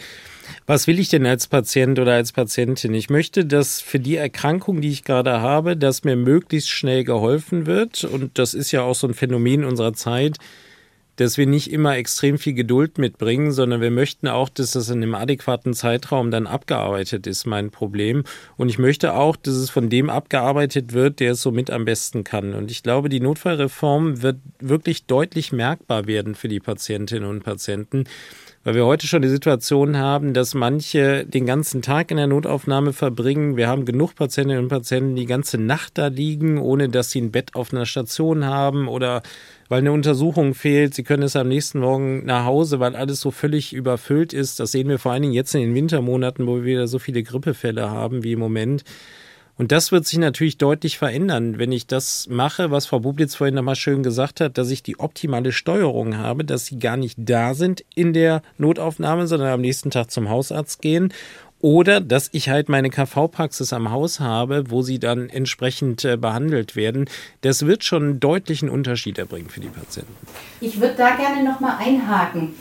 was 0.68 0.86
will 0.86 1.00
ich 1.00 1.08
denn 1.08 1.26
als 1.26 1.48
Patient 1.48 1.98
oder 1.98 2.12
als 2.12 2.30
Patientin? 2.30 2.94
Ich 2.94 3.10
möchte, 3.10 3.44
dass 3.44 3.80
für 3.80 3.98
die 3.98 4.14
Erkrankung, 4.14 4.80
die 4.80 4.90
ich 4.90 5.02
gerade 5.02 5.40
habe, 5.40 5.76
dass 5.76 6.04
mir 6.04 6.14
möglichst 6.14 6.70
schnell 6.70 7.02
geholfen 7.02 7.66
wird. 7.66 8.04
Und 8.04 8.38
das 8.38 8.54
ist 8.54 8.70
ja 8.70 8.82
auch 8.82 8.94
so 8.94 9.08
ein 9.08 9.14
Phänomen 9.14 9.64
unserer 9.64 9.94
Zeit, 9.94 10.36
dass 11.16 11.38
wir 11.38 11.46
nicht 11.46 11.70
immer 11.70 11.96
extrem 11.96 12.38
viel 12.38 12.54
Geduld 12.54 12.98
mitbringen, 12.98 13.52
sondern 13.52 13.80
wir 13.80 13.90
möchten 13.90 14.28
auch, 14.28 14.48
dass 14.48 14.72
das 14.72 14.88
in 14.88 15.02
einem 15.02 15.14
adäquaten 15.14 15.74
Zeitraum 15.74 16.30
dann 16.30 16.46
abgearbeitet 16.46 17.26
ist, 17.26 17.46
mein 17.46 17.70
Problem. 17.70 18.24
Und 18.56 18.68
ich 18.68 18.78
möchte 18.78 19.14
auch, 19.14 19.36
dass 19.36 19.54
es 19.54 19.70
von 19.70 19.90
dem 19.90 20.10
abgearbeitet 20.10 20.92
wird, 20.92 21.20
der 21.20 21.32
es 21.32 21.42
somit 21.42 21.70
am 21.70 21.84
besten 21.84 22.24
kann. 22.24 22.54
Und 22.54 22.70
ich 22.70 22.82
glaube, 22.82 23.08
die 23.08 23.20
Notfallreform 23.20 24.22
wird 24.22 24.38
wirklich 24.60 25.06
deutlich 25.06 25.52
merkbar 25.52 26.06
werden 26.06 26.34
für 26.34 26.48
die 26.48 26.60
Patientinnen 26.60 27.28
und 27.28 27.44
Patienten 27.44 28.04
weil 28.64 28.74
wir 28.74 28.86
heute 28.86 29.06
schon 29.06 29.20
die 29.20 29.28
Situation 29.28 29.98
haben, 29.98 30.32
dass 30.32 30.54
manche 30.54 31.26
den 31.26 31.44
ganzen 31.44 31.82
Tag 31.82 32.10
in 32.10 32.16
der 32.16 32.26
Notaufnahme 32.26 32.94
verbringen. 32.94 33.58
Wir 33.58 33.68
haben 33.68 33.84
genug 33.84 34.14
Patientinnen 34.14 34.64
und 34.64 34.68
Patienten, 34.68 35.16
die 35.16 35.26
ganze 35.26 35.58
Nacht 35.58 35.98
da 35.98 36.06
liegen, 36.06 36.58
ohne 36.58 36.88
dass 36.88 37.10
sie 37.10 37.20
ein 37.20 37.30
Bett 37.30 37.54
auf 37.54 37.72
einer 37.72 37.84
Station 37.84 38.46
haben 38.46 38.88
oder 38.88 39.22
weil 39.68 39.80
eine 39.80 39.92
Untersuchung 39.92 40.54
fehlt. 40.54 40.94
Sie 40.94 41.04
können 41.04 41.22
es 41.22 41.36
am 41.36 41.48
nächsten 41.48 41.80
Morgen 41.80 42.24
nach 42.24 42.46
Hause, 42.46 42.80
weil 42.80 42.96
alles 42.96 43.20
so 43.20 43.30
völlig 43.30 43.74
überfüllt 43.74 44.32
ist. 44.32 44.60
Das 44.60 44.72
sehen 44.72 44.88
wir 44.88 44.98
vor 44.98 45.12
allen 45.12 45.22
Dingen 45.22 45.34
jetzt 45.34 45.54
in 45.54 45.60
den 45.60 45.74
Wintermonaten, 45.74 46.46
wo 46.46 46.56
wir 46.56 46.64
wieder 46.64 46.88
so 46.88 46.98
viele 46.98 47.22
Grippefälle 47.22 47.90
haben 47.90 48.24
wie 48.24 48.32
im 48.32 48.38
Moment. 48.38 48.82
Und 49.56 49.70
das 49.70 49.92
wird 49.92 50.06
sich 50.06 50.18
natürlich 50.18 50.58
deutlich 50.58 50.98
verändern, 50.98 51.58
wenn 51.58 51.70
ich 51.70 51.86
das 51.86 52.26
mache, 52.28 52.70
was 52.70 52.86
Frau 52.86 53.00
Bublitz 53.00 53.36
vorhin 53.36 53.54
nochmal 53.54 53.76
schön 53.76 54.02
gesagt 54.02 54.40
hat, 54.40 54.58
dass 54.58 54.70
ich 54.70 54.82
die 54.82 54.98
optimale 54.98 55.52
Steuerung 55.52 56.16
habe, 56.16 56.44
dass 56.44 56.66
sie 56.66 56.78
gar 56.78 56.96
nicht 56.96 57.16
da 57.18 57.54
sind 57.54 57.84
in 57.94 58.12
der 58.12 58.42
Notaufnahme, 58.58 59.28
sondern 59.28 59.52
am 59.52 59.60
nächsten 59.60 59.90
Tag 59.90 60.10
zum 60.10 60.28
Hausarzt 60.28 60.82
gehen 60.82 61.12
oder 61.60 62.00
dass 62.00 62.28
ich 62.32 62.50
halt 62.50 62.68
meine 62.68 62.90
KV-Praxis 62.90 63.72
am 63.72 63.90
Haus 63.90 64.20
habe, 64.20 64.64
wo 64.68 64.82
sie 64.82 64.98
dann 64.98 65.30
entsprechend 65.30 66.04
äh, 66.04 66.18
behandelt 66.18 66.76
werden. 66.76 67.08
Das 67.40 67.64
wird 67.64 67.84
schon 67.84 68.02
einen 68.02 68.20
deutlichen 68.20 68.68
Unterschied 68.68 69.18
erbringen 69.18 69.48
für 69.48 69.60
die 69.60 69.68
Patienten. 69.68 70.12
Ich 70.60 70.78
würde 70.78 70.96
da 70.96 71.16
gerne 71.16 71.42
nochmal 71.42 71.76
einhaken 71.78 72.54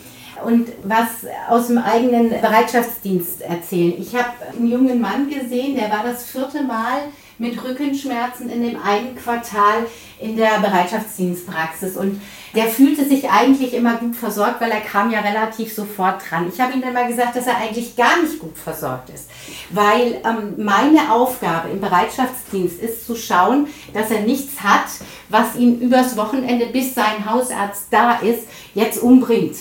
und 0.46 0.70
was 0.84 1.08
aus 1.50 1.68
dem 1.68 1.78
eigenen 1.78 2.30
Bereitschaftsdienst 2.30 3.42
erzählen. 3.42 3.94
Ich 3.98 4.16
habe 4.16 4.32
einen 4.52 4.68
jungen 4.68 5.02
Mann 5.02 5.30
gesehen, 5.30 5.76
der 5.76 5.90
war 5.90 6.04
das 6.04 6.26
vierte 6.26 6.64
Mal 6.64 7.10
mit 7.38 7.64
Rückenschmerzen 7.64 8.50
in 8.50 8.64
dem 8.64 8.82
einen 8.82 9.16
Quartal 9.16 9.86
in 10.20 10.38
der 10.38 10.60
Bereitschaftsdienstpraxis 10.60 11.98
und 11.98 12.22
der 12.56 12.68
fühlte 12.68 13.04
sich 13.04 13.30
eigentlich 13.30 13.74
immer 13.74 13.96
gut 13.96 14.16
versorgt, 14.16 14.62
weil 14.62 14.70
er 14.70 14.82
kam 14.82 15.10
ja 15.10 15.20
relativ 15.20 15.74
sofort 15.74 16.22
dran. 16.30 16.50
Ich 16.54 16.62
habe 16.62 16.74
ihm 16.74 16.82
dann 16.82 16.94
mal 16.94 17.08
gesagt, 17.08 17.36
dass 17.36 17.48
er 17.48 17.58
eigentlich 17.58 17.96
gar 17.96 18.22
nicht 18.22 18.40
gut 18.40 18.58
versorgt 18.58 19.10
ist, 19.10 19.30
weil 19.72 20.22
ähm, 20.24 20.54
meine 20.58 21.12
Aufgabe 21.12 21.70
im 21.70 21.82
Bereitschaftsdienst 21.82 22.80
ist 22.80 23.08
zu 23.08 23.16
schauen, 23.16 23.68
dass 23.94 24.12
er 24.12 24.22
nichts 24.22 24.62
hat, 24.62 24.86
was 25.30 25.56
ihn 25.56 25.80
übers 25.80 26.16
Wochenende, 26.16 26.68
bis 26.68 26.94
sein 26.94 27.30
Hausarzt 27.30 27.88
da 27.90 28.20
ist, 28.20 28.48
jetzt 28.76 29.02
umbringt. 29.02 29.56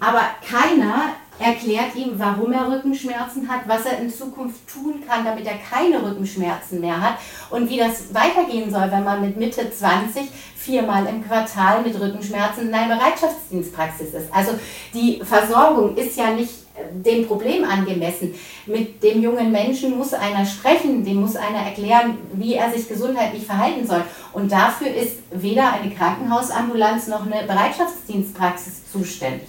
Aber 0.00 0.22
keiner 0.48 1.10
erklärt 1.40 1.94
ihm, 1.94 2.12
warum 2.16 2.52
er 2.52 2.70
Rückenschmerzen 2.70 3.48
hat, 3.48 3.60
was 3.66 3.86
er 3.86 3.98
in 3.98 4.10
Zukunft 4.10 4.68
tun 4.68 5.02
kann, 5.06 5.24
damit 5.24 5.46
er 5.46 5.54
keine 5.56 6.02
Rückenschmerzen 6.02 6.80
mehr 6.80 7.00
hat 7.00 7.14
und 7.48 7.68
wie 7.70 7.78
das 7.78 8.12
weitergehen 8.12 8.70
soll, 8.70 8.90
wenn 8.90 9.04
man 9.04 9.22
mit 9.22 9.36
Mitte 9.38 9.70
20 9.70 10.28
viermal 10.54 11.06
im 11.06 11.26
Quartal 11.26 11.82
mit 11.82 11.98
Rückenschmerzen 11.98 12.68
in 12.68 12.74
einer 12.74 12.96
Bereitschaftsdienstpraxis 12.96 14.12
ist. 14.12 14.32
Also 14.32 14.52
die 14.92 15.22
Versorgung 15.24 15.96
ist 15.96 16.16
ja 16.18 16.30
nicht 16.32 16.52
äh, 16.74 16.82
dem 16.92 17.26
Problem 17.26 17.64
angemessen. 17.64 18.34
Mit 18.66 19.02
dem 19.02 19.22
jungen 19.22 19.50
Menschen 19.50 19.96
muss 19.96 20.12
einer 20.12 20.44
sprechen, 20.44 21.02
dem 21.02 21.22
muss 21.22 21.36
einer 21.36 21.60
erklären, 21.60 22.18
wie 22.34 22.54
er 22.54 22.70
sich 22.70 22.86
gesundheitlich 22.86 23.46
verhalten 23.46 23.86
soll. 23.86 24.04
Und 24.34 24.52
dafür 24.52 24.88
ist 24.88 25.16
weder 25.30 25.72
eine 25.72 25.90
Krankenhausambulanz 25.94 27.06
noch 27.06 27.24
eine 27.24 27.46
Bereitschaftsdienstpraxis 27.46 28.92
zuständig. 28.92 29.48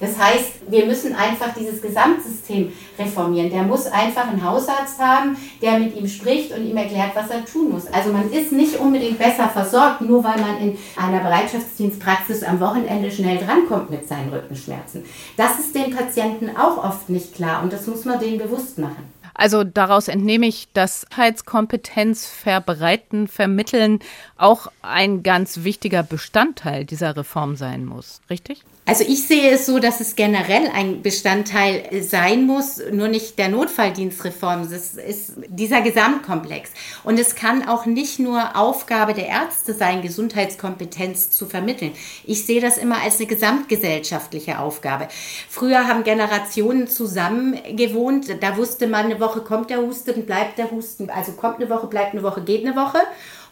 Das 0.00 0.18
heißt, 0.18 0.52
wir 0.68 0.86
müssen 0.86 1.14
einfach 1.14 1.54
dieses 1.54 1.82
Gesamtsystem 1.82 2.72
reformieren. 2.98 3.50
Der 3.50 3.62
muss 3.62 3.86
einfach 3.86 4.28
einen 4.28 4.44
Hausarzt 4.44 4.98
haben, 4.98 5.36
der 5.60 5.78
mit 5.78 5.96
ihm 5.96 6.08
spricht 6.08 6.52
und 6.56 6.66
ihm 6.66 6.76
erklärt, 6.76 7.10
was 7.14 7.30
er 7.30 7.44
tun 7.44 7.70
muss. 7.70 7.86
Also 7.86 8.12
man 8.12 8.30
ist 8.30 8.52
nicht 8.52 8.78
unbedingt 8.78 9.18
besser 9.18 9.48
versorgt, 9.48 10.00
nur 10.00 10.24
weil 10.24 10.40
man 10.40 10.58
in 10.58 10.78
einer 10.96 11.20
Bereitschaftsdienstpraxis 11.20 12.42
am 12.42 12.60
Wochenende 12.60 13.10
schnell 13.10 13.38
drankommt 13.38 13.90
mit 13.90 14.08
seinen 14.08 14.30
Rückenschmerzen. 14.30 15.04
Das 15.36 15.58
ist 15.58 15.74
den 15.74 15.94
Patienten 15.94 16.56
auch 16.56 16.82
oft 16.82 17.08
nicht 17.08 17.34
klar 17.34 17.62
und 17.62 17.72
das 17.72 17.86
muss 17.86 18.04
man 18.04 18.18
denen 18.18 18.38
bewusst 18.38 18.78
machen. 18.78 19.19
Also 19.34 19.64
daraus 19.64 20.08
entnehme 20.08 20.46
ich, 20.46 20.68
dass 20.72 21.06
Heizkompetenz 21.16 22.26
verbreiten, 22.26 23.28
vermitteln 23.28 24.00
auch 24.36 24.68
ein 24.82 25.22
ganz 25.22 25.64
wichtiger 25.64 26.02
Bestandteil 26.02 26.84
dieser 26.84 27.16
Reform 27.16 27.56
sein 27.56 27.84
muss, 27.84 28.20
richtig? 28.28 28.64
Also 28.90 29.04
ich 29.06 29.28
sehe 29.28 29.52
es 29.52 29.66
so, 29.66 29.78
dass 29.78 30.00
es 30.00 30.16
generell 30.16 30.68
ein 30.74 31.02
Bestandteil 31.02 32.02
sein 32.02 32.44
muss, 32.44 32.80
nur 32.90 33.06
nicht 33.06 33.38
der 33.38 33.48
Notfalldienstreform. 33.48 34.62
Es 34.62 34.94
ist 34.94 35.34
dieser 35.46 35.80
Gesamtkomplex. 35.80 36.70
Und 37.04 37.16
es 37.20 37.36
kann 37.36 37.68
auch 37.68 37.86
nicht 37.86 38.18
nur 38.18 38.56
Aufgabe 38.56 39.14
der 39.14 39.28
Ärzte 39.28 39.74
sein, 39.74 40.02
Gesundheitskompetenz 40.02 41.30
zu 41.30 41.46
vermitteln. 41.46 41.92
Ich 42.24 42.46
sehe 42.46 42.60
das 42.60 42.78
immer 42.78 43.00
als 43.00 43.18
eine 43.18 43.26
gesamtgesellschaftliche 43.26 44.58
Aufgabe. 44.58 45.06
Früher 45.48 45.86
haben 45.86 46.02
Generationen 46.02 46.88
zusammen 46.88 47.60
gewohnt. 47.76 48.42
Da 48.42 48.56
wusste 48.56 48.88
man, 48.88 49.19
Woche 49.20 49.40
kommt 49.40 49.70
der 49.70 49.78
Husten, 49.78 50.26
bleibt 50.26 50.58
der 50.58 50.70
Husten. 50.70 51.10
Also 51.10 51.32
kommt 51.32 51.56
eine 51.56 51.70
Woche, 51.70 51.86
bleibt 51.86 52.12
eine 52.12 52.22
Woche, 52.22 52.42
geht 52.42 52.64
eine 52.64 52.76
Woche. 52.76 52.98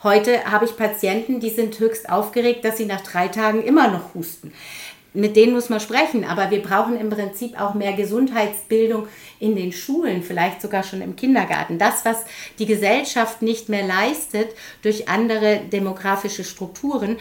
Heute 0.03 0.45
habe 0.51 0.65
ich 0.65 0.77
Patienten, 0.77 1.41
die 1.41 1.51
sind 1.51 1.79
höchst 1.79 2.09
aufgeregt, 2.09 2.65
dass 2.65 2.77
sie 2.77 2.87
nach 2.87 3.01
drei 3.01 3.29
Tagen 3.29 3.63
immer 3.63 3.89
noch 3.89 4.15
husten 4.15 4.53
mit 5.15 5.37
denen 5.37 5.55
muss 5.55 5.69
man 5.69 5.81
sprechen, 5.81 6.25
aber 6.25 6.51
wir 6.51 6.63
brauchen 6.63 6.99
im 6.99 7.09
Prinzip 7.09 7.61
auch 7.61 7.75
mehr 7.75 7.95
Gesundheitsbildung 7.95 9.09
in 9.41 9.57
den 9.57 9.73
Schulen, 9.73 10.23
vielleicht 10.23 10.61
sogar 10.61 10.83
schon 10.83 11.01
im 11.01 11.17
Kindergarten. 11.17 11.79
Das, 11.79 12.05
was 12.05 12.25
die 12.59 12.67
Gesellschaft 12.67 13.41
nicht 13.41 13.69
mehr 13.69 13.87
leistet 13.87 14.51
durch 14.83 15.09
andere 15.09 15.61
demografische 15.73 16.45
Strukturen, 16.45 17.17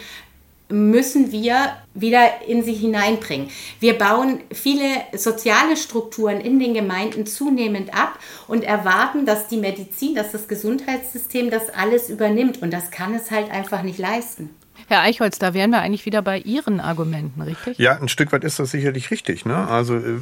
müssen 0.70 1.32
wir 1.32 1.74
wieder 1.94 2.48
in 2.48 2.64
sie 2.64 2.74
hineinbringen. 2.74 3.50
Wir 3.80 3.98
bauen 3.98 4.42
viele 4.52 4.86
soziale 5.16 5.78
Strukturen 5.78 6.42
in 6.42 6.60
den 6.60 6.74
Gemeinden 6.74 7.26
zunehmend 7.26 7.94
ab 7.94 8.20
und 8.48 8.64
erwarten, 8.64 9.26
dass 9.26 9.48
die 9.48 9.58
Medizin, 9.58 10.16
dass 10.16 10.32
das 10.32 10.48
Gesundheitssystem 10.48 11.50
das 11.50 11.70
alles 11.70 12.10
übernimmt. 12.10 12.62
Und 12.62 12.72
das 12.72 12.92
kann 12.92 13.14
es 13.14 13.32
halt 13.32 13.50
einfach 13.52 13.84
nicht 13.84 14.00
leisten. 14.00 14.50
Herr 14.88 15.02
Eichholz, 15.02 15.40
da 15.40 15.54
wären 15.54 15.72
wir 15.72 15.82
eigentlich 15.82 16.06
wieder 16.06 16.22
bei 16.22 16.40
Ihren 16.40 16.80
Argumenten, 16.80 17.42
richtig? 17.42 17.78
Ja, 17.78 18.00
ein 18.00 18.08
Stück 18.08 18.32
weit 18.32 18.44
ist 18.44 18.60
das 18.60 18.72
sicherlich 18.72 19.12
richtig. 19.12 19.46
Ne? 19.46 19.68
Also 19.68 19.96
äh, 19.96 20.20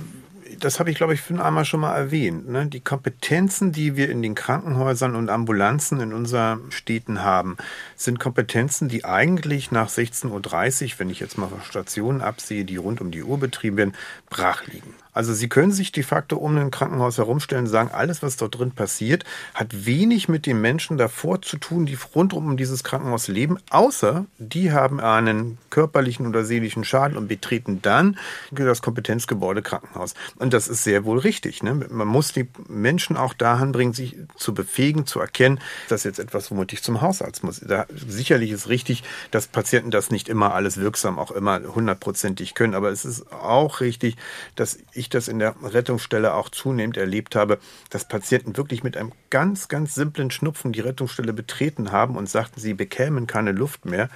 das 0.59 0.79
habe 0.79 0.91
ich, 0.91 0.97
glaube 0.97 1.13
ich, 1.13 1.21
für 1.21 1.43
einmal 1.43 1.65
schon 1.65 1.79
mal 1.79 1.95
erwähnt. 1.95 2.47
Ne? 2.49 2.67
Die 2.67 2.79
Kompetenzen, 2.79 3.71
die 3.71 3.95
wir 3.95 4.09
in 4.09 4.21
den 4.21 4.35
Krankenhäusern 4.35 5.15
und 5.15 5.29
Ambulanzen 5.29 5.99
in 5.99 6.13
unseren 6.13 6.71
Städten 6.71 7.23
haben, 7.23 7.57
sind 7.95 8.19
Kompetenzen, 8.19 8.89
die 8.89 9.05
eigentlich 9.05 9.71
nach 9.71 9.89
16.30 9.89 10.31
Uhr, 10.31 10.99
wenn 10.99 11.09
ich 11.09 11.19
jetzt 11.19 11.37
mal 11.37 11.49
Stationen 11.63 12.21
absehe, 12.21 12.65
die 12.65 12.77
rund 12.77 13.01
um 13.01 13.11
die 13.11 13.23
Uhr 13.23 13.39
betrieben 13.39 13.77
werden, 13.77 13.95
brach 14.29 14.65
liegen. 14.67 14.93
Also 15.15 15.33
Sie 15.33 15.49
können 15.49 15.71
sich 15.71 15.91
de 15.91 16.03
facto 16.03 16.35
um 16.37 16.57
ein 16.57 16.71
Krankenhaus 16.71 17.17
herumstellen 17.17 17.65
und 17.65 17.71
sagen, 17.71 17.89
alles, 17.91 18.21
was 18.21 18.35
dort 18.37 18.59
drin 18.59 18.71
passiert, 18.71 19.23
hat 19.53 19.85
wenig 19.85 20.29
mit 20.29 20.45
den 20.45 20.61
Menschen 20.61 20.97
davor 20.97 21.41
zu 21.41 21.57
tun, 21.57 21.85
die 21.85 21.97
rundum 22.13 22.45
um 22.45 22.57
dieses 22.57 22.83
Krankenhaus 22.83 23.29
leben, 23.29 23.57
außer 23.69 24.25
die 24.37 24.73
haben 24.73 24.99
einen 24.99 25.57
körperlichen 25.69 26.27
oder 26.27 26.43
seelischen 26.43 26.83
Schaden 26.83 27.17
und 27.17 27.27
betreten 27.27 27.81
dann 27.81 28.17
das 28.51 28.81
Kompetenzgebäude 28.81 29.61
Krankenhaus. 29.61 30.13
Und 30.37 30.53
das 30.53 30.67
ist 30.67 30.83
sehr 30.83 31.05
wohl 31.05 31.19
richtig. 31.19 31.63
Ne? 31.63 31.73
Man 31.89 32.07
muss 32.07 32.33
die 32.33 32.47
Menschen 32.67 33.15
auch 33.15 33.33
dahin 33.33 33.71
bringen, 33.71 33.93
sich 33.93 34.17
zu 34.35 34.53
befähigen, 34.53 35.05
zu 35.05 35.19
erkennen, 35.19 35.59
das 35.87 36.01
ist 36.01 36.05
jetzt 36.05 36.19
etwas, 36.19 36.51
womit 36.51 36.73
ich 36.73 36.83
zum 36.83 37.01
Hausarzt 37.01 37.43
muss. 37.43 37.61
Da, 37.61 37.85
sicherlich 37.89 38.51
ist 38.51 38.67
richtig, 38.67 39.03
dass 39.31 39.47
Patienten 39.47 39.91
das 39.91 40.11
nicht 40.11 40.27
immer 40.27 40.53
alles 40.53 40.77
wirksam 40.77 41.19
auch 41.19 41.31
immer 41.31 41.61
hundertprozentig 41.63 42.53
können, 42.53 42.75
aber 42.75 42.89
es 42.89 43.05
ist 43.05 43.31
auch 43.31 43.79
richtig, 43.79 44.17
dass 44.55 44.77
ich 44.91 45.04
ich 45.05 45.09
das 45.09 45.27
in 45.27 45.39
der 45.39 45.55
Rettungsstelle 45.63 46.33
auch 46.33 46.49
zunehmend 46.49 46.97
erlebt 46.97 47.35
habe, 47.35 47.59
dass 47.89 48.07
Patienten 48.07 48.57
wirklich 48.57 48.83
mit 48.83 48.97
einem 48.97 49.11
ganz, 49.29 49.67
ganz 49.67 49.95
simplen 49.95 50.31
Schnupfen 50.31 50.71
die 50.71 50.81
Rettungsstelle 50.81 51.33
betreten 51.33 51.91
haben 51.91 52.15
und 52.15 52.29
sagten, 52.29 52.59
sie 52.59 52.73
bekämen 52.73 53.27
keine 53.27 53.51
Luft 53.51 53.85
mehr. 53.85 54.09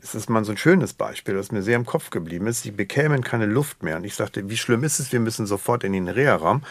Das 0.00 0.14
ist 0.14 0.30
mal 0.30 0.44
so 0.44 0.52
ein 0.52 0.56
schönes 0.56 0.94
Beispiel, 0.94 1.34
das 1.34 1.52
mir 1.52 1.62
sehr 1.62 1.76
im 1.76 1.84
Kopf 1.84 2.10
geblieben 2.10 2.46
ist. 2.46 2.62
Sie 2.62 2.70
bekämen 2.70 3.22
keine 3.22 3.46
Luft 3.46 3.82
mehr. 3.82 3.96
Und 3.96 4.04
ich 4.04 4.14
sagte, 4.14 4.48
wie 4.48 4.56
schlimm 4.56 4.82
ist 4.82 4.98
es? 4.98 5.12
Wir 5.12 5.20
müssen 5.20 5.46
sofort 5.46 5.84
in 5.84 5.92
den 5.92 6.08
Reha-Raum. 6.08 6.62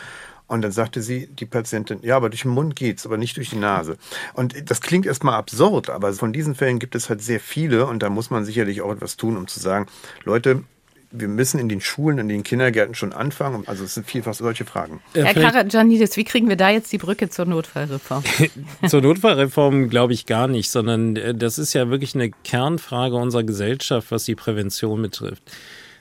Und 0.48 0.64
dann 0.64 0.72
sagte 0.72 1.04
sie, 1.04 1.28
die 1.28 1.46
Patientin, 1.46 2.00
ja, 2.02 2.18
aber 2.18 2.30
durch 2.30 2.42
den 2.42 2.52
Mund 2.52 2.76
geht's, 2.76 3.06
aber 3.06 3.18
nicht 3.18 3.38
durch 3.38 3.52
die 3.52 3.58
Nase. 3.58 3.98
Und 4.34 4.72
das 4.72 4.82
klingt 4.82 5.06
erstmal 5.06 5.36
absurd, 5.36 5.92
aber 5.92 6.12
von 6.14 6.34
diesen 6.34 6.56
Fällen 6.56 6.80
gibt 6.80 6.96
es 6.96 7.08
halt 7.08 7.22
sehr 7.22 7.40
viele 7.40 7.86
und 7.86 8.02
da 8.02 8.10
muss 8.10 8.32
man 8.32 8.46
sicherlich 8.46 8.82
auch 8.82 8.92
etwas 8.92 9.16
tun, 9.16 9.38
um 9.38 9.48
zu 9.48 9.60
sagen, 9.60 9.86
Leute, 10.24 10.64
wir 11.12 11.28
müssen 11.28 11.60
in 11.60 11.70
den 11.70 11.82
Schulen, 11.82 12.20
in 12.20 12.30
den 12.30 12.43
Kindergärten 12.43 12.93
schon 12.93 13.14
anfangen. 13.14 13.64
Also 13.68 13.84
es 13.84 13.95
sind 13.95 14.05
vielfach 14.05 14.34
solche 14.34 14.66
Fragen. 14.66 15.01
Herr 15.14 15.34
Karajanidis, 15.34 16.18
wie 16.18 16.24
kriegen 16.24 16.49
wir 16.49 16.55
da 16.55 16.70
jetzt 16.70 16.91
die 16.91 16.97
Brücke 16.97 17.30
zur 17.30 17.45
Notfallreform? 17.45 18.24
zur 18.88 19.01
Notfallreform 19.01 19.89
glaube 19.89 20.14
ich 20.14 20.26
gar 20.26 20.47
nicht, 20.47 20.70
sondern 20.70 21.16
äh, 21.16 21.34
das 21.34 21.57
ist 21.57 21.74
ja 21.74 21.89
wirklich 21.89 22.16
eine 22.16 22.30
Kernfrage 22.30 23.16
unserer 23.16 23.43
Gesellschaft, 23.43 24.12
was 24.12 24.26
die 24.26 24.36
Prävention 24.36 25.01
betrifft. 25.01 25.43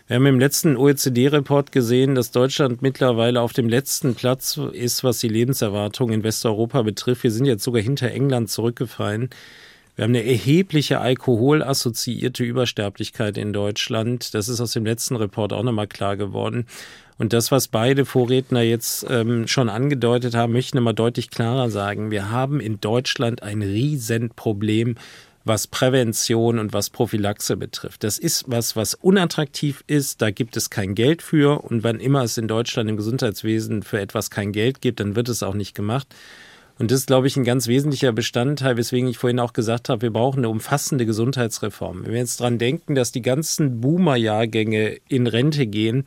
Wir 0.09 0.17
haben 0.17 0.27
im 0.27 0.41
letzten 0.41 0.77
OECD-Report 0.77 1.71
gesehen, 1.71 2.15
dass 2.15 2.31
Deutschland 2.31 2.81
mittlerweile 2.81 3.43
auf 3.43 3.53
dem 3.53 3.69
letzten 3.69 4.15
Platz 4.15 4.59
ist, 4.73 5.05
was 5.05 5.19
die 5.19 5.29
Lebenserwartung 5.29 6.13
in 6.13 6.23
Westeuropa 6.23 6.81
betrifft. 6.81 7.25
Wir 7.25 7.31
sind 7.31 7.45
jetzt 7.45 7.63
sogar 7.63 7.83
hinter 7.83 8.11
England 8.11 8.51
zurückgefallen. 8.51 9.29
Wir 9.99 10.05
haben 10.05 10.15
eine 10.15 10.25
erhebliche 10.25 11.01
alkoholassoziierte 11.01 12.45
Übersterblichkeit 12.45 13.37
in 13.37 13.53
Deutschland. 13.53 14.33
Das 14.33 14.49
ist 14.49 14.61
aus 14.61 14.71
dem 14.71 14.87
letzten 14.87 15.17
Report 15.17 15.53
auch 15.53 15.65
nochmal 15.65 15.89
klar 15.89 16.17
geworden. 16.17 16.67
Und 17.19 17.33
das, 17.33 17.51
was 17.51 17.67
beide 17.67 18.05
Vorredner 18.05 18.63
jetzt 18.63 19.05
ähm, 19.11 19.49
schon 19.49 19.69
angedeutet 19.69 20.37
haben, 20.37 20.53
möchte 20.53 20.69
ich 20.69 20.75
nochmal 20.75 20.95
deutlich 20.95 21.31
klarer 21.31 21.69
sagen. 21.69 22.13
Wir 22.13 22.31
haben 22.31 22.61
in 22.61 22.81
Deutschland 22.81 23.43
ein 23.43 23.61
Riesenproblem, 23.61 24.95
was 25.45 25.67
Prävention 25.67 26.61
und 26.61 26.73
was 26.73 26.91
Prophylaxe 26.91 27.57
betrifft. 27.57 28.05
Das 28.05 28.19
ist 28.19 28.45
was, 28.47 28.77
was 28.77 28.95
unattraktiv 28.95 29.83
ist. 29.89 30.23
Da 30.23 30.31
gibt 30.31 30.57
es 30.57 30.71
kein 30.71 30.95
Geld 30.95 31.23
für. 31.23 31.65
Und 31.65 31.83
wann 31.83 31.99
immer 31.99 32.23
es 32.23 32.39
in 32.39 32.47
Deutschland 32.47 32.89
im 32.89 32.99
Gesundheitswesen 32.99 33.83
für 33.83 33.99
etwas 33.99 34.31
kein 34.31 34.53
Geld 34.53 34.81
gibt, 34.81 35.01
dann 35.01 35.17
wird 35.17 35.29
es 35.29 35.43
auch 35.43 35.55
nicht 35.55 35.75
gemacht. 35.75 36.07
Und 36.79 36.91
das 36.91 37.01
ist, 37.01 37.07
glaube 37.07 37.27
ich, 37.27 37.37
ein 37.37 37.45
ganz 37.45 37.67
wesentlicher 37.67 38.13
Bestandteil, 38.13 38.77
weswegen 38.77 39.09
ich 39.09 39.19
vorhin 39.19 39.41
auch 39.41 39.53
gesagt 39.53 39.89
habe, 39.89 40.03
wir 40.03 40.13
brauchen 40.13 40.41
eine 40.41 40.49
umfassende 40.49 41.07
Gesundheitsreform. 41.07 42.05
Wenn 42.05 42.13
wir 42.13 42.21
jetzt 42.21 42.41
dran 42.41 42.59
denken, 42.59 42.95
dass 42.95 43.11
die 43.11 43.23
ganzen 43.23 43.81
Boomer-Jahrgänge 43.81 44.99
in 45.09 45.27
Rente 45.27 45.67
gehen, 45.67 46.05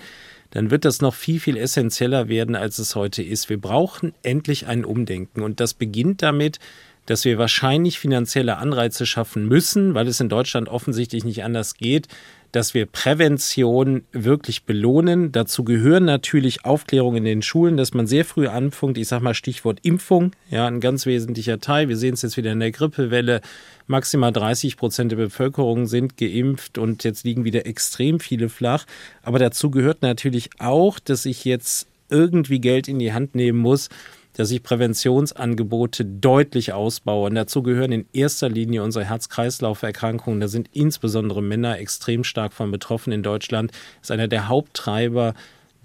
dann 0.52 0.72
wird 0.72 0.86
das 0.86 1.02
noch 1.02 1.14
viel, 1.14 1.40
viel 1.40 1.58
essentieller 1.58 2.30
werden, 2.30 2.56
als 2.56 2.78
es 2.78 2.96
heute 2.96 3.22
ist. 3.24 3.50
Wir 3.50 3.60
brauchen 3.60 4.14
endlich 4.24 4.68
ein 4.68 4.86
Umdenken. 4.86 5.42
Und 5.42 5.60
das 5.60 5.74
beginnt 5.74 6.22
damit, 6.22 6.60
dass 7.06 7.26
wir 7.26 7.38
wahrscheinlich 7.38 8.00
finanzielle 8.00 8.58
Anreize 8.58 9.06
schaffen 9.06 9.48
müssen, 9.48 9.94
weil 9.94 10.08
es 10.08 10.20
in 10.20 10.30
Deutschland 10.30 10.70
offensichtlich 10.70 11.24
nicht 11.26 11.44
anders 11.44 11.76
geht, 11.76 12.08
dass 12.52 12.74
wir 12.74 12.86
Prävention 12.86 14.04
wirklich 14.12 14.64
belohnen. 14.64 15.32
Dazu 15.32 15.64
gehören 15.64 16.06
natürlich 16.06 16.66
Aufklärung 16.66 17.16
in 17.16 17.24
den 17.24 17.42
Schulen, 17.42 17.78
dass 17.78 17.94
man 17.94 18.08
sehr 18.08 18.26
früh 18.26 18.48
anfängt. 18.48 18.98
Ich 18.98 19.08
sage 19.08 19.24
mal 19.24 19.34
Stichwort 19.34 19.80
Impfung, 19.84 20.32
ja, 20.50 20.68
ein 20.68 20.80
ganz 20.80 21.06
wesentlicher 21.06 21.60
Teil. 21.60 21.90
Wir 21.90 21.98
sehen 21.98 22.14
es 22.14 22.22
jetzt 22.22 22.38
wieder 22.38 22.52
in 22.52 22.60
der 22.60 22.72
Grippewelle. 22.72 23.42
Maximal 23.88 24.32
30 24.32 24.78
Prozent 24.78 25.12
der 25.12 25.18
Bevölkerung 25.18 25.86
sind 25.88 26.18
geimpft 26.18 26.78
und 26.78 27.04
jetzt 27.04 27.24
liegen 27.24 27.44
wieder 27.46 27.66
extrem 27.66 28.20
viele 28.20 28.50
flach. 28.50 28.86
Aber 29.22 29.40
dazu 29.40 29.72
gehört 29.72 30.02
natürlich 30.02 30.50
auch, 30.60 31.00
dass 31.00 31.26
ich 31.26 31.46
jetzt 31.46 31.88
irgendwie 32.10 32.60
Geld 32.60 32.88
in 32.88 33.00
die 33.00 33.14
Hand 33.14 33.36
nehmen 33.36 33.60
muss, 33.60 33.90
dass 34.34 34.52
ich 34.52 34.64
Präventionsangebote 34.64 36.06
deutlich 36.06 36.74
ausbaue. 36.74 37.28
Und 37.28 37.36
dazu 37.36 37.64
gehören 37.64 37.92
in 37.92 38.06
erster 38.14 38.50
Linie 38.50 38.84
unsere 38.84 39.06
Herz-Kreislauf-Erkrankungen. 39.06 40.40
Da 40.40 40.48
sind 40.48 40.70
insbesondere 40.74 41.42
Männer 41.42 41.80
extrem 41.80 42.24
stark 42.24 42.54
von 42.54 42.72
betroffen 42.72 43.12
in 43.12 43.24
Deutschland. 43.24 43.72
Das 43.72 44.04
ist 44.04 44.12
einer 44.12 44.28
der 44.28 44.48
Haupttreiber 44.48 45.34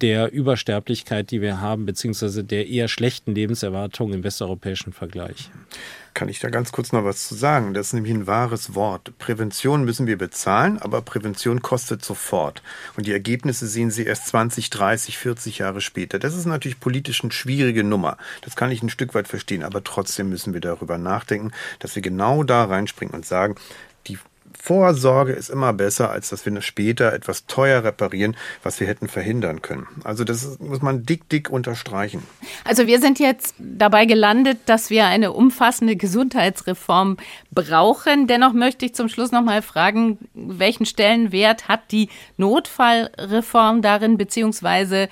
der 0.03 0.33
Übersterblichkeit, 0.33 1.31
die 1.31 1.41
wir 1.41 1.61
haben, 1.61 1.87
beziehungsweise 1.87 2.45
der 2.45 2.69
eher 2.69 2.89
schlechten 2.89 3.35
Lebenserwartung 3.35 4.13
im 4.13 4.25
westeuropäischen 4.25 4.93
Vergleich. 4.93 5.51
Kann 6.17 6.31
ich 6.31 6.41
da 6.41 6.49
ganz 6.49 6.73
kurz 6.73 6.93
noch 6.93 7.05
was 7.05 7.29
zu 7.29 7.35
sagen? 7.35 7.75
Das 7.75 7.89
ist 7.89 7.93
nämlich 7.93 8.15
ein 8.15 8.27
wahres 8.27 8.75
Wort. 8.75 9.13
Prävention 9.19 9.85
müssen 9.85 10.07
wir 10.07 10.17
bezahlen, 10.17 10.79
aber 10.79 11.03
Prävention 11.03 11.61
kostet 11.61 12.03
sofort. 12.03 12.63
Und 12.97 13.07
die 13.07 13.13
Ergebnisse 13.13 13.67
sehen 13.67 13.91
Sie 13.91 14.05
erst 14.05 14.29
20, 14.29 14.71
30, 14.71 15.19
40 15.19 15.59
Jahre 15.59 15.83
später. 15.83 16.19
Das 16.19 16.35
ist 16.35 16.47
natürlich 16.47 16.81
politisch 16.81 17.23
eine 17.23 17.33
schwierige 17.33 17.85
Nummer. 17.85 18.17
Das 18.41 18.57
kann 18.57 18.71
ich 18.71 18.83
ein 18.83 18.89
Stück 18.89 19.15
weit 19.15 19.29
verstehen, 19.29 19.63
aber 19.63 19.85
trotzdem 19.85 20.31
müssen 20.31 20.55
wir 20.55 20.63
darüber 20.63 20.97
nachdenken, 20.97 21.53
dass 21.81 21.97
wir 21.97 22.03
genau 22.03 22.45
da 22.45 22.65
reinspringen 22.65 23.15
und 23.15 23.27
sagen, 23.27 23.57
Vorsorge 24.67 25.33
ist 25.33 25.49
immer 25.49 25.73
besser, 25.73 26.11
als 26.11 26.31
dass 26.31 26.45
wir 26.45 26.61
später 26.61 27.13
etwas 27.13 27.47
teuer 27.47 27.85
reparieren, 27.85 28.37
was 28.65 28.81
wir 28.81 28.89
hätten 28.89 29.07
verhindern 29.07 29.63
können. 29.63 29.87
Also 30.03 30.25
das 30.25 30.59
muss 30.59 30.83
man 30.83 31.05
dick, 31.05 31.29
dick 31.29 31.51
unterstreichen. 31.51 32.25
Also 32.65 32.89
wir 32.89 32.99
sind 33.01 33.21
jetzt 33.21 33.55
dabei 33.61 34.07
gelandet, 34.07 34.59
dass 34.67 34.91
wir 34.91 35.07
eine 35.07 35.31
umfassende 35.31 35.95
Gesundheitsreform 35.95 37.17
brauchen. 37.53 38.27
Dennoch 38.27 38.55
möchte 38.55 38.85
ich 38.87 38.97
zum 38.97 39.09
Schluss 39.09 39.31
noch 39.31 39.45
mal 39.45 39.63
fragen, 39.63 40.19
welchen 40.35 40.85
Stellenwert 40.85 41.69
hat 41.69 41.93
die 41.93 42.09
Notfallreform 42.37 43.83
darin, 43.83 44.19
beziehungsweise 44.19 45.09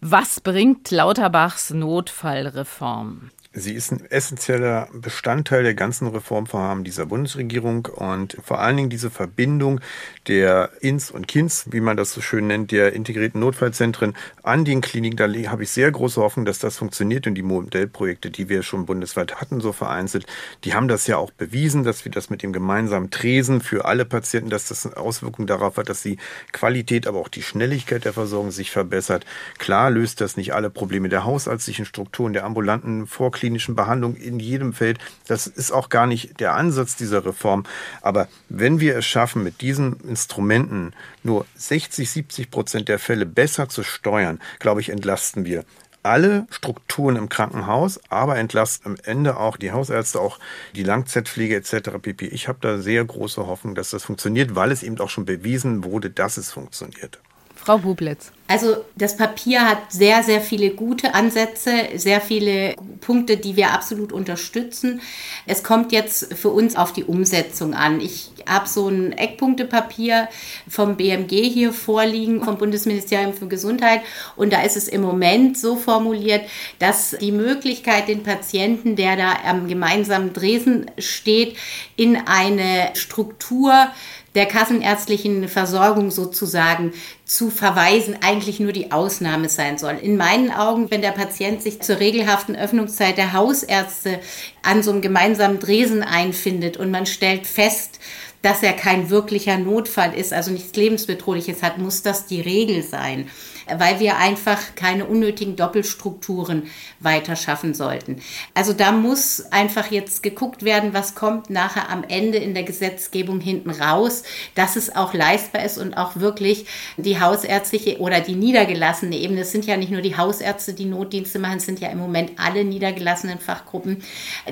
was 0.00 0.40
bringt 0.40 0.92
Lauterbachs 0.92 1.70
Notfallreform? 1.70 3.30
Sie 3.54 3.74
ist 3.74 3.92
ein 3.92 4.10
essentieller 4.10 4.88
Bestandteil 4.94 5.62
der 5.62 5.74
ganzen 5.74 6.06
Reformvorhaben 6.06 6.84
dieser 6.84 7.04
Bundesregierung 7.04 7.84
und 7.84 8.38
vor 8.42 8.60
allen 8.60 8.78
Dingen 8.78 8.88
diese 8.88 9.10
Verbindung 9.10 9.80
der 10.26 10.70
INS 10.80 11.10
und 11.10 11.28
KINS, 11.28 11.66
wie 11.70 11.80
man 11.80 11.98
das 11.98 12.14
so 12.14 12.22
schön 12.22 12.46
nennt, 12.46 12.70
der 12.70 12.94
integrierten 12.94 13.40
Notfallzentren 13.40 14.14
an 14.42 14.64
den 14.64 14.80
Kliniken. 14.80 15.18
Da 15.18 15.28
habe 15.50 15.64
ich 15.64 15.70
sehr 15.70 15.90
große 15.90 16.18
Hoffnung, 16.22 16.46
dass 16.46 16.60
das 16.60 16.78
funktioniert 16.78 17.26
und 17.26 17.34
die 17.34 17.42
Modellprojekte, 17.42 18.30
die 18.30 18.48
wir 18.48 18.62
schon 18.62 18.86
bundesweit 18.86 19.36
hatten, 19.42 19.60
so 19.60 19.72
vereinzelt, 19.72 20.24
die 20.64 20.72
haben 20.72 20.88
das 20.88 21.06
ja 21.06 21.18
auch 21.18 21.30
bewiesen, 21.30 21.84
dass 21.84 22.06
wir 22.06 22.12
das 22.12 22.30
mit 22.30 22.42
dem 22.42 22.54
gemeinsamen 22.54 23.10
Tresen 23.10 23.60
für 23.60 23.84
alle 23.84 24.06
Patienten, 24.06 24.48
dass 24.48 24.68
das 24.68 24.86
eine 24.86 24.96
Auswirkung 24.96 25.46
darauf 25.46 25.76
hat, 25.76 25.90
dass 25.90 26.00
die 26.00 26.16
Qualität, 26.52 27.06
aber 27.06 27.18
auch 27.18 27.28
die 27.28 27.42
Schnelligkeit 27.42 28.06
der 28.06 28.14
Versorgung 28.14 28.50
sich 28.50 28.70
verbessert. 28.70 29.26
Klar 29.58 29.90
löst 29.90 30.22
das 30.22 30.38
nicht 30.38 30.54
alle 30.54 30.70
Probleme 30.70 31.10
der 31.10 31.26
hausärztlichen 31.26 31.84
Strukturen, 31.84 32.32
der 32.32 32.44
ambulanten 32.44 33.06
Vorkliniken, 33.06 33.41
klinischen 33.42 33.74
Behandlung 33.74 34.14
in 34.14 34.38
jedem 34.38 34.72
Feld. 34.72 35.00
Das 35.26 35.48
ist 35.48 35.72
auch 35.72 35.88
gar 35.88 36.06
nicht 36.06 36.38
der 36.38 36.54
Ansatz 36.54 36.94
dieser 36.94 37.24
Reform. 37.26 37.64
Aber 38.00 38.28
wenn 38.48 38.78
wir 38.78 38.96
es 38.96 39.04
schaffen, 39.04 39.42
mit 39.42 39.62
diesen 39.62 39.98
Instrumenten 40.08 40.92
nur 41.24 41.44
60, 41.56 42.08
70 42.08 42.52
Prozent 42.52 42.88
der 42.88 43.00
Fälle 43.00 43.26
besser 43.26 43.68
zu 43.68 43.82
steuern, 43.82 44.38
glaube 44.60 44.80
ich, 44.80 44.90
entlasten 44.90 45.44
wir 45.44 45.64
alle 46.04 46.46
Strukturen 46.50 47.16
im 47.16 47.28
Krankenhaus, 47.28 48.00
aber 48.08 48.36
entlasten 48.36 48.92
am 48.92 48.96
Ende 49.02 49.36
auch 49.36 49.56
die 49.56 49.72
Hausärzte, 49.72 50.20
auch 50.20 50.38
die 50.76 50.84
Langzeitpflege 50.84 51.56
etc. 51.56 51.98
pp. 52.00 52.26
Ich 52.26 52.46
habe 52.46 52.58
da 52.60 52.78
sehr 52.78 53.04
große 53.04 53.44
Hoffnung, 53.48 53.74
dass 53.74 53.90
das 53.90 54.04
funktioniert, 54.04 54.54
weil 54.54 54.70
es 54.70 54.84
eben 54.84 55.00
auch 55.00 55.10
schon 55.10 55.24
bewiesen 55.24 55.82
wurde, 55.82 56.10
dass 56.10 56.36
es 56.36 56.52
funktioniert. 56.52 57.18
Frau 57.64 57.78
Bublitz. 57.78 58.32
Also 58.48 58.84
das 58.96 59.16
Papier 59.16 59.66
hat 59.66 59.92
sehr, 59.92 60.22
sehr 60.24 60.40
viele 60.40 60.70
gute 60.70 61.14
Ansätze, 61.14 61.70
sehr 61.94 62.20
viele 62.20 62.74
Punkte, 63.00 63.36
die 63.38 63.56
wir 63.56 63.70
absolut 63.70 64.12
unterstützen. 64.12 65.00
Es 65.46 65.62
kommt 65.62 65.90
jetzt 65.90 66.34
für 66.34 66.50
uns 66.50 66.76
auf 66.76 66.92
die 66.92 67.04
Umsetzung 67.04 67.72
an. 67.72 68.00
Ich 68.00 68.30
habe 68.46 68.68
so 68.68 68.88
ein 68.88 69.12
Eckpunktepapier 69.12 70.28
vom 70.68 70.96
BMG 70.96 71.48
hier 71.50 71.72
vorliegen, 71.72 72.44
vom 72.44 72.58
Bundesministerium 72.58 73.32
für 73.32 73.46
Gesundheit. 73.46 74.02
Und 74.36 74.52
da 74.52 74.62
ist 74.62 74.76
es 74.76 74.88
im 74.88 75.00
Moment 75.00 75.56
so 75.56 75.76
formuliert, 75.76 76.42
dass 76.78 77.16
die 77.20 77.32
Möglichkeit, 77.32 78.08
den 78.08 78.22
Patienten, 78.22 78.96
der 78.96 79.16
da 79.16 79.34
am 79.46 79.68
gemeinsamen 79.68 80.32
Dresen 80.34 80.90
steht, 80.98 81.56
in 81.96 82.18
eine 82.26 82.90
Struktur 82.94 83.88
der 84.34 84.46
kassenärztlichen 84.46 85.48
Versorgung 85.48 86.10
sozusagen 86.10 86.92
zu 87.24 87.50
verweisen, 87.50 88.16
eigentlich 88.22 88.60
nur 88.60 88.72
die 88.72 88.90
Ausnahme 88.90 89.48
sein 89.48 89.78
soll. 89.78 89.98
In 90.00 90.16
meinen 90.16 90.50
Augen, 90.50 90.90
wenn 90.90 91.02
der 91.02 91.10
Patient 91.10 91.62
sich 91.62 91.80
zur 91.80 92.00
regelhaften 92.00 92.56
Öffnungszeit 92.56 93.18
der 93.18 93.32
Hausärzte 93.32 94.20
an 94.62 94.82
so 94.82 94.90
einem 94.90 95.02
gemeinsamen 95.02 95.58
Dresen 95.58 96.02
einfindet 96.02 96.76
und 96.76 96.90
man 96.90 97.06
stellt 97.06 97.46
fest, 97.46 98.00
dass 98.40 98.62
er 98.62 98.72
kein 98.72 99.10
wirklicher 99.10 99.58
Notfall 99.58 100.14
ist, 100.14 100.32
also 100.32 100.50
nichts 100.50 100.74
Lebensbedrohliches 100.76 101.62
hat, 101.62 101.78
muss 101.78 102.02
das 102.02 102.26
die 102.26 102.40
Regel 102.40 102.82
sein 102.82 103.28
weil 103.68 104.00
wir 104.00 104.16
einfach 104.16 104.74
keine 104.74 105.06
unnötigen 105.06 105.56
Doppelstrukturen 105.56 106.64
weiter 107.00 107.36
schaffen 107.36 107.74
sollten. 107.74 108.20
Also 108.54 108.72
da 108.72 108.92
muss 108.92 109.44
einfach 109.50 109.90
jetzt 109.90 110.22
geguckt 110.22 110.64
werden, 110.64 110.94
was 110.94 111.14
kommt 111.14 111.50
nachher 111.50 111.90
am 111.90 112.04
Ende 112.04 112.38
in 112.38 112.54
der 112.54 112.62
Gesetzgebung 112.62 113.40
hinten 113.40 113.70
raus, 113.70 114.22
dass 114.54 114.76
es 114.76 114.94
auch 114.94 115.14
leistbar 115.14 115.64
ist 115.64 115.78
und 115.78 115.94
auch 115.96 116.16
wirklich 116.16 116.66
die 116.96 117.20
hausärztliche 117.20 117.98
oder 117.98 118.20
die 118.20 118.34
niedergelassene 118.34 119.16
Ebene, 119.16 119.42
es 119.42 119.52
sind 119.52 119.66
ja 119.66 119.76
nicht 119.76 119.92
nur 119.92 120.02
die 120.02 120.16
Hausärzte, 120.16 120.74
die 120.74 120.84
Notdienste 120.84 121.38
machen, 121.38 121.58
es 121.58 121.66
sind 121.66 121.80
ja 121.80 121.88
im 121.88 121.98
Moment 121.98 122.32
alle 122.36 122.64
niedergelassenen 122.64 123.38
Fachgruppen, 123.38 124.02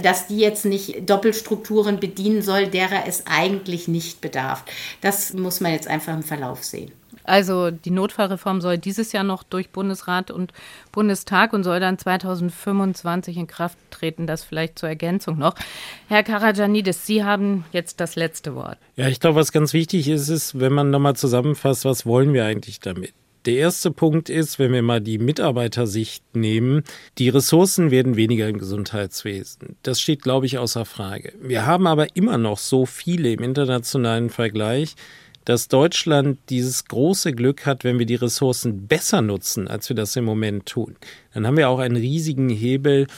dass 0.03 0.27
die 0.27 0.39
jetzt 0.39 0.65
nicht 0.65 1.09
Doppelstrukturen 1.09 2.01
bedienen 2.01 2.43
soll, 2.43 2.67
derer 2.67 3.05
es 3.07 3.25
eigentlich 3.27 3.89
nicht 3.89 4.21
bedarf. 4.21 4.65
Das 5.01 5.33
muss 5.33 5.61
man 5.61 5.73
jetzt 5.73 5.89
einfach 5.89 6.15
im 6.15 6.23
Verlauf 6.23 6.65
sehen. 6.65 6.93
Also 7.25 7.71
die 7.71 7.91
Notfallreform 7.91 8.61
soll 8.61 8.79
dieses 8.79 9.13
Jahr 9.13 9.25
noch 9.25 9.43
durch 9.43 9.71
Bundesrat 9.71 10.31
und 10.31 10.53
Bundestag 10.93 11.53
und 11.53 11.65
soll 11.65 11.81
dann 11.81 11.99
2025 11.99 13.37
in 13.37 13.47
Kraft 13.47 13.79
treten. 13.91 14.27
Das 14.27 14.45
vielleicht 14.45 14.79
zur 14.79 14.89
Ergänzung 14.89 15.39
noch. 15.39 15.55
Herr 16.09 16.23
Karajanidis, 16.23 17.07
Sie 17.07 17.25
haben 17.25 17.65
jetzt 17.73 18.01
das 18.01 18.17
letzte 18.17 18.55
Wort. 18.55 18.79
Ja, 18.97 19.09
ich 19.09 19.21
glaube, 19.21 19.37
was 19.37 19.53
ganz 19.53 19.73
wichtig 19.73 20.09
ist, 20.09 20.29
ist, 20.29 20.59
wenn 20.59 20.73
man 20.73 20.91
nochmal 20.91 21.17
zusammenfasst, 21.17 21.85
was 21.85 22.07
wollen 22.07 22.33
wir 22.33 22.45
eigentlich 22.45 22.81
damit? 22.81 23.13
Der 23.47 23.55
erste 23.55 23.91
Punkt 23.91 24.29
ist, 24.29 24.59
wenn 24.59 24.71
wir 24.73 24.83
mal 24.83 25.01
die 25.01 25.17
Mitarbeitersicht 25.17 26.23
nehmen, 26.35 26.85
die 27.17 27.31
Ressourcen 27.31 27.91
werden 27.91 28.17
weniger 28.17 28.47
im 28.49 28.59
Gesundheitswesen. 28.59 29.77
Das 29.83 29.99
steht, 29.99 30.23
glaube 30.23 30.45
ich, 30.45 30.59
außer 30.59 30.85
Frage. 30.85 31.33
Wir 31.41 31.65
haben 31.65 31.87
aber 31.87 32.15
immer 32.17 32.37
noch 32.37 32.59
so 32.59 32.85
viele 32.85 33.33
im 33.33 33.43
internationalen 33.43 34.29
Vergleich, 34.29 34.95
dass 35.51 35.67
Deutschland 35.67 36.39
dieses 36.49 36.85
große 36.85 37.33
Glück 37.33 37.67
hat, 37.67 37.83
wenn 37.83 37.99
wir 37.99 38.07
die 38.07 38.15
Ressourcen 38.15 38.87
besser 38.87 39.21
nutzen, 39.21 39.67
als 39.67 39.89
wir 39.89 39.97
das 39.97 40.15
im 40.15 40.25
Moment 40.25 40.65
tun. 40.67 40.95
Dann 41.35 41.45
haben 41.45 41.57
wir 41.57 41.69
auch 41.69 41.81
einen 41.81 41.97
riesigen 41.97 42.49
Hebel, 42.49 43.09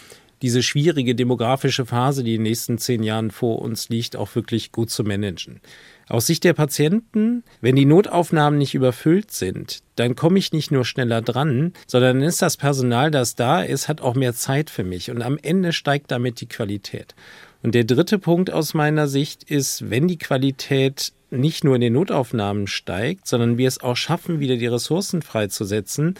diese 0.40 0.62
schwierige 0.62 1.14
demografische 1.14 1.84
Phase, 1.84 2.24
die 2.24 2.36
in 2.36 2.40
den 2.40 2.50
nächsten 2.50 2.78
zehn 2.78 3.02
Jahren 3.02 3.30
vor 3.30 3.60
uns 3.60 3.90
liegt, 3.90 4.16
auch 4.16 4.34
wirklich 4.34 4.72
gut 4.72 4.88
zu 4.88 5.04
managen. 5.04 5.60
Aus 6.08 6.26
Sicht 6.26 6.44
der 6.44 6.54
Patienten, 6.54 7.44
wenn 7.60 7.76
die 7.76 7.84
Notaufnahmen 7.84 8.58
nicht 8.58 8.74
überfüllt 8.74 9.30
sind, 9.30 9.80
dann 9.96 10.16
komme 10.16 10.38
ich 10.38 10.54
nicht 10.54 10.70
nur 10.70 10.86
schneller 10.86 11.20
dran, 11.20 11.74
sondern 11.86 12.20
dann 12.20 12.26
ist 12.26 12.40
das 12.40 12.56
Personal, 12.56 13.10
das 13.10 13.34
da 13.34 13.60
ist, 13.60 13.88
hat 13.88 14.00
auch 14.00 14.14
mehr 14.14 14.32
Zeit 14.32 14.70
für 14.70 14.84
mich 14.84 15.10
und 15.10 15.20
am 15.20 15.36
Ende 15.36 15.74
steigt 15.74 16.10
damit 16.10 16.40
die 16.40 16.48
Qualität. 16.48 17.14
Und 17.62 17.74
der 17.74 17.84
dritte 17.84 18.18
Punkt 18.18 18.50
aus 18.50 18.72
meiner 18.72 19.06
Sicht 19.06 19.44
ist, 19.44 19.90
wenn 19.90 20.08
die 20.08 20.18
Qualität 20.18 21.12
nicht 21.32 21.64
nur 21.64 21.74
in 21.74 21.80
den 21.80 21.94
Notaufnahmen 21.94 22.66
steigt, 22.66 23.26
sondern 23.26 23.58
wir 23.58 23.68
es 23.68 23.80
auch 23.80 23.96
schaffen, 23.96 24.40
wieder 24.40 24.56
die 24.56 24.66
Ressourcen 24.66 25.22
freizusetzen, 25.22 26.14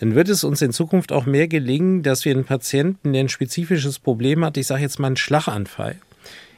dann 0.00 0.14
wird 0.14 0.28
es 0.28 0.42
uns 0.42 0.60
in 0.62 0.72
Zukunft 0.72 1.12
auch 1.12 1.26
mehr 1.26 1.46
gelingen, 1.46 2.02
dass 2.02 2.24
wir 2.24 2.32
einen 2.32 2.44
Patienten, 2.44 3.12
der 3.12 3.24
ein 3.24 3.28
spezifisches 3.28 3.98
Problem 3.98 4.44
hat, 4.44 4.56
ich 4.56 4.66
sage 4.66 4.82
jetzt 4.82 4.98
mal 4.98 5.08
einen 5.08 5.16
Schlaganfall, 5.16 5.96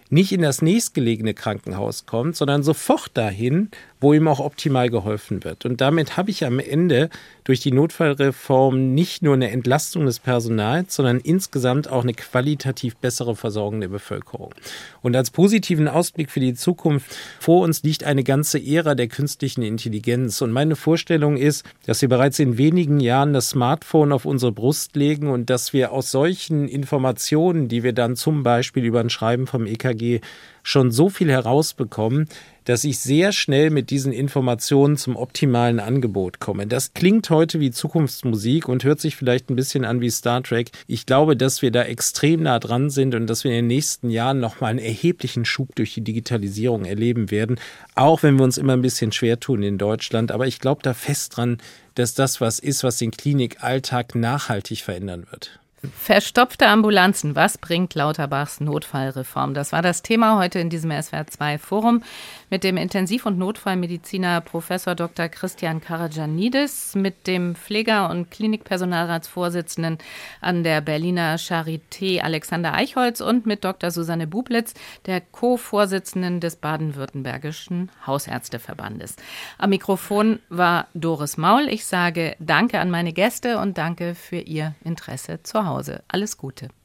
nicht 0.09 0.33
in 0.33 0.43
das 0.43 0.63
nächstgelegene 0.63 1.35
Krankenhaus 1.35 2.07
kommt, 2.07 2.37
sondern 2.37 2.63
sofort 2.63 3.11
dahin, 3.15 3.71
wo 4.07 4.15
ihm 4.15 4.29
auch 4.29 4.39
optimal 4.39 4.89
geholfen 4.89 5.43
wird. 5.43 5.65
Und 5.65 5.81
damit 5.81 6.17
habe 6.17 6.31
ich 6.31 6.45
am 6.45 6.61
Ende 6.61 7.11
durch 7.43 7.59
die 7.59 7.73
Notfallreform 7.73 8.95
nicht 8.95 9.21
nur 9.21 9.35
eine 9.35 9.51
Entlastung 9.51 10.07
des 10.07 10.21
Personals, 10.21 10.95
sondern 10.95 11.19
insgesamt 11.19 11.91
auch 11.91 12.05
eine 12.05 12.15
qualitativ 12.15 12.95
bessere 12.99 13.35
Versorgung 13.35 13.81
der 13.81 13.89
Bevölkerung. 13.89 14.55
Und 15.03 15.17
als 15.17 15.33
positiven 15.33 15.89
Ausblick 15.89 16.31
für 16.31 16.39
die 16.39 16.55
Zukunft 16.55 17.17
vor 17.41 17.63
uns 17.63 17.83
liegt 17.83 18.05
eine 18.05 18.23
ganze 18.23 18.65
Ära 18.65 18.95
der 18.95 19.09
künstlichen 19.09 19.63
Intelligenz. 19.63 20.41
Und 20.41 20.53
meine 20.53 20.77
Vorstellung 20.77 21.37
ist, 21.37 21.65
dass 21.87 22.01
wir 22.01 22.09
bereits 22.09 22.39
in 22.39 22.59
wenigen 22.59 23.01
Jahren 23.01 23.33
das 23.33 23.51
Smartphone 23.51 24.13
auf 24.13 24.25
unsere 24.25 24.53
Brust 24.53 24.95
legen 24.95 25.31
und 25.31 25.51
dass 25.51 25.73
wir 25.73 25.91
aus 25.91 26.13
solchen 26.13 26.69
Informationen, 26.69 27.67
die 27.67 27.83
wir 27.83 27.93
dann 27.93 28.15
zum 28.15 28.45
Beispiel 28.45 28.85
über 28.85 29.01
ein 29.01 29.11
Schreiben 29.11 29.49
vom 29.49 29.67
EKG 29.67 30.21
schon 30.63 30.93
so 30.93 31.09
viel 31.09 31.31
herausbekommen, 31.31 32.29
dass 32.67 32.85
ich 32.85 32.99
sehr 32.99 33.33
schnell 33.33 33.71
mit 33.71 33.91
diesen 33.91 34.13
Informationen 34.13 34.97
zum 34.97 35.17
optimalen 35.17 35.81
Angebot 35.81 36.41
komme. 36.41 36.67
Das 36.67 36.93
klingt 36.93 37.31
heute 37.31 37.61
wie 37.61 37.71
Zukunftsmusik 37.71 38.69
und 38.69 38.85
hört 38.85 39.01
sich 39.01 39.17
vielleicht 39.17 39.49
ein 39.49 39.57
bisschen 39.57 39.85
an 39.85 40.01
wie 40.01 40.11
Star 40.11 40.43
Trek. 40.43 40.71
Ich 40.87 41.07
glaube, 41.07 41.37
dass 41.37 41.63
wir 41.63 41.71
da 41.71 41.85
extrem 41.85 42.43
nah 42.43 42.59
dran 42.59 42.91
sind 42.91 43.15
und 43.15 43.29
dass 43.29 43.45
wir 43.45 43.53
in 43.53 43.59
den 43.59 43.67
nächsten 43.69 44.11
Jahren 44.11 44.41
nochmal 44.41 44.71
einen 44.71 44.81
erheblichen 44.81 45.45
Schub 45.45 45.75
durch 45.77 45.95
die 45.95 46.03
Digitalisierung 46.03 46.85
erleben 46.85 47.31
werden. 47.31 47.59
Auch 47.95 48.23
wenn 48.23 48.37
wir 48.37 48.45
uns 48.45 48.59
immer 48.59 48.75
ein 48.75 48.83
bisschen 48.83 49.13
schwer 49.13 49.41
tun 49.41 49.63
in 49.63 49.79
Deutschland. 49.79 50.33
Aber 50.33 50.47
ich 50.47 50.59
glaube 50.59 50.83
da 50.83 50.93
fest 50.93 51.37
dran, 51.37 51.59
dass 51.95 52.15
das 52.15 52.41
was 52.41 52.59
ist, 52.59 52.83
was 52.83 52.99
den 52.99 53.13
Klinikalltag 53.13 54.15
nachhaltig 54.17 54.83
verändern 54.83 55.27
wird. 55.31 55.61
Verstopfte 55.95 56.67
Ambulanzen, 56.67 57.37
was 57.37 57.59
bringt 57.59 57.95
Lauterbachs 57.95 58.61
Notfallreform? 58.61 59.55
Das 59.55 59.73
war 59.73 59.83
das 59.83 60.03
Thema 60.03 60.39
heute 60.39 60.59
in 60.59 60.71
diesem 60.71 60.91
SWR2 60.91 61.59
Forum 61.59 62.03
mit 62.51 62.65
dem 62.65 62.77
Intensiv- 62.77 63.27
und 63.27 63.39
Notfallmediziner 63.39 64.41
Professor 64.41 64.95
Dr. 64.95 65.29
Christian 65.29 65.81
Karajanidis, 65.81 66.95
mit 66.95 67.27
dem 67.27 67.57
Pfleger- 67.57 68.09
und 68.11 68.31
Klinikpersonalratsvorsitzenden 68.31 69.99
an 70.41 70.63
der 70.63 70.81
Berliner 70.81 71.37
Charité 71.37 72.21
Alexander 72.21 72.75
Eichholz 72.75 73.21
und 73.21 73.47
mit 73.47 73.65
Dr. 73.65 73.91
Susanne 73.91 74.27
Bublitz, 74.27 74.75
der 75.07 75.21
Co-Vorsitzenden 75.21 76.41
des 76.41 76.57
Baden-Württembergischen 76.57 77.91
Hausärzteverbandes. 78.07 79.17
Am 79.59 79.71
Mikrofon 79.71 80.39
war 80.49 80.87
Doris 80.95 81.37
Maul. 81.37 81.69
Ich 81.69 81.85
sage 81.85 82.37
Danke 82.39 82.79
an 82.79 82.91
meine 82.91 83.13
Gäste 83.13 83.59
und 83.59 83.79
danke 83.79 84.15
für 84.15 84.39
Ihr 84.39 84.75
Interesse 84.85 85.43
zu 85.43 85.65
Hause. 85.77 86.03
Alles 86.09 86.37
Gute. 86.39 86.69